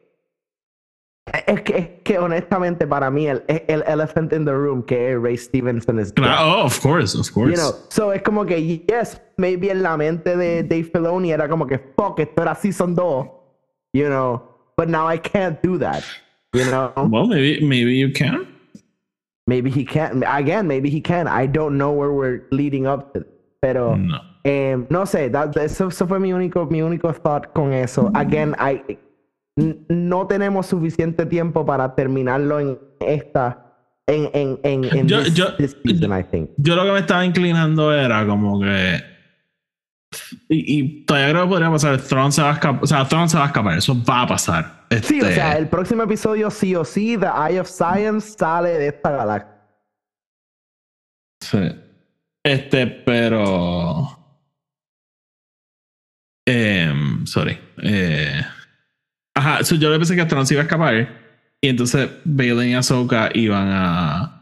es 1.46 1.62
que, 1.62 1.78
es 1.78 1.88
que 2.04 2.18
honestamente 2.18 2.86
para 2.86 3.10
mí 3.10 3.26
el, 3.26 3.42
el 3.48 3.82
elephant 3.86 4.34
in 4.34 4.44
the 4.44 4.52
room 4.52 4.82
que 4.82 5.16
Ray 5.18 5.38
Stevenson 5.38 5.98
es 5.98 6.12
oh 6.20 6.64
of 6.64 6.78
course 6.80 7.18
of 7.18 7.30
course. 7.32 7.50
You 7.50 7.56
know 7.56 7.74
so 7.88 8.12
es 8.12 8.20
como 8.20 8.44
que 8.44 8.84
yes 8.86 9.18
maybe 9.38 9.70
en 9.70 9.82
la 9.82 9.96
mente 9.96 10.36
de 10.36 10.62
Dave 10.62 10.84
Filoni 10.84 11.32
era 11.32 11.48
como 11.48 11.66
que 11.66 11.78
fuck 11.78 12.20
esto 12.20 12.42
era 12.42 12.54
season 12.54 12.94
2 12.94 13.26
you 13.94 14.08
know 14.08 14.42
but 14.76 14.88
now 14.88 15.08
I 15.10 15.18
can't 15.18 15.58
do 15.62 15.78
that 15.78 16.04
you 16.52 16.66
know 16.66 16.92
well 17.10 17.26
maybe 17.26 17.66
maybe 17.66 17.96
you 17.96 18.12
can 18.12 18.53
Maybe 19.46 19.70
he 19.70 19.84
can. 19.84 20.24
Again, 20.26 20.66
maybe 20.66 20.88
he 20.90 21.00
can. 21.00 21.28
I 21.28 21.46
don't 21.46 21.76
know 21.76 21.92
where 21.92 22.12
we're 22.12 22.46
leading 22.50 22.86
up 22.86 23.12
to. 23.14 23.24
Pero 23.60 23.96
no, 23.96 24.20
eh, 24.42 24.76
no 24.90 25.06
sé. 25.06 25.30
That, 25.30 25.56
eso, 25.56 25.88
eso, 25.88 26.06
fue 26.06 26.18
mi 26.18 26.32
único, 26.32 26.66
mi 26.70 26.80
único 26.82 27.12
thought 27.12 27.52
con 27.52 27.72
eso. 27.72 28.10
Again, 28.14 28.54
I, 28.58 28.98
no 29.56 30.26
tenemos 30.26 30.66
suficiente 30.66 31.26
tiempo 31.26 31.64
para 31.64 31.94
terminarlo 31.94 32.60
en 32.60 32.78
esta. 33.00 33.60
En, 34.06 34.28
en, 34.34 34.60
en, 34.64 34.84
en 34.84 35.08
yo, 35.08 35.22
this, 35.22 35.34
yo, 35.34 35.56
this 35.56 35.74
season, 35.82 36.12
I 36.12 36.22
think. 36.22 36.50
yo 36.58 36.76
lo 36.76 36.84
que 36.84 36.92
me 36.92 36.98
estaba 36.98 37.24
inclinando 37.24 37.90
era 37.90 38.26
como 38.26 38.60
que 38.60 39.00
y, 40.48 40.78
y, 40.78 41.04
todavía 41.04 41.30
creo 41.30 41.42
que 41.44 41.48
podría 41.48 41.70
pasar. 41.70 42.00
Throne 42.00 42.32
se 42.32 42.42
va 42.42 42.50
a 42.50 42.54
escapar. 42.54 42.82
O 42.82 42.86
sea, 42.86 43.06
Throne 43.06 43.28
se 43.28 43.36
va 43.36 43.44
a 43.44 43.46
escapar. 43.46 43.78
Eso 43.78 44.04
va 44.04 44.22
a 44.22 44.26
pasar. 44.26 44.86
Sí, 45.02 45.20
o 45.20 45.24
sea, 45.26 45.50
este 45.50 45.58
el 45.58 45.68
próximo 45.68 46.02
episodio 46.02 46.50
sí 46.50 46.74
o 46.74 46.84
sí, 46.84 47.16
The 47.18 47.26
Eye 47.26 47.60
of 47.60 47.68
Science 47.68 48.36
sale 48.38 48.70
de 48.70 48.88
esta 48.88 49.10
galaxia. 49.10 49.54
Sí. 51.40 51.58
Este, 52.44 52.86
pero. 52.86 54.18
Eh, 56.46 56.92
sorry. 57.24 57.58
Eh, 57.82 58.42
ajá, 59.34 59.62
yo 59.62 59.90
le 59.90 59.98
pensé 59.98 60.14
que 60.14 60.24
Throne 60.24 60.46
se 60.46 60.54
iba 60.54 60.62
a 60.62 60.64
escapar. 60.64 61.24
Y 61.60 61.68
entonces 61.68 62.10
Bailey 62.24 62.72
y 62.72 62.74
Ahsoka 62.74 63.30
iban 63.32 63.68
a 63.70 64.33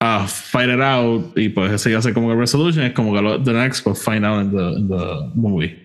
a 0.00 0.26
fight 0.26 0.70
it 0.70 0.80
out 0.80 1.36
y 1.36 1.50
pues 1.50 1.72
ese 1.72 1.90
ya 1.90 2.00
ser 2.00 2.14
como 2.14 2.28
que 2.28 2.34
resolution 2.34 2.84
es 2.84 2.92
como 2.92 3.12
que 3.12 3.20
lo, 3.20 3.42
the 3.42 3.52
next 3.52 3.84
will 3.84 3.94
find 3.94 4.24
out 4.24 4.40
in 4.40 4.50
the, 4.50 4.78
in 4.78 4.88
the 4.88 5.30
movie. 5.34 5.76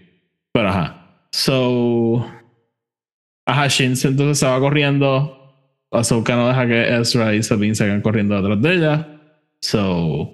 Pero 0.53 0.69
ajá. 0.69 0.95
So 1.31 2.25
ajá 3.45 3.67
Shin 3.67 3.93
entonces 4.01 4.39
se 4.39 4.45
va 4.45 4.59
corriendo. 4.59 5.33
Ahsoka 5.91 6.35
no 6.35 6.47
deja 6.47 6.65
que 6.65 6.97
Ezra 6.97 7.35
y 7.35 7.43
Sabine 7.43 7.75
sigan 7.75 8.01
corriendo 8.01 8.41
detrás 8.41 8.61
de 8.61 8.73
ella. 8.73 9.07
So 9.61 10.31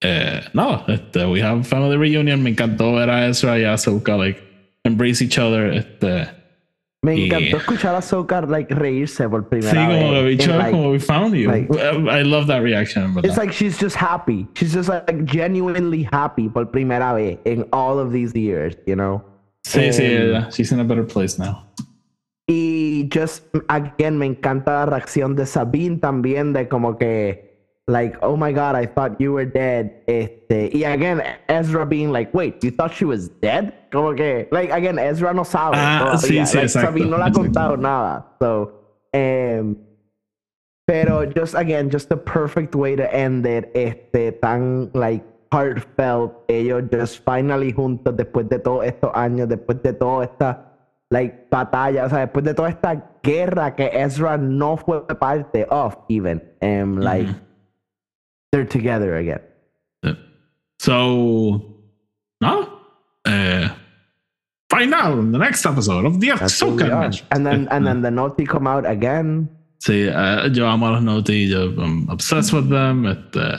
eh, 0.00 0.42
no 0.52 0.84
este 0.88 1.24
we 1.26 1.42
have 1.42 1.64
family 1.64 1.96
reunion. 1.96 2.42
Me 2.42 2.50
encantó 2.50 2.94
ver 2.94 3.08
a 3.08 3.28
Ezra 3.28 3.58
y 3.58 3.64
a 3.64 3.74
Ahsoka 3.74 4.16
like 4.16 4.40
embrace 4.84 5.22
each 5.22 5.38
other 5.38 5.72
este 5.72 6.41
me 7.04 7.26
encantó 7.26 7.56
escuchar 7.56 7.94
a 7.96 8.00
Sokar 8.00 8.48
like 8.48 8.72
reírse 8.72 9.28
por 9.28 9.48
primera 9.48 9.72
sí, 9.72 9.88
vez. 9.88 9.98
Sí, 9.98 10.04
como 10.04 10.22
bicho, 10.22 10.56
like, 10.56 10.70
como 10.70 10.90
we 10.92 11.00
found 11.00 11.34
you. 11.34 11.50
Like, 11.50 11.68
I 11.72 12.22
love 12.22 12.46
that 12.46 12.62
reaction. 12.62 13.18
It's 13.24 13.36
like 13.36 13.52
she's 13.52 13.76
just 13.76 13.96
happy. 13.96 14.46
She's 14.54 14.72
just 14.72 14.88
like 14.88 15.24
genuinely 15.24 16.04
happy 16.12 16.48
por 16.48 16.66
primera 16.66 17.12
vez 17.12 17.38
in 17.44 17.66
all 17.72 17.98
of 17.98 18.12
these 18.12 18.32
years, 18.34 18.76
you 18.86 18.94
know. 18.94 19.22
Sí, 19.64 19.86
um, 19.86 19.92
sí, 19.92 20.32
yeah. 20.32 20.48
she's 20.50 20.70
in 20.70 20.78
a 20.78 20.84
better 20.84 21.04
place 21.04 21.38
now. 21.38 21.66
Y 22.48 23.08
just 23.12 23.44
again 23.68 24.16
me 24.16 24.26
encanta 24.26 24.72
la 24.72 24.86
reacción 24.86 25.34
de 25.34 25.46
Sabine 25.46 25.98
también 25.98 26.52
de 26.52 26.68
como 26.68 26.98
que 26.98 27.51
like, 27.92 28.16
oh 28.22 28.36
my 28.36 28.52
god, 28.52 28.74
I 28.74 28.86
thought 28.86 29.20
you 29.20 29.32
were 29.32 29.44
dead. 29.44 30.02
Este, 30.08 30.70
y 30.72 30.84
again, 30.84 31.20
Ezra 31.48 31.84
being 31.84 32.10
like, 32.10 32.32
wait, 32.32 32.64
you 32.64 32.70
thought 32.70 32.94
she 32.94 33.04
was 33.04 33.28
dead? 33.28 33.74
Como 33.92 34.14
que, 34.14 34.48
like, 34.50 34.70
again, 34.70 34.98
Ezra 34.98 35.34
no 35.34 35.44
sabe. 35.44 35.76
Ah, 35.76 36.16
sí, 36.16 36.40
sí, 36.46 36.74
like, 36.74 37.04
no 37.04 37.18
le 37.18 37.24
ha 37.24 37.30
contado 37.30 37.78
nada. 37.78 38.24
So, 38.40 38.72
um, 39.12 39.76
pero 40.86 41.26
just 41.26 41.54
again, 41.54 41.90
just 41.90 42.08
the 42.08 42.16
perfect 42.16 42.74
way 42.74 42.96
to 42.96 43.04
end 43.14 43.46
it. 43.46 43.70
Este, 43.74 44.40
tan, 44.40 44.90
like, 44.94 45.22
heartfelt. 45.52 46.32
Ellos 46.48 46.84
just 46.90 47.22
finally 47.24 47.72
juntos 47.72 48.16
después 48.16 48.48
de 48.48 48.58
todos 48.58 48.86
estos 48.86 49.12
años, 49.14 49.48
después 49.48 49.82
de 49.82 49.92
toda 49.92 50.24
esta 50.24 50.68
like 51.10 51.46
batalla, 51.50 52.06
o 52.06 52.08
sea, 52.08 52.20
después 52.20 52.42
de 52.42 52.54
toda 52.54 52.70
esta 52.70 53.18
guerra 53.22 53.76
que 53.76 53.90
Ezra 53.92 54.38
no 54.38 54.78
fue 54.78 55.06
parte 55.18 55.66
of 55.68 55.94
even, 56.08 56.42
um, 56.62 56.96
like 56.96 57.28
they're 58.52 58.64
together 58.64 59.16
again. 59.16 59.40
So, 60.78 61.76
no, 62.40 62.80
uh, 63.24 63.68
find 64.68 64.92
out 64.92 65.16
in 65.18 65.30
the 65.30 65.38
next 65.38 65.64
episode 65.64 66.04
of 66.04 66.18
the 66.18 66.30
Ahsoka 66.30 67.22
And 67.30 67.46
then, 67.46 67.68
and 67.70 67.86
then 67.86 68.02
the 68.02 68.10
Naughty 68.10 68.44
come 68.44 68.66
out 68.66 68.84
again. 68.84 69.48
See, 69.78 70.08
uh, 70.08 70.48
yo 70.48 70.66
amo 70.66 70.90
los 70.90 71.02
Naughty. 71.02 71.46
Yo, 71.50 71.70
I'm 71.78 72.08
obsessed 72.10 72.52
with 72.52 72.68
them. 72.68 73.06
uh, 73.06 73.58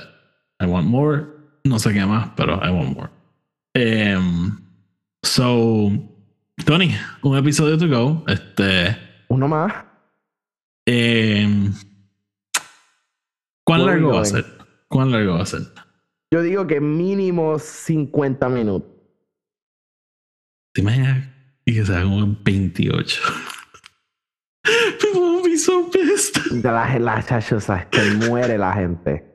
I 0.60 0.66
want 0.66 0.88
more. 0.88 1.30
No 1.66 1.78
sé 1.78 1.94
qué 1.94 2.06
más, 2.06 2.36
pero 2.36 2.60
I 2.62 2.72
want 2.72 2.94
more. 2.94 3.10
Um, 3.76 4.62
so, 5.24 5.92
Tony, 6.66 6.94
un 7.24 7.38
episodio 7.38 7.78
to 7.78 7.88
go. 7.88 8.24
Este, 8.28 8.98
Uno 9.30 9.48
más. 9.48 9.74
Um, 10.88 11.74
¿Cuán 13.66 13.86
largo 13.86 14.14
va 14.16 14.22
a 14.22 14.26
ser? 14.26 14.46
¿Cuán 14.94 15.10
largo 15.10 15.34
va 15.34 15.42
a 15.42 15.46
ser? 15.48 15.62
Yo 16.32 16.44
digo 16.44 16.68
que 16.68 16.80
mínimo 16.80 17.58
50 17.58 18.48
minutos. 18.50 18.92
¿Te 20.72 20.82
imaginas? 20.82 21.30
Y 21.66 21.74
que 21.74 21.84
sea 21.84 22.04
como 22.04 22.38
28. 22.44 23.22
People 25.02 25.20
will 25.20 25.44
be 25.44 25.58
so 25.58 25.90
pissed. 25.90 26.64
La, 26.64 27.00
la 27.00 27.24
chachosa, 27.24 27.88
se 27.92 28.14
muere 28.30 28.56
la 28.60 28.72
gente. 28.74 29.26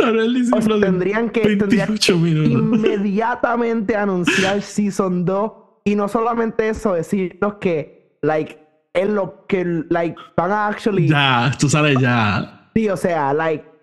O 0.00 0.62
sea, 0.62 0.80
tendrían 0.80 1.28
que, 1.28 1.42
tendrían 1.42 1.98
que 1.98 2.12
inmediatamente 2.12 3.96
anunciar 3.96 4.62
Season 4.62 5.26
2 5.26 5.52
y 5.84 5.94
no 5.94 6.08
solamente 6.08 6.70
eso, 6.70 6.94
decirnos 6.94 7.56
que, 7.60 8.18
like, 8.22 8.58
es 8.94 9.10
lo 9.10 9.46
que, 9.46 9.84
like, 9.90 10.16
van 10.34 10.52
a 10.52 10.68
actually. 10.68 11.06
Ya, 11.06 11.52
tú 11.60 11.68
sabes 11.68 11.98
ya. 12.00 12.70
Sí, 12.74 12.88
o 12.88 12.96
sea, 12.96 13.34
like, 13.34 13.73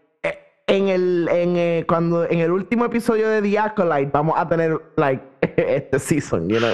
en 0.71 0.87
el, 0.87 1.27
en, 1.29 1.57
eh, 1.57 1.85
cuando, 1.85 2.23
en 2.29 2.39
el 2.39 2.49
último 2.49 2.85
episodio 2.85 3.27
de 3.27 3.41
The 3.41 3.59
Acolyte 3.59 4.09
vamos 4.13 4.35
a 4.37 4.47
tener, 4.47 4.79
like, 4.95 5.21
este 5.57 5.99
season, 5.99 6.47
you 6.47 6.59
know. 6.59 6.71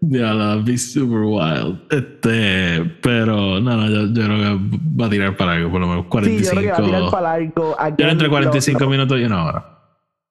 Yeah, 0.00 0.34
that'll 0.34 0.64
be 0.64 0.76
super 0.76 1.20
wild. 1.20 1.80
Este, 1.90 2.82
pero 3.02 3.60
no, 3.60 3.76
no, 3.76 3.88
yo, 3.88 4.12
yo, 4.12 4.24
creo 4.24 4.36
que 4.36 4.78
va 5.00 5.06
a 5.06 5.10
tirar 5.10 5.36
para 5.36 5.52
algo, 5.52 5.70
por 5.70 5.80
lo 5.80 5.86
menos 5.86 6.06
45. 6.06 6.38
Sí, 6.38 6.44
yo 6.44 6.50
creo 6.50 6.62
que 6.62 6.70
va 6.70 6.76
a 6.76 6.90
tirar 6.90 7.10
para 7.12 7.32
algo. 7.34 7.76
Yo 7.96 8.08
entre 8.08 8.28
45 8.28 8.86
minutos 8.88 9.20
y 9.20 9.24
una 9.24 9.44
hora. 9.44 9.72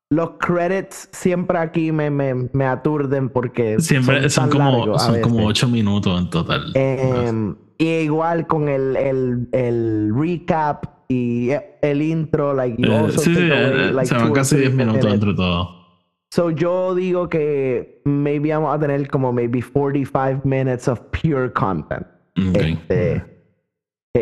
Los 0.10 0.32
credits 0.38 1.10
siempre 1.14 1.58
aquí 1.58 1.92
me, 1.94 2.10
me, 2.10 2.34
me 2.52 2.66
aturden 2.66 3.30
porque 3.30 3.80
siempre 3.80 4.30
son, 4.30 4.50
como, 4.50 5.00
son 5.00 5.22
como 5.22 5.46
8 5.48 5.70
minutos 5.70 6.22
en 6.22 6.30
total. 6.30 6.72
Eh, 6.76 7.56
y 7.78 7.88
igual 7.88 8.48
con 8.48 8.70
el, 8.70 8.96
el, 8.96 9.48
el 9.52 10.12
recap 10.16 10.86
y 11.08 11.52
el 11.82 12.02
intro, 12.02 12.54
like, 12.54 12.82
you 12.82 12.92
also 12.92 13.20
sí, 13.20 13.36
sí, 13.36 13.52
away, 13.52 13.92
like, 13.94 14.08
se 14.08 14.16
van 14.16 14.34
casi 14.34 14.58
10 14.58 14.74
minutos 14.74 15.14
entre 15.14 15.34
todo. 15.34 15.86
So 16.32 16.50
yo 16.50 16.96
digo 16.96 17.30
que 17.30 18.02
maybe 18.04 18.52
vamos 18.52 18.76
a 18.76 18.80
tener 18.80 19.08
como 19.08 19.32
maybe 19.32 19.62
45 19.62 20.42
minutes 20.44 20.88
of 20.88 21.00
pure 21.12 21.52
content. 21.54 22.06
Okay. 22.38 22.74
Este, 22.74 23.35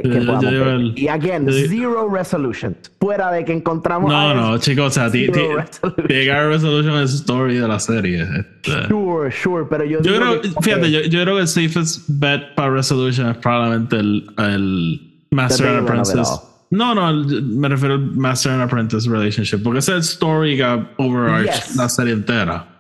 y 0.02 1.08
again, 1.08 1.48
zero 1.52 2.10
resolution. 2.10 2.76
Fuera 3.00 3.32
de 3.32 3.46
que 3.46 3.54
encontramos. 3.54 4.10
No, 4.10 4.34
no, 4.34 4.58
chicos, 4.58 4.86
o 4.88 4.92
sea, 4.92 5.10
llegar 5.10 6.48
resolution 6.48 6.96
es 7.02 7.14
story 7.14 7.58
de 7.58 7.68
la 7.68 7.80
serie. 7.80 8.24
Este. 8.24 8.88
Sure, 8.88 9.32
sure, 9.32 9.66
pero 9.70 9.86
yo. 9.86 10.02
Yo 10.02 10.16
creo, 10.16 10.42
fíjate, 10.62 10.92
yo, 10.92 11.02
yo, 11.02 11.22
creo 11.22 11.36
que 11.36 11.42
el 11.42 11.48
safest 11.48 12.06
bet 12.08 12.56
para 12.56 12.72
resolution 12.72 13.30
es 13.30 13.38
probablemente 13.38 13.98
el, 13.98 14.26
el 14.38 15.02
Master 15.32 15.68
and 15.68 15.88
Apprentice. 15.88 16.32
No, 16.72 16.96
no, 16.96 17.14
me 17.14 17.70
refiero 17.70 17.94
al 17.94 18.02
Master 18.16 18.54
and 18.54 18.64
Apprentice 18.64 19.08
relationship, 19.08 19.62
porque 19.64 19.80
es 19.80 19.90
el 19.90 20.00
story 20.00 20.58
que 20.58 20.86
overarch 20.98 21.76
la 21.76 21.88
serie 21.88 22.14
entera. 22.14 22.73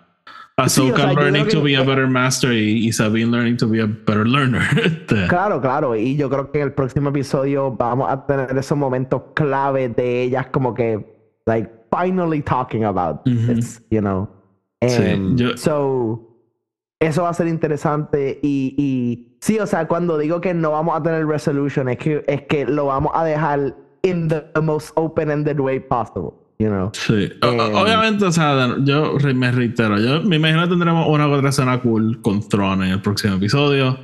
Ahsoka 0.57 1.09
sí, 1.09 1.15
learning 1.15 1.47
to 1.47 1.63
be 1.63 1.75
a 1.75 1.81
better 1.81 2.07
master 2.07 2.53
y, 2.53 2.91
Sabine 2.91 3.31
learning 3.31 3.57
to 3.57 3.67
be 3.67 3.81
a 3.81 3.87
better 3.87 4.27
learner. 4.27 4.61
Este. 4.85 5.27
claro, 5.27 5.59
claro. 5.59 5.95
Y 5.95 6.15
yo 6.15 6.29
creo 6.29 6.51
que 6.51 6.59
en 6.59 6.65
el 6.65 6.73
próximo 6.73 7.09
episodio 7.09 7.71
vamos 7.71 8.11
a 8.11 8.25
tener 8.25 8.55
esos 8.55 8.77
momentos 8.77 9.21
clave 9.33 9.89
de 9.89 10.21
ellas 10.23 10.47
como 10.51 10.73
que, 10.73 11.03
like, 11.45 11.71
finally 11.91 12.41
talking 12.41 12.85
about 12.85 13.23
this, 13.23 13.81
you 13.89 13.99
know. 13.99 14.29
sí, 14.81 15.01
em, 15.01 15.37
So, 15.57 16.33
eso 16.99 17.23
va 17.23 17.29
a 17.29 17.33
ser 17.33 17.47
interesante 17.47 18.39
y, 18.43 18.75
y 18.77 19.37
sí, 19.41 19.59
o 19.59 19.65
sea, 19.65 19.87
cuando 19.87 20.17
digo 20.17 20.39
que 20.39 20.53
no 20.53 20.71
vamos 20.71 20.95
a 20.95 21.01
tener 21.01 21.25
resolution 21.25 21.89
es 21.89 21.97
que, 21.97 22.23
es 22.27 22.43
que 22.43 22.65
lo 22.65 22.85
vamos 22.85 23.11
a 23.15 23.25
dejar 23.25 23.75
in 24.03 24.27
the 24.27 24.43
most 24.61 24.91
open-ended 24.95 25.59
way 25.59 25.79
possible. 25.79 26.42
Sí, 26.93 27.29
um, 27.41 27.59
obviamente, 27.75 28.25
o 28.25 28.31
sea, 28.31 28.77
yo 28.83 29.17
me 29.33 29.51
reitero, 29.51 29.99
yo 29.99 30.21
me 30.23 30.37
imagino 30.37 30.63
que 30.63 30.69
tendremos 30.69 31.07
una 31.09 31.27
otra 31.27 31.49
escena 31.49 31.79
cool 31.81 32.21
con 32.21 32.47
Tron 32.47 32.83
en 32.83 32.91
el 32.91 33.01
próximo 33.01 33.35
episodio. 33.35 33.99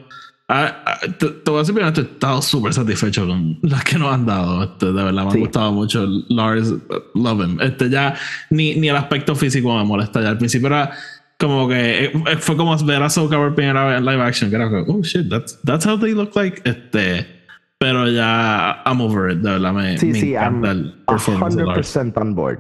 Ah, 0.52 0.84
ah, 0.84 1.00
te, 1.20 1.28
voy 1.46 1.58
a 1.58 1.60
decir, 1.60 1.80
he 1.80 2.02
estado 2.02 2.42
súper 2.42 2.74
satisfecho 2.74 3.28
con 3.28 3.60
las 3.62 3.84
que 3.84 4.00
nos 4.00 4.12
han 4.12 4.26
dado. 4.26 4.64
Este, 4.64 4.88
de 4.88 5.04
verdad, 5.04 5.26
me 5.26 5.32
ha 5.32 5.36
gustado 5.36 5.72
mucho. 5.72 6.08
Lars, 6.30 6.74
love 7.14 7.46
him. 7.46 7.62
Este, 7.62 7.88
ya, 7.88 8.16
ni, 8.50 8.74
ni 8.74 8.90
el 8.90 8.96
aspecto 8.96 9.36
físico 9.36 9.78
me 9.78 9.86
molesta. 9.86 10.22
Ya 10.22 10.30
al 10.30 10.40
principio 10.40 10.68
era 10.68 10.92
como 11.40 11.70
que 11.70 12.06
eh, 12.06 12.38
fue 12.40 12.58
como 12.58 12.76
ver 12.84 13.04
a 13.04 13.12
Soka 13.12 13.38
por 13.38 13.54
primera 13.54 13.86
vez 13.86 14.00
en 14.00 14.06
live 14.06 14.24
action. 14.24 14.50
Que 14.50 14.56
era 14.56 14.70
como, 14.72 14.98
oh 14.98 15.04
shit, 15.04 15.30
that's, 15.30 15.60
that's 15.62 15.86
how 15.86 16.00
they 16.00 16.14
look 16.14 16.36
like. 16.36 16.60
Este. 16.66 17.39
Pero 17.80 18.10
ya, 18.10 18.84
I'm 18.86 19.00
over 19.00 19.32
it, 19.32 19.40
de 19.40 19.52
verdad, 19.52 19.74
me, 19.74 19.98
sí, 19.98 20.08
me 20.08 20.20
sí, 20.20 20.34
encanta 20.34 20.72
I'm 20.72 20.78
el 20.78 21.04
performance 21.06 21.56
100% 21.56 22.18
on 22.18 22.36
board. 22.36 22.60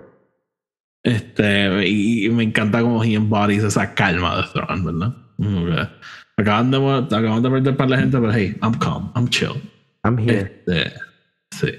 Este, 1.04 1.88
y, 1.88 2.30
me 2.30 2.44
encanta 2.44 2.82
como 2.82 3.04
he 3.04 3.16
embodies 3.16 3.64
esa 3.64 3.94
calma 3.94 4.38
de 4.38 4.44
Thrawn, 4.54 4.86
¿verdad? 4.86 5.16
Okay. 5.38 5.90
Acaban, 6.38 6.72
de, 6.72 6.78
acaban 6.78 7.44
de 7.44 7.50
perder 7.50 7.78
para 7.78 7.90
la 7.90 7.98
gente, 7.98 8.18
pero 8.18 8.34
hey, 8.34 8.58
I'm 8.62 8.74
calm, 8.76 9.12
I'm 9.16 9.28
chill. 9.30 9.62
I'm 10.06 10.18
here. 10.18 10.64
Este, 10.66 10.94
sí. 11.52 11.74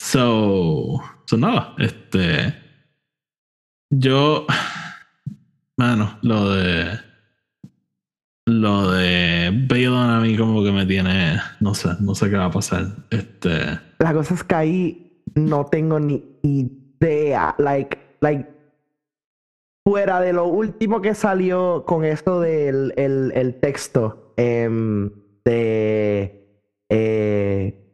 So, 0.00 1.00
so 1.26 1.36
nada, 1.36 1.74
este. 1.78 2.52
Yo, 3.90 4.46
mano, 5.76 6.18
lo 6.22 6.50
de 6.50 6.98
lo 8.46 8.90
de 8.90 9.50
Balon 9.68 10.10
a 10.10 10.20
mí 10.20 10.36
como 10.36 10.64
que 10.64 10.72
me 10.72 10.86
tiene, 10.86 11.36
no 11.60 11.74
sé, 11.74 11.90
no 12.00 12.14
sé 12.14 12.30
qué 12.30 12.36
va 12.36 12.46
a 12.46 12.50
pasar. 12.50 12.86
Este, 13.10 13.78
la 13.98 14.12
cosa 14.12 14.34
es 14.34 14.44
que 14.44 14.54
ahí 14.54 15.22
no 15.34 15.66
tengo 15.66 16.00
ni 16.00 16.22
idea, 16.42 17.54
like, 17.58 17.98
like 18.20 18.48
fuera 19.86 20.20
de 20.20 20.32
lo 20.32 20.46
último 20.46 21.00
que 21.00 21.14
salió 21.14 21.84
con 21.86 22.04
esto 22.04 22.40
del 22.40 22.92
el, 22.96 23.32
el 23.34 23.60
texto 23.60 24.34
em, 24.36 25.10
de 25.44 26.42
eh, 26.88 27.88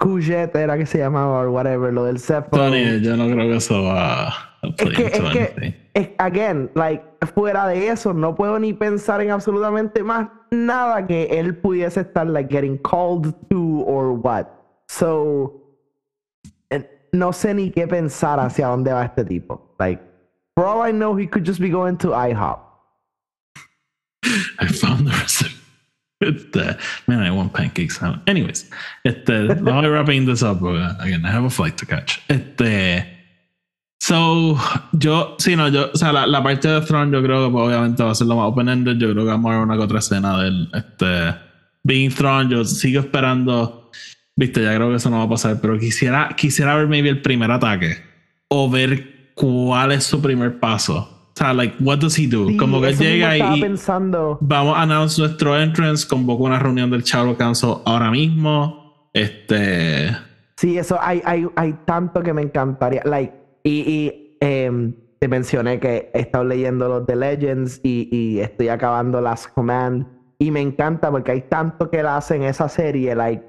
era 0.55 0.78
que 0.78 0.86
se 0.86 0.99
llamaba 0.99 1.46
o 1.46 1.51
whatever, 1.51 1.92
lo 1.92 2.05
del 2.05 2.18
Zephon. 2.18 2.72
yo 3.03 3.16
no 3.16 3.26
creo 3.26 3.49
que 3.49 3.57
eso 3.57 3.82
va 3.82 4.47
es 4.76 4.90
que, 4.90 5.06
es 5.06 6.09
que, 6.09 6.14
again, 6.18 6.70
like, 6.74 7.04
fuera 7.34 7.66
de 7.66 7.88
eso, 7.88 8.12
no 8.12 8.34
puedo 8.34 8.59
ni 8.59 8.72
pensar 8.72 9.20
en 9.20 9.30
absolutamente 9.30 10.02
más 10.02 10.28
nada 10.50 11.06
que 11.06 11.24
él 11.38 11.56
pudiese 11.56 12.00
estar, 12.00 12.26
like, 12.26 12.50
getting 12.50 12.78
called 12.78 13.34
to 13.48 13.84
or 13.86 14.12
what. 14.12 14.46
So, 14.88 15.68
no 17.12 17.32
sé 17.32 17.54
ni 17.54 17.70
qué 17.70 17.86
pensar 17.86 18.38
hacia 18.40 18.66
dónde 18.66 18.92
va 18.92 19.04
este 19.04 19.24
tipo. 19.24 19.74
Like, 19.78 20.02
for 20.54 20.66
all 20.66 20.82
I 20.82 20.92
know, 20.92 21.16
he 21.16 21.26
could 21.26 21.44
just 21.44 21.61
be 21.61 21.70
going 21.70 21.96
to 21.98 22.09
IHOP. 22.09 22.61
I 24.59 24.66
found 24.66 25.06
the 25.06 25.12
recipe. 25.12 25.54
Este, 26.20 26.76
man, 27.06 27.22
I 27.22 27.30
want 27.30 27.52
pancakes. 27.52 28.00
Anyways, 28.26 28.68
este, 29.04 29.30
I'm 29.30 29.64
wrapping 29.64 30.26
this 30.26 30.42
up. 30.42 30.61
Again, 30.61 31.24
I 31.24 31.30
have 31.30 31.44
a 31.44 31.50
flight 31.50 31.76
to 31.78 31.86
catch. 31.86 32.20
Este, 32.28 33.06
So, 34.09 34.56
yo, 34.92 35.36
sí, 35.36 35.54
no, 35.54 35.68
yo, 35.68 35.90
o 35.92 35.96
sea, 35.98 36.14
la, 36.14 36.26
la 36.26 36.42
parte 36.42 36.66
de 36.66 36.80
Throne 36.80 37.12
yo 37.12 37.22
creo 37.22 37.44
que 37.44 37.52
pues, 37.52 37.66
obviamente 37.66 38.02
va 38.02 38.12
a 38.12 38.14
ser 38.14 38.26
lo 38.26 38.36
más 38.36 38.46
open-ended. 38.46 38.96
Yo 38.96 39.12
creo 39.12 39.24
que 39.24 39.30
vamos 39.30 39.50
a 39.50 39.56
ver 39.56 39.64
una 39.64 39.76
que 39.76 39.82
otra 39.82 39.98
escena 39.98 40.42
del 40.42 40.70
este, 40.72 41.34
Being 41.82 42.11
Throne. 42.14 42.48
Yo 42.48 42.64
sigo 42.64 43.00
esperando, 43.00 43.90
viste, 44.34 44.62
ya 44.62 44.74
creo 44.74 44.88
que 44.88 44.94
eso 44.94 45.11
no 45.11 45.18
va 45.18 45.24
a 45.24 45.28
pasar, 45.28 45.61
pero 45.61 45.78
quisiera, 45.78 46.30
quisiera 46.34 46.74
ver 46.76 46.88
maybe 46.88 47.11
el 47.11 47.20
primer 47.20 47.50
ataque 47.50 47.98
o 48.48 48.70
ver 48.70 49.32
cuál 49.34 49.92
es 49.92 50.04
su 50.04 50.22
primer 50.22 50.59
paso. 50.59 51.00
O 51.00 51.38
sea, 51.38 51.52
like, 51.52 51.76
what 51.78 51.98
does 51.98 52.18
he 52.18 52.26
do? 52.26 52.46
Como 52.59 52.80
que 52.80 52.94
llega 52.94 53.36
y 53.36 53.61
pensando. 53.61 54.38
vamos 54.40 54.74
a 54.74 54.80
announce 54.84 55.20
nuestro 55.20 55.54
entrance, 55.61 56.09
convoco 56.09 56.44
una 56.44 56.59
reunión 56.59 56.90
del 56.90 57.04
Chavo 57.04 57.36
Council 57.36 57.74
ahora 57.84 58.11
mismo. 58.11 59.11
Este. 59.12 60.16
Sí, 60.56 60.78
eso 60.78 60.98
hay, 60.98 61.20
hay, 61.26 61.46
hay 61.56 61.74
tanto 61.84 62.22
que 62.22 62.32
me 62.32 62.40
encantaría. 62.40 63.02
Like, 63.04 63.38
y, 63.68 64.36
em, 64.40 64.94
te 65.18 65.28
mencioné 65.28 65.80
que 65.80 66.10
he 66.14 66.20
estado 66.20 66.44
leyendo 66.44 66.88
los 66.88 67.06
The 67.06 67.16
Legends 67.16 67.80
y, 67.82 68.38
estoy 68.40 68.68
acabando 68.68 69.20
las 69.20 69.48
Command. 69.48 70.06
Y 70.38 70.52
me 70.52 70.60
encanta 70.60 71.10
porque 71.10 71.32
hay 71.32 71.42
tanto 71.42 71.90
que 71.90 71.98
él 71.98 72.06
hace 72.06 72.36
en 72.36 72.44
esa 72.44 72.68
serie, 72.68 73.14
like, 73.16 73.44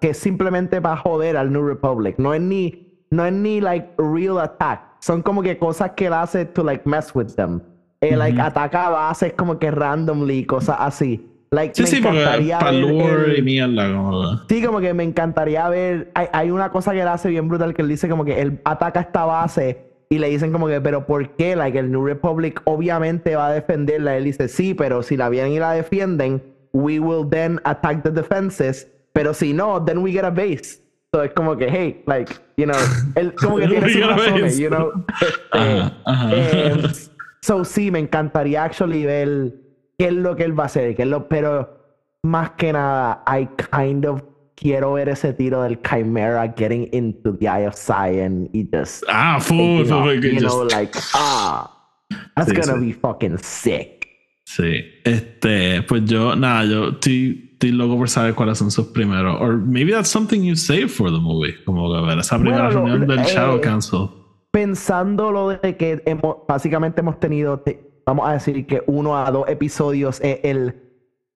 que 0.00 0.10
es 0.10 0.18
simplemente 0.18 0.80
para 0.80 0.96
joder 0.96 1.36
al 1.36 1.52
New 1.52 1.66
Republic. 1.66 2.16
No 2.18 2.32
es 2.32 2.40
ni, 2.40 3.04
no 3.10 3.26
es 3.26 3.32
ni 3.32 3.60
like 3.60 3.94
real 3.98 4.38
attack. 4.38 4.80
Son 5.00 5.22
como 5.22 5.42
que 5.42 5.58
cosas 5.58 5.90
que 5.96 6.06
él 6.06 6.12
hace 6.12 6.44
to 6.44 6.62
like 6.62 6.88
mess 6.88 7.14
with 7.14 7.34
them. 7.34 7.60
Él 8.00 8.18
like 8.18 8.40
ataca 8.40 8.86
a 8.86 8.90
bases 8.90 9.32
como 9.32 9.58
que 9.58 9.70
randomly, 9.72 10.44
cosas 10.44 10.76
así. 10.78 11.33
Like, 11.54 11.74
sí, 11.74 11.86
sí, 11.86 12.00
ver 12.00 13.38
y 13.38 13.42
mierda, 13.42 14.44
Sí, 14.48 14.60
como 14.60 14.80
que 14.80 14.92
me 14.92 15.04
encantaría 15.04 15.68
ver. 15.68 16.10
Hay, 16.14 16.26
hay, 16.32 16.50
una 16.50 16.70
cosa 16.70 16.92
que 16.92 17.00
él 17.00 17.08
hace 17.08 17.28
bien 17.28 17.48
brutal 17.48 17.74
que 17.74 17.82
él 17.82 17.88
dice 17.88 18.08
como 18.08 18.24
que 18.24 18.40
él 18.40 18.60
ataca 18.64 19.00
esta 19.00 19.24
base 19.24 19.84
y 20.10 20.18
le 20.18 20.28
dicen 20.28 20.50
como 20.50 20.66
que, 20.66 20.80
pero 20.80 21.06
¿por 21.06 21.30
qué? 21.36 21.54
Like, 21.54 21.78
el 21.78 21.92
New 21.92 22.04
Republic 22.04 22.60
obviamente 22.64 23.36
va 23.36 23.48
a 23.48 23.52
defenderla. 23.52 24.16
Él 24.16 24.24
dice, 24.24 24.48
sí, 24.48 24.74
pero 24.74 25.04
si 25.04 25.16
la 25.16 25.28
vienen 25.28 25.52
y 25.52 25.60
la 25.60 25.72
defienden, 25.72 26.42
we 26.72 26.98
will 26.98 27.28
then 27.30 27.60
attack 27.62 28.02
the 28.02 28.10
defenses. 28.10 28.90
Pero 29.12 29.32
si 29.32 29.52
no, 29.52 29.84
then 29.84 29.98
we 29.98 30.10
get 30.10 30.24
a 30.24 30.30
base. 30.30 30.80
So 31.12 31.22
es 31.22 31.32
como 31.34 31.56
que, 31.56 31.68
hey, 31.70 32.02
like, 32.06 32.34
you 32.56 32.66
know, 32.66 32.76
él 33.14 33.32
como 33.34 33.58
que 33.58 33.68
tiene 33.68 33.88
sus 33.88 34.04
razones, 34.04 34.58
you 34.58 34.70
know. 34.70 34.90
Eh, 35.52 36.82
so 37.42 37.64
sí, 37.64 37.92
me 37.92 38.00
encantaría 38.00 38.64
actually 38.64 39.04
ver 39.04 39.52
qué 39.98 40.06
es 40.06 40.12
lo 40.12 40.36
que 40.36 40.44
él 40.44 40.58
va 40.58 40.64
a 40.64 40.66
hacer, 40.66 40.94
qué 40.94 41.02
es 41.02 41.08
lo, 41.08 41.28
pero 41.28 41.84
más 42.22 42.52
que 42.52 42.72
nada, 42.72 43.22
I 43.26 43.48
kind 43.70 44.06
of 44.06 44.22
quiero 44.54 44.94
ver 44.94 45.08
ese 45.08 45.32
tiro 45.32 45.62
del 45.62 45.80
Chimera 45.82 46.54
getting 46.56 46.88
into 46.92 47.36
the 47.36 47.46
Eye 47.46 47.66
of 47.66 47.74
Zion 47.74 48.48
y 48.52 48.68
just 48.72 49.04
ah, 49.08 49.38
full, 49.40 49.84
full, 49.84 50.14
you 50.22 50.40
know, 50.40 50.64
like 50.64 50.96
ah, 51.14 51.70
that's 52.36 52.52
gonna 52.52 52.80
be 52.80 52.92
fucking 52.92 53.38
sick. 53.38 54.04
Sí, 54.46 55.00
este, 55.04 55.82
pues 55.82 56.04
yo, 56.04 56.36
nada, 56.36 56.64
yo 56.64 56.90
estoy, 56.90 57.50
estoy 57.52 57.72
loco 57.72 57.96
por 57.96 58.08
saber 58.08 58.34
cuáles 58.34 58.58
son 58.58 58.70
sus 58.70 58.88
primeros. 58.88 59.40
Or 59.40 59.56
maybe 59.56 59.92
that's 59.92 60.10
something 60.10 60.42
you 60.42 60.54
save 60.54 60.88
for 60.88 61.10
the 61.10 61.18
movie. 61.18 61.54
Como 61.64 61.92
que 61.92 62.06
ver 62.06 62.18
esa 62.18 62.38
primera 62.38 62.68
reunión 62.68 63.06
del 63.06 63.20
eh, 63.20 63.24
Shadow 63.24 63.60
Council. 63.60 64.10
Pensando 64.50 65.32
lo 65.32 65.48
de 65.48 65.76
que 65.76 66.02
hemos, 66.04 66.36
básicamente 66.46 67.00
hemos 67.00 67.18
tenido 67.18 67.64
vamos 68.06 68.28
a 68.28 68.32
decir 68.32 68.66
que 68.66 68.82
uno 68.86 69.16
a 69.16 69.30
dos 69.30 69.48
episodios 69.48 70.20
es 70.20 70.40
el 70.42 70.74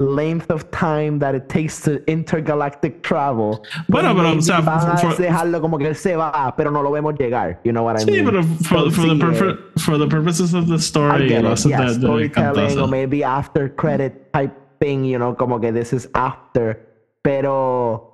length 0.01 0.49
of 0.51 0.71
time 0.71 1.19
that 1.19 1.35
it 1.35 1.49
takes 1.49 1.81
to 1.81 1.99
intergalactic 2.09 3.03
travel. 3.03 3.63
Bueno, 3.89 4.15
pero 4.15 4.31
o 4.31 4.41
sea, 4.41 4.63
for, 4.63 5.17
dejarlo 5.17 5.61
como 5.61 5.77
que 5.77 5.89
él 5.89 5.97
se 5.97 6.15
va, 6.15 6.55
pero 6.57 6.71
no 6.71 6.83
lo 6.83 6.93
vemos 6.93 7.15
llegar. 7.19 7.61
You 7.65 7.73
know 7.73 7.83
what 7.83 8.01
I 8.01 8.05
mean? 8.05 8.19
Sí, 8.19 8.23
pero 8.25 8.43
for, 8.43 8.93
for, 8.93 9.07
the, 9.07 9.51
eh, 9.51 9.57
for 9.77 9.99
the 9.99 10.07
purposes 10.07 10.55
of 10.55 10.69
the 10.69 10.79
story, 10.79 11.33
it, 11.33 11.43
yeah, 11.67 11.89
storytelling 11.89 12.79
or 12.79 12.87
maybe 12.87 13.25
after 13.25 13.69
credit 13.69 14.33
type 14.33 14.55
thing, 14.79 15.05
you 15.05 15.19
know, 15.19 15.35
como 15.35 15.59
que 15.59 15.73
this 15.73 15.93
is 15.93 16.09
after. 16.15 16.79
Pero 17.23 18.09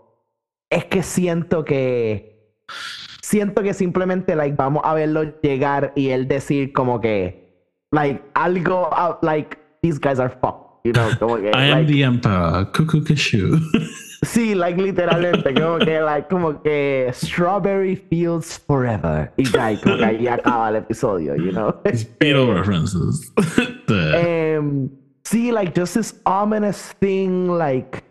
es 0.71 0.87
que 0.87 1.03
siento 1.03 1.65
que 1.67 2.35
siento 3.21 3.63
que 3.63 3.75
simplemente 3.75 4.37
like 4.37 4.57
vamos 4.57 4.83
a 4.85 4.95
verlo 4.95 5.41
llegar 5.43 5.93
y 5.95 6.09
él 6.09 6.29
decir 6.29 6.73
como 6.73 7.01
que 7.01 7.43
like 7.95 8.22
I'll 8.34 8.61
go 8.61 8.88
out 8.92 9.22
like 9.22 9.59
these 9.82 9.99
guys 9.99 10.18
are 10.18 10.28
fucked. 10.28 10.64
You 10.84 10.92
know, 10.92 11.14
como 11.18 11.40
que, 11.40 11.51
I 11.55 11.66
am 11.66 11.86
the 11.86 12.03
emperor, 12.03 12.66
cuckoo. 12.72 13.01
Sí, 14.24 14.55
like 14.55 14.78
literalmente, 14.78 15.53
como 15.55 15.78
que, 15.78 16.01
like, 16.01 16.28
como 16.30 16.62
que 16.62 17.11
Strawberry 17.12 17.95
Fields 17.95 18.59
Forever. 18.66 19.30
Y 19.36 19.45
like, 19.55 19.82
como 19.82 19.99
que 19.99 20.05
ahí 20.05 20.26
acaba 20.26 20.70
el 20.70 20.76
episodio, 20.76 21.36
you 21.36 21.53
know? 21.53 21.74
Beatle 22.18 22.55
references. 22.55 23.30
um, 23.86 24.90
sí, 25.24 25.53
like, 25.53 25.74
just 25.74 25.95
this 25.95 26.14
ominous 26.24 26.95
thing, 27.01 27.49
like, 27.49 28.03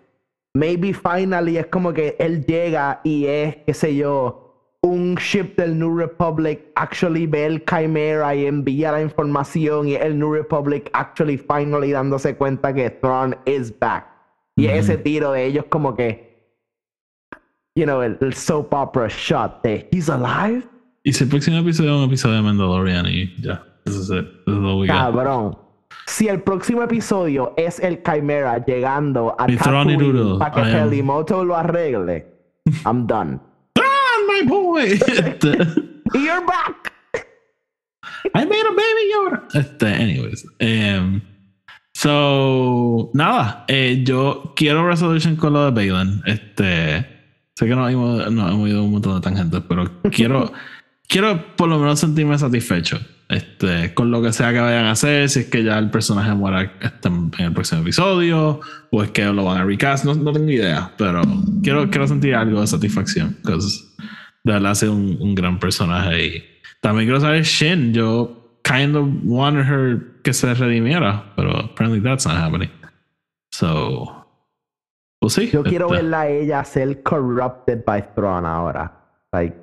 maybe 0.53 0.93
finally 0.93 1.57
es 1.57 1.65
como 1.67 1.93
que 1.93 2.15
él 2.19 2.45
llega 2.45 3.01
y 3.03 3.25
es, 3.25 3.55
qué 3.65 3.73
sé 3.73 3.95
yo, 3.95 4.42
un 4.83 5.15
ship 5.15 5.55
del 5.55 5.79
New 5.79 5.97
Republic 5.97 6.71
actually 6.75 7.25
ve 7.25 7.45
el 7.45 7.63
Chimera 7.65 8.35
y 8.35 8.45
envía 8.45 8.91
la 8.91 9.01
información 9.01 9.87
y 9.87 9.95
el 9.95 10.19
New 10.19 10.33
Republic 10.33 10.89
actually 10.93 11.37
finally 11.37 11.91
dándose 11.91 12.35
cuenta 12.35 12.73
que 12.73 12.89
Thrawn 12.89 13.35
is 13.45 13.73
back. 13.79 14.05
Y 14.55 14.67
ese 14.67 14.97
tiro 14.97 15.31
de 15.31 15.45
ellos 15.45 15.65
como 15.69 15.95
que, 15.95 16.53
you 17.75 17.85
know, 17.85 18.01
el, 18.01 18.33
soap 18.33 18.73
opera 18.73 19.07
shot 19.09 19.63
de 19.63 19.87
He's 19.91 20.09
alive. 20.09 20.67
Y 21.03 21.13
si 21.13 21.23
el 21.23 21.29
próximo 21.29 21.57
episodio 21.57 21.91
es 21.91 21.97
un 21.97 22.03
episodio 22.03 22.35
de 22.35 22.41
Mandalorian 22.41 23.05
y 23.07 23.33
ya, 23.41 23.65
eso 23.85 24.19
es, 24.19 24.25
lo 24.45 24.85
Cabrón. 24.85 25.57
Si 26.07 26.27
el 26.27 26.41
próximo 26.41 26.83
episodio 26.83 27.53
es 27.55 27.79
el 27.79 28.03
Chimera 28.03 28.63
llegando 28.63 29.33
a 29.39 29.47
Tatooine 29.47 30.37
para 30.37 30.51
que 30.51 30.71
Pelimoto 30.71 31.45
lo 31.45 31.55
arregle, 31.55 32.27
I'm 32.85 33.07
done. 33.07 33.52
Boy. 34.73 34.97
You're 36.15 36.45
back. 36.47 36.93
I 38.33 38.45
made 38.45 38.65
a 38.65 38.71
baby 38.71 39.03
Yoda. 39.13 39.47
Este, 39.53 39.85
anyways, 39.85 40.45
um, 40.61 41.21
So, 41.93 43.11
nada, 43.13 43.65
eh, 43.67 44.01
yo 44.03 44.53
quiero 44.55 44.87
resolution 44.87 45.35
con 45.35 45.53
lo 45.53 45.69
de 45.69 45.71
Balen. 45.71 46.23
Este, 46.25 47.05
sé 47.55 47.67
que 47.67 47.75
no 47.75 47.87
hemos, 47.87 48.31
no, 48.31 48.49
hemos 48.49 48.67
ido 48.67 48.83
un 48.83 48.91
montón 48.93 49.13
de 49.13 49.21
tangentes, 49.21 49.61
pero 49.69 50.01
quiero, 50.11 50.51
quiero 51.07 51.55
por 51.55 51.69
lo 51.69 51.77
menos 51.77 51.99
sentirme 51.99 52.35
satisfecho 52.39 52.99
este, 53.29 53.93
con 53.93 54.11
lo 54.11 54.21
que 54.21 54.33
sea 54.33 54.51
que 54.51 54.59
vayan 54.59 54.85
a 54.85 54.91
hacer. 54.91 55.29
Si 55.29 55.41
es 55.41 55.45
que 55.47 55.63
ya 55.63 55.77
el 55.77 55.91
personaje 55.91 56.33
muera 56.33 56.73
este, 56.81 57.09
en 57.09 57.31
el 57.37 57.53
próximo 57.53 57.81
episodio, 57.81 58.59
o 58.89 59.03
es 59.03 59.11
que 59.11 59.25
lo 59.25 59.45
van 59.45 59.61
a 59.61 59.65
recast, 59.65 60.03
no, 60.03 60.15
no 60.15 60.33
tengo 60.33 60.49
idea, 60.49 60.91
pero 60.97 61.21
quiero, 61.61 61.89
quiero 61.91 62.07
sentir 62.07 62.33
algo 62.33 62.61
de 62.61 62.67
satisfacción, 62.67 63.37
porque 63.43 63.59
de 64.43 64.53
verdad 64.53 64.71
ha 64.71 64.75
sido 64.75 64.93
un, 64.93 65.17
un 65.19 65.35
gran 65.35 65.59
personaje. 65.59 66.25
Y 66.25 66.43
también 66.81 67.07
quiero 67.07 67.21
saber 67.21 67.43
Shin. 67.43 67.93
Yo 67.93 68.43
kind 68.63 68.95
of 68.95 69.07
wanted 69.23 69.65
her 69.65 70.21
que 70.23 70.33
se 70.33 70.53
redimiera, 70.53 71.33
pero 71.35 71.57
apparently 71.57 72.01
that's 72.01 72.25
not 72.25 72.37
happening. 72.37 72.69
So, 73.51 74.25
we'll 75.21 75.29
see. 75.29 75.49
Yo 75.49 75.63
quiero 75.63 75.87
este, 75.87 75.97
verla 75.97 76.21
a 76.21 76.29
ella 76.29 76.63
ser 76.63 77.03
corrupted 77.03 77.83
by 77.85 78.01
Thrawn 78.15 78.45
ahora. 78.45 78.91
Like, 79.31 79.55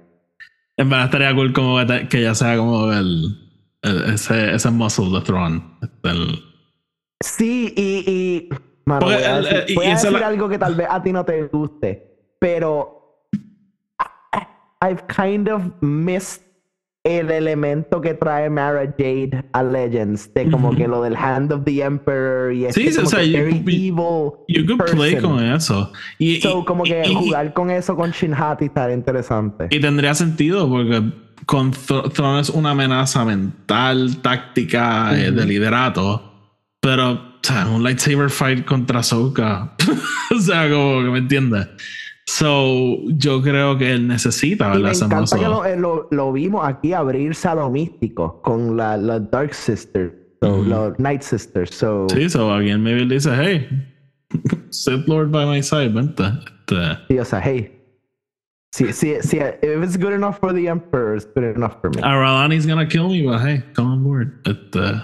en 0.76 0.88
verdad 0.88 1.06
estaría 1.06 1.34
cool 1.34 1.52
como 1.52 1.78
que 2.08 2.20
ella 2.20 2.34
sea 2.34 2.56
como 2.56 2.92
el, 2.92 3.36
ese, 3.82 4.54
ese 4.54 4.70
muscle 4.70 5.10
de 5.10 5.20
Thrawn. 5.22 5.78
El, 6.04 6.42
sí, 7.20 7.72
y, 7.76 8.04
y 8.06 8.48
mano, 8.84 9.06
voy 9.06 9.14
a 9.14 9.40
decir, 9.40 9.76
voy 9.76 9.86
a 9.86 9.90
decir 9.90 10.16
algo 10.16 10.48
que 10.48 10.58
tal 10.58 10.74
vez 10.74 10.86
a 10.90 11.02
ti 11.02 11.12
no 11.12 11.24
te 11.24 11.44
guste, 11.48 12.34
pero 12.38 12.99
I've 14.82 15.06
kind 15.08 15.48
of 15.48 15.62
missed 15.82 16.42
el 17.04 17.30
elemento 17.30 18.00
que 18.00 18.12
trae 18.12 18.50
Mara 18.50 18.86
Jade 18.98 19.44
a 19.52 19.62
Legends, 19.62 20.32
de 20.34 20.50
como 20.50 20.74
que 20.74 20.86
lo 20.86 21.02
del 21.02 21.16
Hand 21.16 21.50
of 21.52 21.64
the 21.64 21.82
Emperor 21.82 22.52
y 22.52 22.70
sí, 22.72 22.88
o 22.88 23.06
sea, 23.06 23.22
you, 23.22 23.46
evil 23.66 24.32
you 24.48 24.66
could 24.66 24.84
play 24.92 25.16
con 25.16 25.42
eso. 25.42 25.90
Y, 26.18 26.40
como 26.40 26.84
que 26.84 27.02
jugar 27.08 27.54
con 27.54 27.70
eso 27.70 27.96
con 27.96 28.10
Shinhati 28.10 28.66
estaría 28.66 28.94
interesante. 28.94 29.68
Y 29.70 29.80
tendría 29.80 30.14
sentido 30.14 30.68
porque 30.68 31.02
con 31.46 31.70
Throne 31.70 32.40
es 32.40 32.50
una 32.50 32.72
amenaza 32.72 33.24
mental, 33.24 34.18
táctica, 34.18 35.18
eh, 35.18 35.30
de 35.30 35.46
liderato. 35.46 36.26
Pero, 36.80 37.12
o 37.12 37.38
sea, 37.42 37.66
un 37.66 37.82
lightsaber 37.82 38.28
fight 38.28 38.64
contra 38.66 39.02
Soka. 39.02 39.74
o 40.36 40.38
sea, 40.38 40.68
como 40.68 41.02
que 41.02 41.10
me 41.10 41.18
entiendes. 41.18 41.66
So, 42.32 42.96
yo 43.16 43.42
creo 43.42 43.76
que 43.76 43.92
él 43.92 44.06
necesita, 44.06 44.68
¿verdad? 44.68 44.92
me 44.92 45.06
encanta 45.06 45.36
que 45.36 45.44
lo, 45.44 45.66
eh, 45.66 45.76
lo, 45.76 46.06
lo, 46.12 46.32
vimos 46.32 46.64
aquí 46.64 46.92
abrirse 46.92 47.48
a 47.48 47.56
lo 47.56 47.68
místico 47.70 48.40
con 48.42 48.76
la, 48.76 48.96
la 48.96 49.18
Dark 49.18 49.52
Sister, 49.52 50.16
so, 50.40 50.62
los 50.62 50.98
Night 51.00 51.22
Sisters. 51.22 51.74
So. 51.74 52.06
Sí, 52.08 52.30
so 52.30 52.52
alguien 52.52 52.84
maybe 52.84 53.04
le 53.04 53.16
dice, 53.16 53.30
hey, 53.34 53.68
Sith 54.70 55.08
Lord 55.08 55.32
by 55.32 55.44
my 55.44 55.60
side, 55.60 55.88
vente. 55.88 56.22
Este. 56.22 56.98
Sí, 57.08 57.18
o 57.18 57.24
sea, 57.24 57.40
hey. 57.40 57.76
Sí, 58.72 58.92
sí, 58.92 59.16
sí, 59.22 59.38
if 59.40 59.82
it's 59.82 59.96
good 59.96 60.12
enough 60.12 60.38
for 60.38 60.52
the 60.54 60.68
Emperor, 60.68 61.16
it's 61.16 61.26
good 61.34 61.56
enough 61.56 61.80
for 61.80 61.90
me. 61.90 62.00
Aralani's 62.00 62.64
gonna 62.64 62.86
kill 62.86 63.08
me, 63.08 63.22
but 63.22 63.40
hey, 63.40 63.64
come 63.74 63.88
on 63.88 64.04
board. 64.04 64.40
Este. 64.46 65.02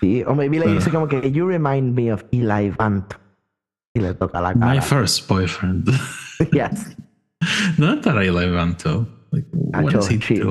Sí, 0.00 0.24
o 0.26 0.34
maybe 0.34 0.58
le 0.58 0.74
dice 0.74 0.90
como 0.90 1.06
que, 1.06 1.30
you 1.30 1.46
remind 1.46 1.94
me 1.94 2.10
of 2.10 2.24
Eli 2.32 2.70
Vant. 2.70 3.14
Y 3.94 4.00
le 4.00 4.14
toca 4.14 4.40
la 4.40 4.54
cara. 4.54 4.74
My 4.74 4.80
first 4.80 5.28
boyfriend. 5.28 5.88
yes. 6.52 6.96
Not 7.78 7.78
¿Dónde 7.78 7.94
estará 7.96 8.24
Eli 8.24 8.50
Vanto? 8.50 9.06
Like, 9.30 9.48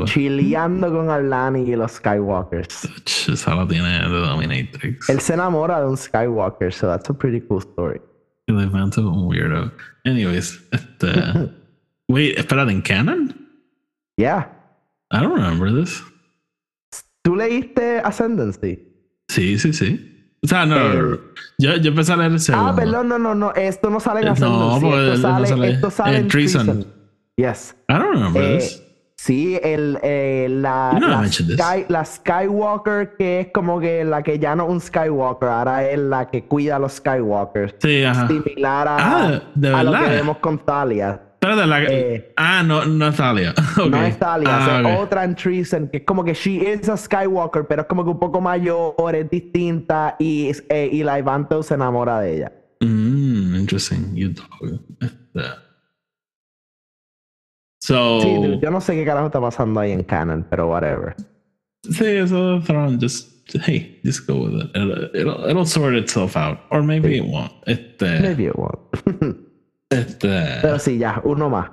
chileando 0.06 0.92
con 0.92 1.10
Arlani 1.10 1.62
y 1.62 1.76
los 1.76 1.94
Skywalkers. 1.94 2.88
Esa 3.28 3.56
la 3.56 3.68
tiene 3.68 4.08
de 4.08 4.08
Dominatrix. 4.08 5.10
Él 5.10 5.20
se 5.20 5.34
enamora 5.34 5.82
de 5.82 5.88
un 5.88 5.98
Skywalker, 5.98 6.72
so 6.72 6.88
that's 6.88 7.10
a 7.10 7.14
pretty 7.14 7.42
cool 7.42 7.60
story. 7.60 8.00
Eli 8.48 8.68
Vanto, 8.68 9.02
un 9.10 9.28
weirdo. 9.28 9.72
Anyways, 10.06 10.64
este. 10.72 11.08
Uh, 11.08 11.50
wait, 12.08 12.38
espérate, 12.38 12.72
¿en 12.72 12.82
canon? 12.82 13.36
Yeah. 14.18 14.48
I 15.12 15.22
don't 15.22 15.34
remember 15.34 15.72
this. 15.74 16.04
¿Tú 17.24 17.36
leíste 17.36 18.00
Ascendancy? 18.00 18.80
Sí, 19.28 19.58
sí, 19.58 19.74
sí. 19.74 20.17
O 20.44 20.48
sea, 20.48 20.66
no, 20.66 20.78
eh, 20.78 21.20
yo, 21.58 21.76
yo 21.78 21.90
empecé 21.90 22.14
a 22.14 22.18
leer 22.18 22.32
el 22.32 22.40
segundo. 22.40 22.70
Ah, 22.70 22.76
perdón, 22.76 23.08
no, 23.08 23.18
no, 23.18 23.34
no. 23.34 23.54
Esto 23.54 23.90
no 23.90 24.00
sale 24.00 24.22
en 24.22 24.28
Ascendancy. 24.30 24.86
No, 24.86 25.02
esto, 25.02 25.22
sale, 25.22 25.40
no 25.40 25.48
sale, 25.48 25.72
esto 25.72 25.92
sale 25.92 26.18
en 26.18 26.28
Treason. 26.28 26.86
Yes. 27.36 27.76
I 27.90 27.94
don't 27.94 28.14
remember 28.14 28.44
eh, 28.44 28.58
this. 28.58 28.84
Sí, 29.16 29.60
el, 29.64 29.98
eh, 30.04 30.48
la, 30.48 30.96
la, 31.00 31.28
Sky, 31.28 31.86
la, 31.88 32.06
Skywalker 32.06 33.16
que 33.18 33.40
es 33.42 33.48
como 33.52 33.80
que 33.80 34.06
la 34.06 34.22
que 34.22 34.38
ya 34.38 34.56
no 34.56 34.66
es 34.66 34.70
un 34.70 34.80
Skywalker, 34.80 35.50
ahora 35.50 35.90
es 35.90 35.98
la 35.98 36.28
que 36.28 36.46
cuida 36.46 36.76
a 36.76 36.80
los 36.80 36.94
Skywalkers. 36.94 37.76
Sí, 37.80 38.04
ajá. 38.04 38.28
Similar 38.28 38.88
a, 38.88 38.98
ah, 39.00 39.42
a 39.74 39.84
lo 39.84 39.92
que 39.92 40.10
vemos 40.10 40.38
con 40.38 40.60
Thalia. 40.60 41.20
La, 41.42 41.84
eh, 41.84 42.34
ah, 42.36 42.64
no, 42.64 42.86
no 42.86 43.08
es 43.08 43.16
Thalia. 43.16 43.54
No 43.90 44.04
es 44.04 44.18
Thalia, 44.18 44.50
ah, 44.50 44.82
es 44.82 45.00
otra 45.00 45.24
en 45.24 45.36
Treason, 45.36 45.88
que 45.88 45.98
es 45.98 46.04
como 46.04 46.24
que 46.24 46.34
she 46.34 46.56
is 46.56 46.90
a 46.90 46.98
Skywalker, 46.98 47.66
pero 47.68 47.84
es 47.84 47.88
como 47.88 48.04
que 48.04 48.10
un 48.10 48.20
poco 48.20 48.42
mayor, 48.42 48.96
es 49.14 49.30
distinta 49.30 50.16
y, 50.20 50.52
eh, 50.70 50.90
y 50.92 51.04
la 51.04 51.20
Ivanto 51.20 51.62
se 51.64 51.76
enamora 51.76 52.20
de 52.22 52.38
ella. 52.38 52.52
Mm, 52.82 53.56
interesting. 53.56 54.16
You 54.16 54.30
dog. 54.30 54.48
So, 57.80 58.20
sí, 58.22 58.36
dude, 58.36 58.60
yo 58.60 58.72
no 58.72 58.82
sé 58.82 58.96
qué 58.96 59.06
carajo 59.06 59.28
está 59.28 59.40
pasando 59.40 59.80
ahí 59.80 59.92
en 59.92 60.04
canon, 60.04 60.46
pero 60.50 60.68
whatever. 60.68 61.16
Sí, 61.84 62.06
eso 62.06 62.60
Throne, 62.66 62.98
just 63.00 63.30
hey, 63.66 64.00
just 64.04 64.28
go 64.28 64.44
with 64.44 64.62
it. 64.62 64.76
It'll, 64.76 65.16
it'll, 65.16 65.50
it'll 65.50 65.66
sort 65.66 65.96
itself 65.96 66.36
out, 66.36 66.60
or 66.70 66.84
maybe 66.84 67.18
it 67.18 67.26
won't. 67.26 67.54
Este, 67.66 68.20
maybe 68.20 68.48
it 68.48 68.58
won't. 68.58 68.80
Este... 69.90 70.60
Pero 70.62 70.80
sí, 70.80 70.98
ya, 70.98 71.22
uno 71.24 71.50
más. 71.50 71.72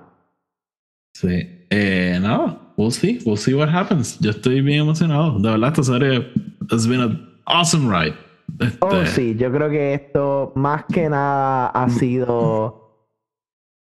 Sí. 1.14 1.66
Eh, 1.70 2.18
no, 2.20 2.72
we'll 2.76 2.92
see. 2.92 3.18
We'll 3.24 3.36
see 3.36 3.54
what 3.54 3.68
happens. 3.68 4.18
Yo 4.20 4.30
estoy 4.30 4.60
bien 4.60 4.80
emocionado. 4.80 5.38
De 5.38 5.50
verdad, 5.50 5.70
esta 5.70 5.82
serie 5.82 6.32
has 6.70 6.86
been 6.86 7.00
an 7.00 7.40
awesome 7.46 7.88
ride. 7.88 8.16
Este... 8.60 8.78
Oh, 8.80 9.06
sí. 9.06 9.34
Yo 9.36 9.50
creo 9.52 9.70
que 9.70 9.94
esto, 9.94 10.52
más 10.54 10.84
que 10.92 11.08
nada, 11.08 11.68
ha 11.68 11.88
sido 11.88 12.84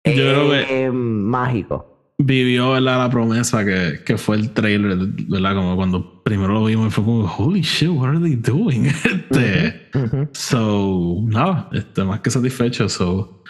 yo 0.05 0.13
creo 0.13 0.49
que 0.49 0.85
eh, 0.85 0.91
mágico. 0.91 1.87
Vivió 2.17 2.71
¿verdad? 2.71 2.99
la 2.99 3.09
promesa 3.09 3.65
que, 3.65 4.01
que 4.05 4.17
fue 4.17 4.35
el 4.37 4.51
trailer, 4.51 4.97
¿verdad? 5.27 5.55
Como 5.55 5.75
cuando 5.75 6.23
primero 6.23 6.53
lo 6.53 6.65
vimos 6.65 6.87
y 6.87 6.91
fue 6.91 7.03
como, 7.03 7.25
holy 7.25 7.61
shit, 7.61 7.89
what 7.89 8.09
are 8.09 8.19
they 8.19 8.35
doing? 8.35 8.87
Este, 9.31 9.89
So, 10.33 11.17
nada, 11.25 11.69
este, 11.73 12.03
más 12.03 12.21
que 12.21 12.29
satisfecho. 12.29 12.89
So, 12.89 13.40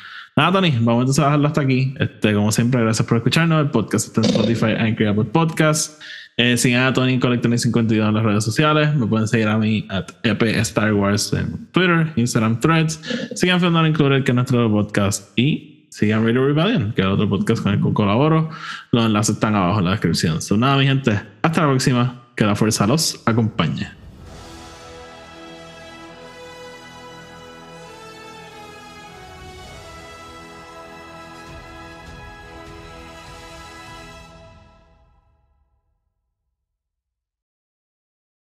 Nada, 0.41 0.53
Tony, 0.53 0.71
vamos 0.71 1.01
entonces 1.01 1.19
a 1.19 1.25
dejarlo 1.25 1.47
hasta 1.49 1.61
aquí. 1.61 1.93
Este, 1.99 2.33
como 2.33 2.51
siempre, 2.51 2.81
gracias 2.81 3.07
por 3.07 3.17
escucharnos. 3.17 3.61
El 3.61 3.69
podcast 3.69 4.07
está 4.07 4.21
en 4.21 4.25
Spotify, 4.25 4.71
Anchor 4.75 5.09
Apple 5.09 5.25
Podcast. 5.25 6.01
Eh, 6.35 6.57
sigan 6.57 6.81
a 6.81 6.93
Tony 6.93 7.19
Collector 7.19 7.59
52 7.59 8.07
en 8.07 8.15
las 8.15 8.23
redes 8.23 8.43
sociales. 8.43 8.95
Me 8.95 9.05
pueden 9.05 9.27
seguir 9.27 9.47
a 9.47 9.59
mí 9.59 9.85
at 9.91 10.09
EP 10.23 10.41
Star 10.41 10.95
Wars 10.95 11.31
en 11.33 11.67
Twitter, 11.67 12.11
Instagram, 12.15 12.59
Threads. 12.59 12.99
Sigan 13.35 13.61
Fandom 13.61 13.85
Included, 13.85 14.23
que 14.23 14.31
es 14.31 14.35
nuestro 14.35 14.67
podcast. 14.71 15.31
Y 15.37 15.85
sigan 15.91 16.25
Radio 16.25 16.47
Rebellion, 16.47 16.93
que 16.93 17.03
es 17.03 17.07
otro 17.07 17.29
podcast 17.29 17.61
con 17.61 17.73
el 17.73 17.79
que 17.79 17.93
colaboro. 17.93 18.49
Los 18.91 19.05
enlaces 19.05 19.35
están 19.35 19.53
abajo 19.53 19.77
en 19.77 19.85
la 19.85 19.91
descripción. 19.91 20.41
So, 20.41 20.57
nada, 20.57 20.75
mi 20.77 20.87
gente, 20.87 21.21
hasta 21.43 21.61
la 21.61 21.67
próxima. 21.67 22.23
Que 22.35 22.45
la 22.45 22.55
fuerza 22.55 22.87
los 22.87 23.21
acompañe. 23.27 24.00